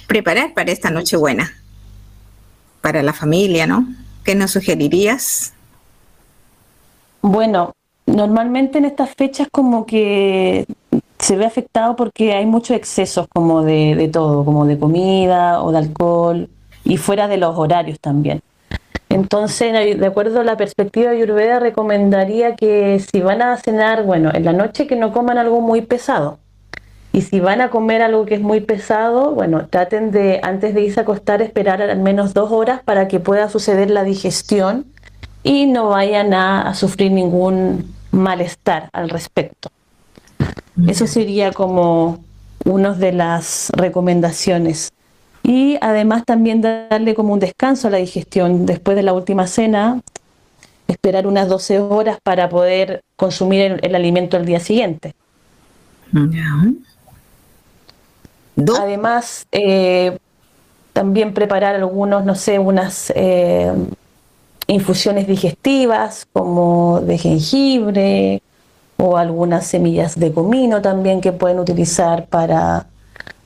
preparar 0.07 0.53
para 0.53 0.71
esta 0.71 0.89
Nochebuena? 0.89 1.51
Para 2.81 3.03
la 3.03 3.13
familia, 3.13 3.67
¿no? 3.67 3.87
¿Qué 4.23 4.35
nos 4.35 4.51
sugerirías? 4.51 5.53
Bueno, 7.21 7.73
normalmente 8.05 8.77
en 8.77 8.85
estas 8.85 9.13
fechas 9.15 9.47
como 9.51 9.85
que 9.85 10.65
se 11.19 11.35
ve 11.35 11.45
afectado 11.45 11.95
porque 11.95 12.33
hay 12.33 12.45
muchos 12.45 12.75
excesos 12.75 13.27
como 13.33 13.63
de, 13.63 14.09
todo, 14.11 14.43
como 14.43 14.65
de 14.65 14.79
comida 14.79 15.61
o 15.61 15.71
de 15.71 15.77
alcohol 15.77 16.49
y 16.83 16.97
fuera 16.97 17.27
de 17.27 17.37
los 17.37 17.57
horarios 17.57 17.99
también. 17.99 18.41
Entonces, 19.09 19.99
de 19.99 20.05
acuerdo 20.05 20.39
a 20.39 20.43
la 20.43 20.57
perspectiva 20.57 21.11
de 21.11 21.17
Ayurveda, 21.17 21.59
recomendaría 21.59 22.55
que 22.55 22.99
si 22.99 23.21
van 23.21 23.41
a 23.41 23.57
cenar, 23.57 24.03
bueno, 24.03 24.31
en 24.33 24.45
la 24.45 24.53
noche 24.53 24.87
que 24.87 24.95
no 24.95 25.11
coman 25.11 25.37
algo 25.37 25.61
muy 25.61 25.81
pesado. 25.81 26.39
Y 27.13 27.21
si 27.21 27.39
van 27.39 27.59
a 27.61 27.69
comer 27.69 28.01
algo 28.01 28.25
que 28.25 28.35
es 28.35 28.41
muy 28.41 28.61
pesado, 28.61 29.31
bueno, 29.31 29.67
traten 29.67 30.11
de, 30.11 30.39
antes 30.43 30.73
de 30.73 30.81
irse 30.81 31.01
a 31.01 31.03
acostar, 31.03 31.41
esperar 31.41 31.81
al 31.81 31.99
menos 31.99 32.33
dos 32.33 32.51
horas 32.51 32.81
para 32.83 33.07
que 33.07 33.19
pueda 33.19 33.49
suceder 33.49 33.89
la 33.89 34.03
digestión 34.03 34.85
y 35.43 35.65
no 35.65 35.89
vayan 35.89 36.33
a 36.33 36.73
sufrir 36.73 37.11
ningún 37.11 37.93
malestar 38.11 38.89
al 38.93 39.09
respecto. 39.09 39.69
Eso 40.87 41.05
sería 41.07 41.51
como 41.51 42.23
una 42.65 42.93
de 42.93 43.11
las 43.11 43.71
recomendaciones. 43.75 44.91
Y 45.43 45.77
además 45.81 46.23
también 46.25 46.61
darle 46.61 47.15
como 47.15 47.33
un 47.33 47.39
descanso 47.39 47.87
a 47.87 47.91
la 47.91 47.97
digestión 47.97 48.65
después 48.65 48.95
de 48.95 49.03
la 49.03 49.13
última 49.13 49.47
cena, 49.47 50.01
esperar 50.87 51.25
unas 51.25 51.47
12 51.47 51.79
horas 51.79 52.17
para 52.21 52.49
poder 52.49 53.03
consumir 53.15 53.79
el, 53.81 53.95
alimento 53.95 54.37
al 54.37 54.45
día 54.45 54.59
siguiente. 54.59 55.15
Además, 58.79 59.47
eh, 59.51 60.17
también 60.93 61.33
preparar 61.33 61.75
algunos, 61.75 62.25
no 62.25 62.35
sé, 62.35 62.59
unas 62.59 63.11
eh, 63.15 63.71
infusiones 64.67 65.27
digestivas 65.27 66.27
como 66.31 67.01
de 67.01 67.17
jengibre, 67.17 68.41
o 69.01 69.17
algunas 69.17 69.65
semillas 69.65 70.19
de 70.19 70.31
comino 70.31 70.81
también 70.81 71.21
que 71.21 71.31
pueden 71.31 71.59
utilizar 71.59 72.27
para, 72.27 72.85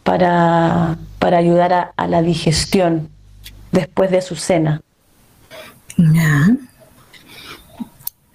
para, 0.04 0.98
para 1.18 1.38
ayudar 1.38 1.94
a, 1.96 2.08
la 2.08 2.22
digestión 2.22 3.10
después 3.72 4.12
de 4.12 4.22
su 4.22 4.36
cena. 4.36 4.82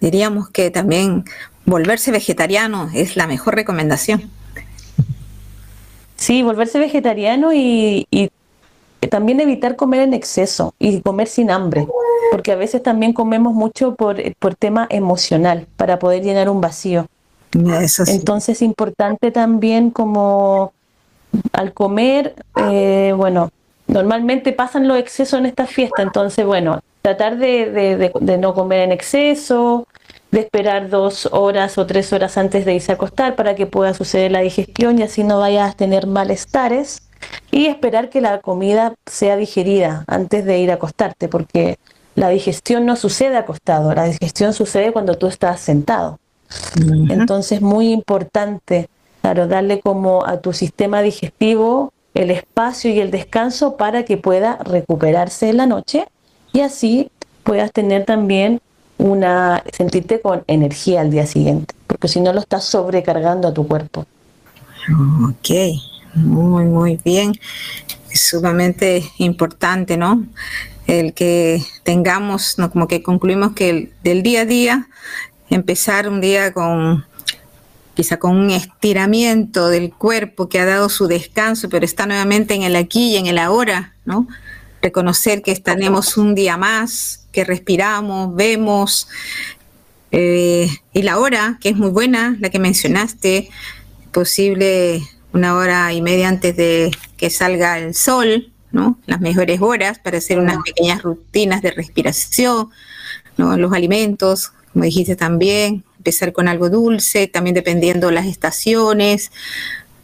Diríamos 0.00 0.48
que 0.48 0.70
también 0.70 1.24
volverse 1.66 2.10
vegetariano 2.10 2.88
es 2.94 3.16
la 3.16 3.26
mejor 3.26 3.54
recomendación. 3.54 4.30
Sí, 6.20 6.42
volverse 6.42 6.78
vegetariano 6.78 7.52
y, 7.52 8.06
y 8.10 8.30
también 9.08 9.40
evitar 9.40 9.74
comer 9.74 10.02
en 10.02 10.14
exceso 10.14 10.74
y 10.78 11.00
comer 11.00 11.26
sin 11.26 11.50
hambre 11.50 11.86
porque 12.30 12.52
a 12.52 12.56
veces 12.56 12.82
también 12.82 13.12
comemos 13.12 13.54
mucho 13.54 13.94
por, 13.96 14.16
por 14.38 14.54
tema 14.54 14.86
emocional, 14.88 15.66
para 15.76 15.98
poder 15.98 16.22
llenar 16.22 16.48
un 16.48 16.60
vacío. 16.60 17.06
Entonces 17.52 18.56
es 18.56 18.62
importante 18.62 19.32
también 19.32 19.90
como 19.90 20.72
al 21.52 21.74
comer, 21.74 22.36
eh, 22.56 23.12
bueno, 23.16 23.50
normalmente 23.88 24.52
pasan 24.52 24.86
los 24.86 24.98
excesos 24.98 25.40
en 25.40 25.46
esta 25.46 25.66
fiesta, 25.66 26.02
entonces 26.02 26.46
bueno, 26.46 26.80
tratar 27.02 27.38
de, 27.38 28.12
de, 28.20 28.38
no 28.38 28.54
comer 28.54 28.80
en 28.80 28.92
exceso, 28.92 29.86
de 30.30 30.40
esperar 30.40 30.88
dos 30.88 31.28
horas 31.32 31.76
o 31.78 31.86
tres 31.86 32.12
horas 32.12 32.38
antes 32.38 32.64
de 32.64 32.74
irse 32.74 32.92
a 32.92 32.94
acostar 32.94 33.34
para 33.34 33.54
que 33.54 33.66
pueda 33.66 33.94
suceder 33.94 34.30
la 34.30 34.40
digestión 34.40 34.98
y 34.98 35.02
así 35.02 35.24
no 35.24 35.40
vayas 35.40 35.72
a 35.72 35.76
tener 35.76 36.06
malestares 36.06 37.02
y 37.50 37.66
esperar 37.66 38.10
que 38.10 38.20
la 38.20 38.40
comida 38.40 38.94
sea 39.06 39.36
digerida 39.36 40.04
antes 40.06 40.44
de 40.44 40.58
ir 40.58 40.70
a 40.70 40.74
acostarte, 40.74 41.28
porque 41.28 41.78
la 42.14 42.28
digestión 42.28 42.86
no 42.86 42.96
sucede 42.96 43.36
acostado, 43.36 43.94
la 43.94 44.04
digestión 44.04 44.52
sucede 44.52 44.92
cuando 44.92 45.16
tú 45.16 45.26
estás 45.26 45.60
sentado. 45.60 46.18
Entonces, 47.08 47.60
muy 47.60 47.92
importante, 47.92 48.88
claro, 49.20 49.46
darle 49.46 49.80
como 49.80 50.26
a 50.26 50.40
tu 50.40 50.52
sistema 50.52 51.02
digestivo 51.02 51.92
el 52.14 52.30
espacio 52.30 52.92
y 52.92 53.00
el 53.00 53.10
descanso 53.10 53.76
para 53.76 54.04
que 54.04 54.16
pueda 54.16 54.56
recuperarse 54.56 55.48
en 55.48 55.58
la 55.58 55.66
noche 55.66 56.06
y 56.52 56.60
así 56.60 57.10
puedas 57.44 57.72
tener 57.72 58.04
también 58.04 58.60
una 59.00 59.64
sentirte 59.72 60.20
con 60.20 60.44
energía 60.46 61.00
al 61.00 61.10
día 61.10 61.26
siguiente, 61.26 61.74
porque 61.86 62.08
si 62.08 62.20
no 62.20 62.32
lo 62.32 62.40
estás 62.40 62.64
sobrecargando 62.64 63.48
a 63.48 63.54
tu 63.54 63.66
cuerpo. 63.66 64.06
Ok, 65.28 65.50
muy, 66.14 66.64
muy 66.64 67.00
bien. 67.04 67.32
Es 68.10 68.28
sumamente 68.28 69.04
importante, 69.18 69.96
¿no? 69.96 70.26
El 70.86 71.14
que 71.14 71.62
tengamos, 71.84 72.58
¿no? 72.58 72.70
como 72.70 72.88
que 72.88 73.02
concluimos 73.02 73.52
que 73.52 73.92
del 74.02 74.22
día 74.22 74.42
a 74.42 74.44
día, 74.44 74.88
empezar 75.48 76.08
un 76.08 76.20
día 76.20 76.52
con 76.52 77.04
quizá 77.94 78.18
con 78.18 78.36
un 78.36 78.50
estiramiento 78.50 79.68
del 79.68 79.92
cuerpo 79.92 80.48
que 80.48 80.58
ha 80.58 80.64
dado 80.64 80.88
su 80.88 81.06
descanso, 81.06 81.68
pero 81.68 81.84
está 81.84 82.06
nuevamente 82.06 82.54
en 82.54 82.62
el 82.62 82.76
aquí 82.76 83.12
y 83.12 83.16
en 83.16 83.26
el 83.26 83.38
ahora, 83.38 83.94
¿no? 84.04 84.26
Reconocer 84.80 85.42
que 85.42 85.54
tenemos 85.56 86.16
un 86.16 86.34
día 86.34 86.56
más, 86.56 87.19
que 87.32 87.44
respiramos, 87.44 88.34
vemos, 88.34 89.08
eh, 90.12 90.68
y 90.92 91.02
la 91.02 91.18
hora, 91.18 91.58
que 91.60 91.70
es 91.70 91.76
muy 91.76 91.90
buena, 91.90 92.36
la 92.40 92.50
que 92.50 92.58
mencionaste, 92.58 93.48
posible 94.12 95.02
una 95.32 95.54
hora 95.54 95.92
y 95.92 96.02
media 96.02 96.28
antes 96.28 96.56
de 96.56 96.90
que 97.16 97.30
salga 97.30 97.78
el 97.78 97.94
sol, 97.94 98.52
¿no? 98.72 98.98
Las 99.06 99.20
mejores 99.20 99.60
horas 99.60 99.98
para 99.98 100.18
hacer 100.18 100.38
unas 100.38 100.58
pequeñas 100.64 101.02
rutinas 101.02 101.62
de 101.62 101.70
respiración, 101.70 102.70
¿no? 103.36 103.56
Los 103.56 103.72
alimentos, 103.72 104.52
como 104.72 104.84
dijiste 104.84 105.14
también, 105.14 105.84
empezar 105.98 106.32
con 106.32 106.48
algo 106.48 106.70
dulce, 106.70 107.28
también 107.28 107.54
dependiendo 107.54 108.10
las 108.10 108.26
estaciones, 108.26 109.30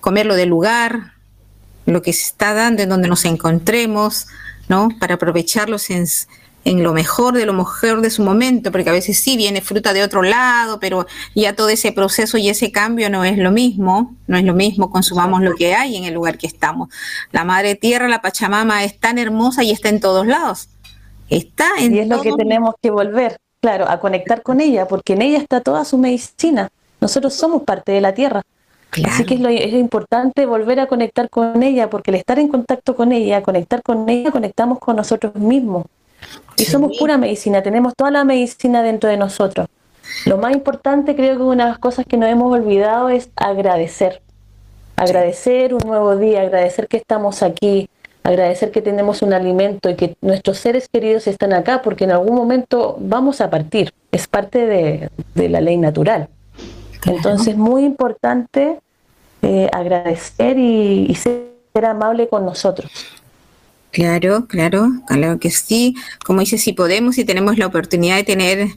comerlo 0.00 0.36
del 0.36 0.50
lugar, 0.50 1.14
lo 1.86 2.02
que 2.02 2.12
se 2.12 2.24
está 2.24 2.54
dando, 2.54 2.82
en 2.82 2.88
donde 2.88 3.08
nos 3.08 3.24
encontremos, 3.24 4.26
¿no? 4.68 4.88
Para 5.00 5.14
aprovecharlos 5.14 5.90
en, 5.90 6.06
en 6.66 6.82
lo 6.82 6.92
mejor 6.92 7.34
de 7.34 7.46
lo 7.46 7.52
mejor 7.52 8.00
de 8.00 8.10
su 8.10 8.24
momento, 8.24 8.72
porque 8.72 8.90
a 8.90 8.92
veces 8.92 9.20
sí 9.20 9.36
viene 9.36 9.60
fruta 9.60 9.92
de 9.92 10.02
otro 10.02 10.22
lado, 10.22 10.80
pero 10.80 11.06
ya 11.32 11.54
todo 11.54 11.68
ese 11.68 11.92
proceso 11.92 12.38
y 12.38 12.48
ese 12.48 12.72
cambio 12.72 13.08
no 13.08 13.24
es 13.24 13.38
lo 13.38 13.52
mismo, 13.52 14.16
no 14.26 14.36
es 14.36 14.42
lo 14.42 14.52
mismo, 14.52 14.90
consumamos 14.90 15.42
lo 15.42 15.54
que 15.54 15.76
hay 15.76 15.96
en 15.96 16.04
el 16.04 16.14
lugar 16.14 16.38
que 16.38 16.48
estamos. 16.48 16.88
La 17.30 17.44
madre 17.44 17.76
tierra, 17.76 18.08
la 18.08 18.20
Pachamama 18.20 18.82
es 18.82 18.98
tan 18.98 19.16
hermosa 19.18 19.62
y 19.62 19.70
está 19.70 19.90
en 19.90 20.00
todos 20.00 20.26
lados. 20.26 20.68
Está 21.30 21.68
en 21.78 21.94
Y 21.94 22.00
es 22.00 22.08
lo 22.08 22.20
que 22.20 22.32
tenemos 22.32 22.74
que 22.82 22.90
volver, 22.90 23.36
claro, 23.60 23.88
a 23.88 24.00
conectar 24.00 24.42
con 24.42 24.60
ella, 24.60 24.88
porque 24.88 25.12
en 25.12 25.22
ella 25.22 25.38
está 25.38 25.60
toda 25.60 25.84
su 25.84 25.98
medicina. 25.98 26.68
Nosotros 27.00 27.32
somos 27.34 27.62
parte 27.62 27.92
de 27.92 28.00
la 28.00 28.12
tierra. 28.12 28.42
Así 29.04 29.24
que 29.24 29.34
es, 29.34 29.40
lo, 29.40 29.50
es 29.50 29.72
importante 29.72 30.46
volver 30.46 30.80
a 30.80 30.86
conectar 30.88 31.30
con 31.30 31.62
ella, 31.62 31.88
porque 31.88 32.10
el 32.10 32.16
estar 32.16 32.40
en 32.40 32.48
contacto 32.48 32.96
con 32.96 33.12
ella, 33.12 33.42
conectar 33.42 33.84
con 33.84 34.08
ella, 34.08 34.32
conectamos 34.32 34.80
con 34.80 34.96
nosotros 34.96 35.36
mismos. 35.36 35.84
Y 36.56 36.64
somos 36.64 36.96
pura 36.98 37.18
medicina, 37.18 37.62
tenemos 37.62 37.94
toda 37.96 38.10
la 38.10 38.24
medicina 38.24 38.82
dentro 38.82 39.10
de 39.10 39.16
nosotros. 39.16 39.68
Lo 40.24 40.38
más 40.38 40.52
importante, 40.52 41.14
creo 41.14 41.36
que 41.36 41.42
una 41.42 41.64
de 41.64 41.70
las 41.70 41.78
cosas 41.78 42.06
que 42.06 42.16
nos 42.16 42.28
hemos 42.28 42.52
olvidado 42.52 43.08
es 43.08 43.30
agradecer. 43.36 44.22
Agradecer 44.96 45.74
un 45.74 45.82
nuevo 45.86 46.16
día, 46.16 46.42
agradecer 46.42 46.88
que 46.88 46.96
estamos 46.96 47.42
aquí, 47.42 47.90
agradecer 48.22 48.70
que 48.70 48.80
tenemos 48.80 49.20
un 49.20 49.34
alimento 49.34 49.90
y 49.90 49.96
que 49.96 50.16
nuestros 50.22 50.58
seres 50.58 50.88
queridos 50.88 51.26
están 51.26 51.52
acá, 51.52 51.82
porque 51.82 52.04
en 52.04 52.12
algún 52.12 52.34
momento 52.34 52.96
vamos 52.98 53.40
a 53.40 53.50
partir. 53.50 53.92
Es 54.10 54.26
parte 54.26 54.66
de, 54.66 55.10
la 55.48 55.60
ley 55.60 55.76
natural. 55.76 56.28
Entonces, 57.04 57.56
muy 57.56 57.84
importante 57.84 58.80
eh, 59.42 59.68
agradecer 59.72 60.58
y 60.58 61.14
ser 61.14 61.84
amable 61.84 62.28
con 62.28 62.46
nosotros. 62.46 62.90
Claro, 63.96 64.46
claro, 64.46 64.90
claro 65.06 65.40
que 65.40 65.50
sí. 65.50 65.94
Como 66.22 66.40
dice, 66.40 66.58
si 66.58 66.74
podemos, 66.74 67.14
si 67.14 67.24
tenemos 67.24 67.56
la 67.56 67.66
oportunidad 67.66 68.16
de 68.16 68.24
tener 68.24 68.68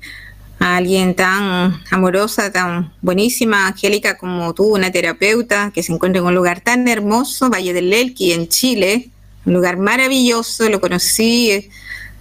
a 0.59 0.77
alguien 0.77 1.13
tan 1.13 1.77
amorosa, 1.91 2.53
tan 2.53 2.93
buenísima, 3.01 3.67
Angélica 3.67 4.17
como 4.17 4.53
tú, 4.53 4.75
una 4.75 4.93
terapeuta 4.93 5.73
que 5.75 5.83
se 5.83 5.91
encuentra 5.91 6.21
en 6.21 6.25
un 6.25 6.35
lugar 6.35 6.61
tan 6.61 6.87
hermoso, 6.87 7.49
Valle 7.49 7.73
del 7.73 7.89
Lelqui, 7.89 8.31
en 8.31 8.47
Chile, 8.47 9.09
un 9.43 9.55
lugar 9.55 9.75
maravilloso, 9.75 10.69
lo 10.69 10.79
conocí. 10.79 11.69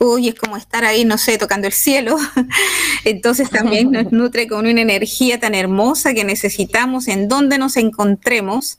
Uy, 0.00 0.30
es 0.30 0.34
como 0.34 0.56
estar 0.56 0.84
ahí, 0.84 1.04
no 1.04 1.18
sé, 1.18 1.38
tocando 1.38 1.68
el 1.68 1.72
cielo. 1.74 2.16
Entonces 3.04 3.48
también 3.48 3.92
nos 3.92 4.10
nutre 4.12 4.48
con 4.48 4.66
una 4.66 4.80
energía 4.80 5.38
tan 5.38 5.54
hermosa 5.54 6.14
que 6.14 6.24
necesitamos 6.24 7.06
en 7.06 7.28
donde 7.28 7.58
nos 7.58 7.76
encontremos 7.76 8.78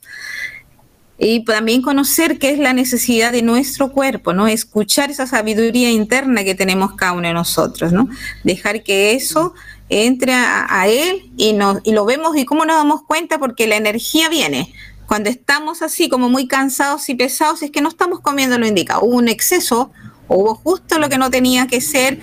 y 1.22 1.44
también 1.44 1.82
conocer 1.82 2.38
qué 2.38 2.50
es 2.50 2.58
la 2.58 2.72
necesidad 2.72 3.30
de 3.30 3.42
nuestro 3.42 3.92
cuerpo, 3.92 4.32
¿no? 4.32 4.48
Escuchar 4.48 5.10
esa 5.10 5.26
sabiduría 5.26 5.90
interna 5.90 6.44
que 6.44 6.54
tenemos 6.54 6.94
cada 6.94 7.12
uno 7.12 7.28
de 7.28 7.34
nosotros, 7.34 7.92
¿no? 7.92 8.08
Dejar 8.42 8.82
que 8.82 9.12
eso 9.12 9.52
entre 9.90 10.32
a, 10.32 10.88
él 10.88 11.30
y, 11.36 11.52
nos, 11.52 11.80
y 11.84 11.92
lo 11.92 12.06
vemos 12.06 12.36
y 12.38 12.46
cómo 12.46 12.64
nos 12.64 12.76
damos 12.76 13.02
cuenta 13.02 13.38
porque 13.38 13.66
la 13.66 13.76
energía 13.76 14.30
viene. 14.30 14.72
Cuando 15.06 15.28
estamos 15.28 15.82
así 15.82 16.08
como 16.08 16.30
muy 16.30 16.48
cansados 16.48 17.08
y 17.10 17.14
pesados 17.14 17.62
es 17.62 17.70
que 17.70 17.82
no 17.82 17.90
estamos 17.90 18.20
comiendo 18.20 18.58
lo 18.58 18.66
indica, 18.66 19.00
hubo 19.00 19.16
un 19.16 19.28
exceso, 19.28 19.90
hubo 20.26 20.54
justo 20.54 20.98
lo 20.98 21.10
que 21.10 21.18
no 21.18 21.30
tenía 21.30 21.66
que 21.66 21.82
ser 21.82 22.18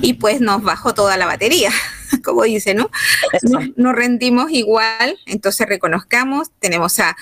y 0.00 0.14
pues 0.14 0.40
nos 0.40 0.62
bajó 0.62 0.94
toda 0.94 1.18
la 1.18 1.26
batería. 1.26 1.70
como 2.24 2.42
dice, 2.42 2.74
¿no? 2.74 2.90
Nos, 3.76 3.94
rendimos 3.94 4.50
igual, 4.50 5.18
entonces 5.26 5.66
reconozcamos, 5.66 6.50
tenemos 6.58 6.98
a, 7.00 7.16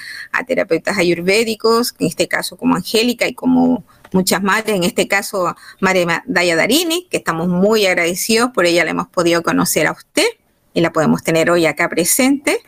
terapeutas 0.47 0.99
ayurvédicos, 0.99 1.95
en 1.99 2.07
este 2.07 2.29
caso 2.29 2.57
como 2.57 2.77
Angélica 2.77 3.27
y 3.27 3.35
como 3.35 3.85
muchas 4.13 4.43
madres, 4.43 4.77
en 4.77 4.85
este 4.85 5.09
caso 5.09 5.57
María 5.81 6.23
Daya 6.27 6.57
Darini, 6.57 7.07
que 7.11 7.17
estamos 7.17 7.49
muy 7.49 7.87
agradecidos, 7.87 8.51
por 8.53 8.67
ella 8.67 8.85
la 8.85 8.91
hemos 8.91 9.09
podido 9.09 9.43
conocer 9.43 9.87
a 9.87 9.93
usted 9.93 10.27
y 10.75 10.81
la 10.81 10.93
podemos 10.93 11.23
tener 11.23 11.51
hoy 11.51 11.67
acá 11.67 11.89
presente. 11.89 12.61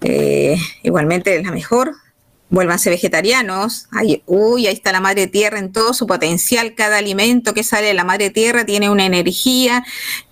Eh, 0.00 0.56
igualmente 0.82 1.36
es 1.36 1.44
la 1.44 1.50
mejor 1.50 1.94
vuélvanse 2.50 2.90
vegetarianos. 2.90 3.88
uy, 4.26 4.66
ahí 4.66 4.74
está 4.74 4.92
la 4.92 5.00
madre 5.00 5.26
tierra 5.26 5.58
en 5.58 5.72
todo 5.72 5.94
su 5.94 6.06
potencial. 6.06 6.74
Cada 6.74 6.98
alimento 6.98 7.54
que 7.54 7.62
sale 7.62 7.88
de 7.88 7.94
la 7.94 8.04
madre 8.04 8.30
tierra 8.30 8.64
tiene 8.64 8.90
una 8.90 9.06
energía, 9.06 9.84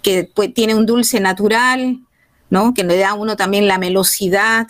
que 0.03 0.31
pues, 0.35 0.53
tiene 0.55 0.75
un 0.75 0.87
dulce 0.87 1.21
natural, 1.21 2.01
¿no? 2.51 2.75
Que 2.75 2.85
le 2.85 2.97
da 2.97 3.11
a 3.11 3.15
uno 3.15 3.37
también 3.37 3.69
la 3.69 3.79
melosidad. 3.79 4.69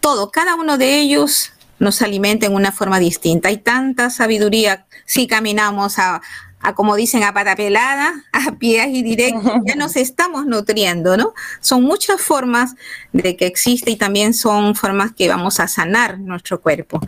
Todo, 0.00 0.30
cada 0.30 0.54
uno 0.54 0.78
de 0.78 0.98
ellos 0.98 1.52
nos 1.78 2.02
alimenta 2.02 2.46
en 2.46 2.54
una 2.54 2.72
forma 2.72 2.98
distinta. 2.98 3.48
Hay 3.48 3.58
tanta 3.58 4.10
sabiduría 4.10 4.86
si 5.06 5.26
caminamos 5.26 5.98
a, 5.98 6.20
a 6.60 6.74
como 6.74 6.96
dicen, 6.96 7.22
a 7.22 7.32
pata 7.32 7.54
pelada, 7.56 8.24
a 8.32 8.52
pies 8.56 8.88
y 8.90 9.02
directos, 9.02 9.52
ya 9.66 9.76
nos 9.76 9.96
estamos 9.96 10.46
nutriendo, 10.46 11.16
¿no? 11.16 11.34
Son 11.60 11.82
muchas 11.82 12.20
formas 12.20 12.74
de 13.12 13.36
que 13.36 13.46
existe 13.46 13.90
y 13.90 13.96
también 13.96 14.34
son 14.34 14.74
formas 14.74 15.12
que 15.12 15.28
vamos 15.28 15.60
a 15.60 15.68
sanar 15.68 16.18
nuestro 16.18 16.60
cuerpo. 16.60 17.00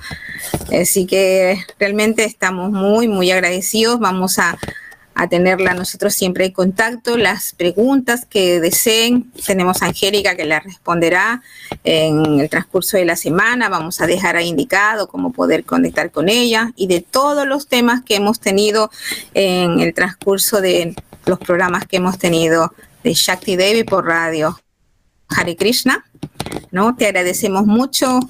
Así 0.72 1.06
que 1.06 1.64
realmente 1.78 2.24
estamos 2.24 2.70
muy, 2.70 3.08
muy 3.08 3.30
agradecidos. 3.30 3.98
Vamos 3.98 4.38
a, 4.38 4.56
a 5.20 5.28
tenerla 5.28 5.74
nosotros 5.74 6.14
siempre 6.14 6.46
en 6.46 6.52
contacto. 6.52 7.18
Las 7.18 7.52
preguntas 7.52 8.24
que 8.24 8.58
deseen, 8.58 9.30
tenemos 9.44 9.82
a 9.82 9.86
Angélica 9.88 10.34
que 10.34 10.46
la 10.46 10.60
responderá 10.60 11.42
en 11.84 12.40
el 12.40 12.48
transcurso 12.48 12.96
de 12.96 13.04
la 13.04 13.16
semana. 13.16 13.68
Vamos 13.68 14.00
a 14.00 14.06
dejar 14.06 14.36
ahí 14.36 14.48
indicado 14.48 15.08
cómo 15.08 15.30
poder 15.30 15.64
conectar 15.64 16.10
con 16.10 16.30
ella 16.30 16.72
y 16.74 16.86
de 16.86 17.02
todos 17.02 17.46
los 17.46 17.68
temas 17.68 18.00
que 18.02 18.14
hemos 18.14 18.40
tenido 18.40 18.90
en 19.34 19.80
el 19.80 19.92
transcurso 19.92 20.62
de 20.62 20.94
los 21.26 21.38
programas 21.38 21.86
que 21.86 21.98
hemos 21.98 22.16
tenido 22.18 22.72
de 23.04 23.12
Shakti 23.12 23.56
Devi 23.56 23.84
por 23.84 24.06
radio. 24.06 24.58
Hare 25.28 25.54
Krishna, 25.54 26.02
¿no? 26.70 26.96
Te 26.96 27.04
agradecemos 27.04 27.66
mucho, 27.66 28.20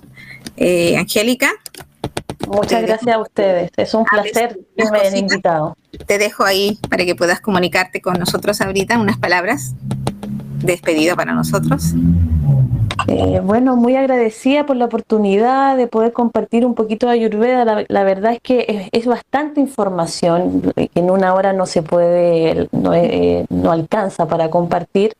eh, 0.57 0.97
Angélica. 0.97 1.53
Muchas 2.49 2.82
gracias 2.82 3.14
a 3.14 3.18
ustedes. 3.18 3.70
Es 3.76 3.95
un 3.95 4.05
placer 4.05 4.59
que 4.76 4.91
me 4.91 4.99
hayan 4.99 5.16
invitado. 5.16 5.76
Te 6.07 6.18
dejo 6.18 6.45
ahí 6.45 6.78
para 6.88 7.05
que 7.05 7.14
puedas 7.14 7.41
comunicarte 7.41 8.01
con 8.01 8.14
nosotros 8.18 8.61
ahorita 8.61 8.99
unas 8.99 9.18
palabras 9.18 9.74
de 10.61 10.72
despedida 10.72 11.16
para 11.16 11.32
nosotros. 11.32 11.95
Eh, 13.07 13.41
bueno, 13.43 13.76
muy 13.76 13.97
agradecida 13.97 14.66
por 14.66 14.76
la 14.76 14.84
oportunidad 14.84 15.76
de 15.76 15.86
poder 15.86 16.12
compartir 16.12 16.66
un 16.66 16.74
poquito 16.74 17.07
de 17.07 17.12
Ayurveda. 17.12 17.84
La, 17.88 18.05
verdad 18.05 18.32
es 18.32 18.41
que 18.41 18.88
es, 18.93 19.07
bastante 19.07 19.61
información 19.61 20.72
que 20.76 20.91
en 20.95 21.11
una 21.11 21.34
hora 21.34 21.53
no 21.53 21.66
se 21.66 21.82
puede, 21.82 22.68
no, 22.72 22.95
eh, 22.95 23.47
no 23.49 23.72
alcanza 23.72 24.28
para 24.28 24.51
compartir. 24.51 25.14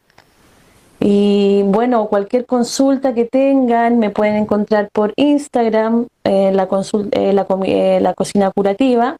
Y 1.01 1.63
bueno, 1.65 2.07
cualquier 2.07 2.45
consulta 2.45 3.15
que 3.15 3.25
tengan 3.25 3.99
me 3.99 4.11
pueden 4.11 4.37
encontrar 4.37 4.91
por 4.93 5.15
Instagram, 5.17 6.09
eh, 6.25 6.53
la, 6.53 6.65
eh, 6.65 7.33
eh, 7.65 8.01
la, 8.01 8.15
cocina 8.15 8.51
curativa, 8.51 9.17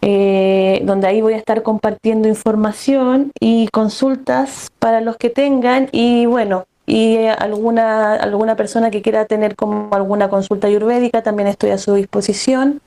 donde 0.00 1.06
ahí 1.06 1.20
voy 1.20 1.34
a 1.34 1.36
estar 1.36 1.62
compartiendo 1.62 2.26
información 2.26 3.30
y 3.38 3.68
consultas 3.68 4.70
para 4.80 5.00
los 5.00 5.16
que 5.16 5.30
tengan. 5.30 5.88
Y 5.92 6.26
bueno, 6.26 6.64
y 6.86 7.26
alguna, 7.26 8.14
alguna 8.14 8.56
persona 8.56 8.90
que 8.90 9.00
quiera 9.00 9.26
tener 9.26 9.54
como 9.54 9.94
alguna 9.94 10.28
consulta 10.28 10.66
ayurvédica, 10.66 11.22
también 11.22 11.48
estoy 11.48 11.70
a 11.70 11.78
su 11.78 11.94
disposición. 11.94 12.80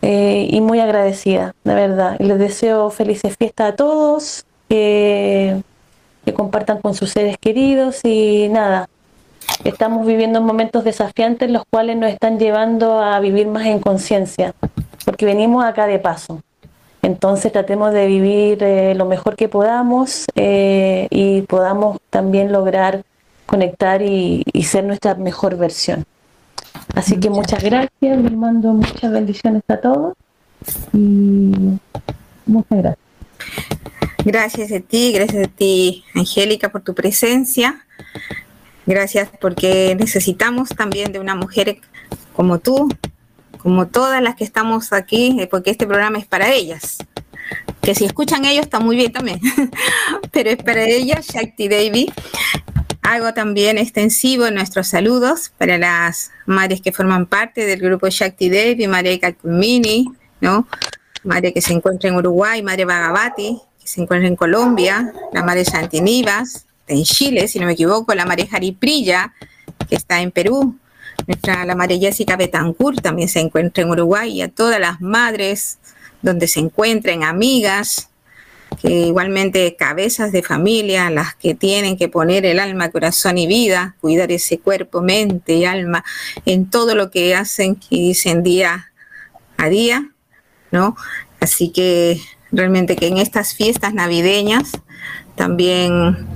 Eh, 0.00 0.48
y 0.50 0.60
muy 0.60 0.78
agradecida, 0.80 1.54
de 1.64 1.74
verdad. 1.74 2.16
Les 2.20 2.38
deseo 2.38 2.90
felices 2.90 3.36
fiestas 3.36 3.72
a 3.72 3.76
todos, 3.76 4.44
que 6.28 6.34
compartan 6.34 6.82
con 6.82 6.94
sus 6.94 7.10
seres 7.10 7.38
queridos 7.38 8.04
y 8.04 8.48
nada, 8.50 8.86
estamos 9.64 10.06
viviendo 10.06 10.42
momentos 10.42 10.84
desafiantes 10.84 11.50
los 11.50 11.62
cuales 11.70 11.96
nos 11.96 12.10
están 12.10 12.38
llevando 12.38 13.00
a 13.00 13.18
vivir 13.18 13.46
más 13.46 13.64
en 13.64 13.78
conciencia, 13.78 14.54
porque 15.06 15.24
venimos 15.24 15.64
acá 15.64 15.86
de 15.86 15.98
paso. 15.98 16.42
Entonces 17.00 17.50
tratemos 17.50 17.94
de 17.94 18.06
vivir 18.06 18.62
eh, 18.62 18.94
lo 18.94 19.06
mejor 19.06 19.36
que 19.36 19.48
podamos 19.48 20.26
eh, 20.34 21.06
y 21.10 21.42
podamos 21.42 21.96
también 22.10 22.52
lograr 22.52 23.04
conectar 23.46 24.02
y, 24.02 24.44
ser 24.64 24.84
nuestra 24.84 25.14
mejor 25.14 25.56
versión. 25.56 26.04
Así 26.94 27.18
que 27.18 27.30
muchas 27.30 27.64
gracias, 27.64 28.18
les 28.18 28.32
mando 28.32 28.74
muchas 28.74 29.10
bendiciones 29.10 29.62
a 29.68 29.78
todos 29.78 30.12
y 30.92 31.78
muchas 32.44 32.78
gracias. 32.78 33.77
Gracias 34.30 34.70
a 34.72 34.80
ti, 34.80 35.12
gracias 35.14 35.46
a 35.46 35.50
ti, 35.50 36.04
Angélica, 36.14 36.68
por 36.68 36.82
tu 36.82 36.94
presencia. 36.94 37.86
Gracias 38.84 39.30
porque 39.40 39.96
necesitamos 39.98 40.68
también 40.68 41.12
de 41.12 41.18
una 41.18 41.34
mujer 41.34 41.78
como 42.34 42.58
tú, 42.58 42.94
como 43.56 43.86
todas 43.86 44.22
las 44.22 44.36
que 44.36 44.44
estamos 44.44 44.92
aquí, 44.92 45.38
eh, 45.40 45.46
porque 45.46 45.70
este 45.70 45.86
programa 45.86 46.18
es 46.18 46.26
para 46.26 46.52
ellas. 46.52 46.98
Que 47.80 47.94
si 47.94 48.04
escuchan 48.04 48.44
ellos 48.44 48.66
está 48.66 48.80
muy 48.80 48.96
bien 48.96 49.12
también, 49.12 49.40
pero 50.30 50.50
es 50.50 50.58
para 50.58 50.84
ellas, 50.84 51.26
Shakti 51.26 51.68
Devi. 51.68 52.12
Hago 53.00 53.32
también 53.32 53.78
extensivo 53.78 54.50
nuestros 54.50 54.88
saludos 54.88 55.52
para 55.56 55.78
las 55.78 56.32
madres 56.44 56.82
que 56.82 56.92
forman 56.92 57.24
parte 57.24 57.64
del 57.64 57.80
grupo 57.80 58.10
Shakti 58.10 58.50
Devi, 58.50 58.88
María 58.88 59.18
Kakumini, 59.18 60.12
¿no? 60.42 60.68
Madre 61.24 61.54
que 61.54 61.62
se 61.62 61.72
encuentra 61.72 62.10
en 62.10 62.16
Uruguay, 62.16 62.62
Madre 62.62 62.84
Bagabati, 62.84 63.62
se 63.88 64.02
encuentra 64.02 64.28
en 64.28 64.36
Colombia, 64.36 65.14
la 65.32 65.42
Madre 65.42 65.64
Santinivas, 65.64 66.66
en 66.86 67.04
Chile, 67.04 67.48
si 67.48 67.58
no 67.58 67.64
me 67.64 67.72
equivoco, 67.72 68.14
la 68.14 68.26
Madre 68.26 68.46
Jariprilla, 68.46 69.32
que 69.88 69.96
está 69.96 70.20
en 70.20 70.30
Perú, 70.30 70.76
nuestra, 71.26 71.64
la 71.64 71.74
Madre 71.74 71.98
Jessica 71.98 72.36
Betancourt 72.36 73.00
también 73.00 73.28
se 73.28 73.40
encuentra 73.40 73.82
en 73.82 73.90
Uruguay 73.90 74.30
y 74.30 74.42
a 74.42 74.48
todas 74.48 74.78
las 74.78 75.00
madres 75.00 75.78
donde 76.20 76.48
se 76.48 76.60
encuentren 76.60 77.24
amigas, 77.24 78.10
que 78.82 78.90
igualmente 78.90 79.74
cabezas 79.76 80.32
de 80.32 80.42
familia, 80.42 81.08
las 81.08 81.34
que 81.34 81.54
tienen 81.54 81.96
que 81.96 82.08
poner 82.08 82.44
el 82.44 82.58
alma, 82.58 82.90
corazón 82.90 83.38
y 83.38 83.46
vida, 83.46 83.96
cuidar 84.02 84.30
ese 84.30 84.58
cuerpo, 84.58 85.00
mente 85.00 85.54
y 85.54 85.64
alma 85.64 86.04
en 86.44 86.68
todo 86.68 86.94
lo 86.94 87.10
que 87.10 87.34
hacen 87.34 87.80
y 87.88 88.08
dicen 88.08 88.42
día 88.42 88.92
a 89.56 89.70
día, 89.70 90.10
¿no? 90.70 90.94
Así 91.40 91.70
que 91.70 92.20
realmente 92.52 92.96
que 92.96 93.08
en 93.08 93.18
estas 93.18 93.54
fiestas 93.54 93.94
navideñas 93.94 94.72
también 95.34 96.26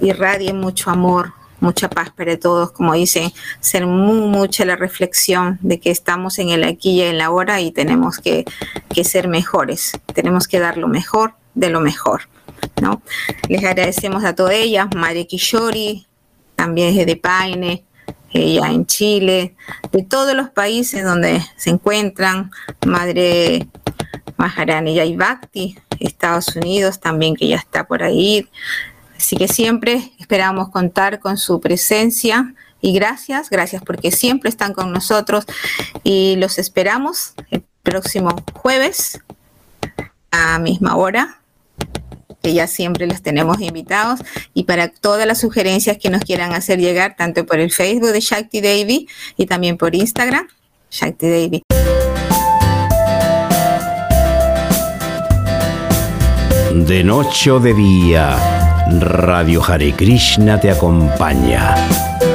irradien 0.00 0.58
mucho 0.58 0.90
amor, 0.90 1.32
mucha 1.60 1.88
paz 1.88 2.10
para 2.10 2.38
todos, 2.38 2.72
como 2.72 2.94
dicen, 2.94 3.32
ser 3.60 3.86
muy, 3.86 4.20
mucha 4.20 4.64
la 4.64 4.76
reflexión 4.76 5.58
de 5.60 5.78
que 5.78 5.90
estamos 5.90 6.38
en 6.38 6.50
el 6.50 6.64
aquí 6.64 6.92
y 6.92 7.02
en 7.02 7.18
la 7.18 7.26
ahora 7.26 7.60
y 7.60 7.70
tenemos 7.70 8.18
que, 8.18 8.44
ser 9.04 9.28
mejores, 9.28 9.92
tenemos 10.14 10.46
que 10.46 10.58
dar 10.58 10.76
lo 10.76 10.88
mejor 10.88 11.34
de 11.54 11.70
lo 11.70 11.80
mejor. 11.80 12.22
¿no? 12.80 13.02
Les 13.48 13.64
agradecemos 13.64 14.24
a 14.24 14.34
todas 14.34 14.54
ellas, 14.54 14.88
Madre 14.94 15.26
Kishori, 15.26 16.06
también 16.54 16.98
es 16.98 17.06
de 17.06 17.16
Paine, 17.16 17.84
ella 18.32 18.68
en 18.68 18.86
Chile, 18.86 19.56
de 19.90 20.02
todos 20.02 20.34
los 20.34 20.50
países 20.50 21.04
donde 21.04 21.42
se 21.56 21.70
encuentran, 21.70 22.50
Madre 22.86 23.66
Maharani 24.40 24.94
Yaibakti, 24.94 25.78
Estados 26.00 26.56
Unidos 26.56 26.98
también 26.98 27.36
que 27.36 27.46
ya 27.46 27.56
está 27.56 27.86
por 27.86 28.02
ahí, 28.02 28.48
Así 29.20 29.36
que 29.36 29.48
siempre 29.48 30.12
esperamos 30.18 30.70
contar 30.70 31.20
con 31.20 31.36
su 31.36 31.60
presencia 31.60 32.54
y 32.80 32.94
gracias, 32.94 33.50
gracias 33.50 33.82
porque 33.84 34.10
siempre 34.10 34.48
están 34.48 34.72
con 34.72 34.92
nosotros 34.92 35.44
y 36.02 36.36
los 36.36 36.58
esperamos 36.58 37.34
el 37.50 37.62
próximo 37.82 38.34
jueves 38.54 39.20
a 40.30 40.58
misma 40.58 40.96
hora 40.96 41.38
que 42.42 42.54
ya 42.54 42.66
siempre 42.66 43.06
los 43.06 43.20
tenemos 43.20 43.60
invitados 43.60 44.20
y 44.54 44.64
para 44.64 44.88
todas 44.88 45.26
las 45.26 45.38
sugerencias 45.38 45.98
que 45.98 46.08
nos 46.08 46.24
quieran 46.24 46.54
hacer 46.54 46.78
llegar 46.78 47.14
tanto 47.14 47.44
por 47.44 47.60
el 47.60 47.70
Facebook 47.70 48.12
de 48.12 48.20
Shakti 48.20 48.62
Devi 48.62 49.06
y 49.36 49.44
también 49.44 49.76
por 49.76 49.94
Instagram 49.94 50.48
Shakti 50.90 51.26
Devi. 51.26 51.62
De 56.86 57.04
noche 57.04 57.50
o 57.50 57.60
de 57.60 57.74
día 57.74 58.36
Radio 59.00 59.62
Hare 59.62 59.92
Krishna 59.92 60.58
te 60.58 60.70
acompaña 60.70 61.74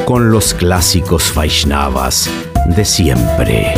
con 0.05 0.29
los 0.29 0.53
clásicos 0.53 1.33
Vaishnavas 1.33 2.29
de 2.67 2.85
siempre. 2.85 3.73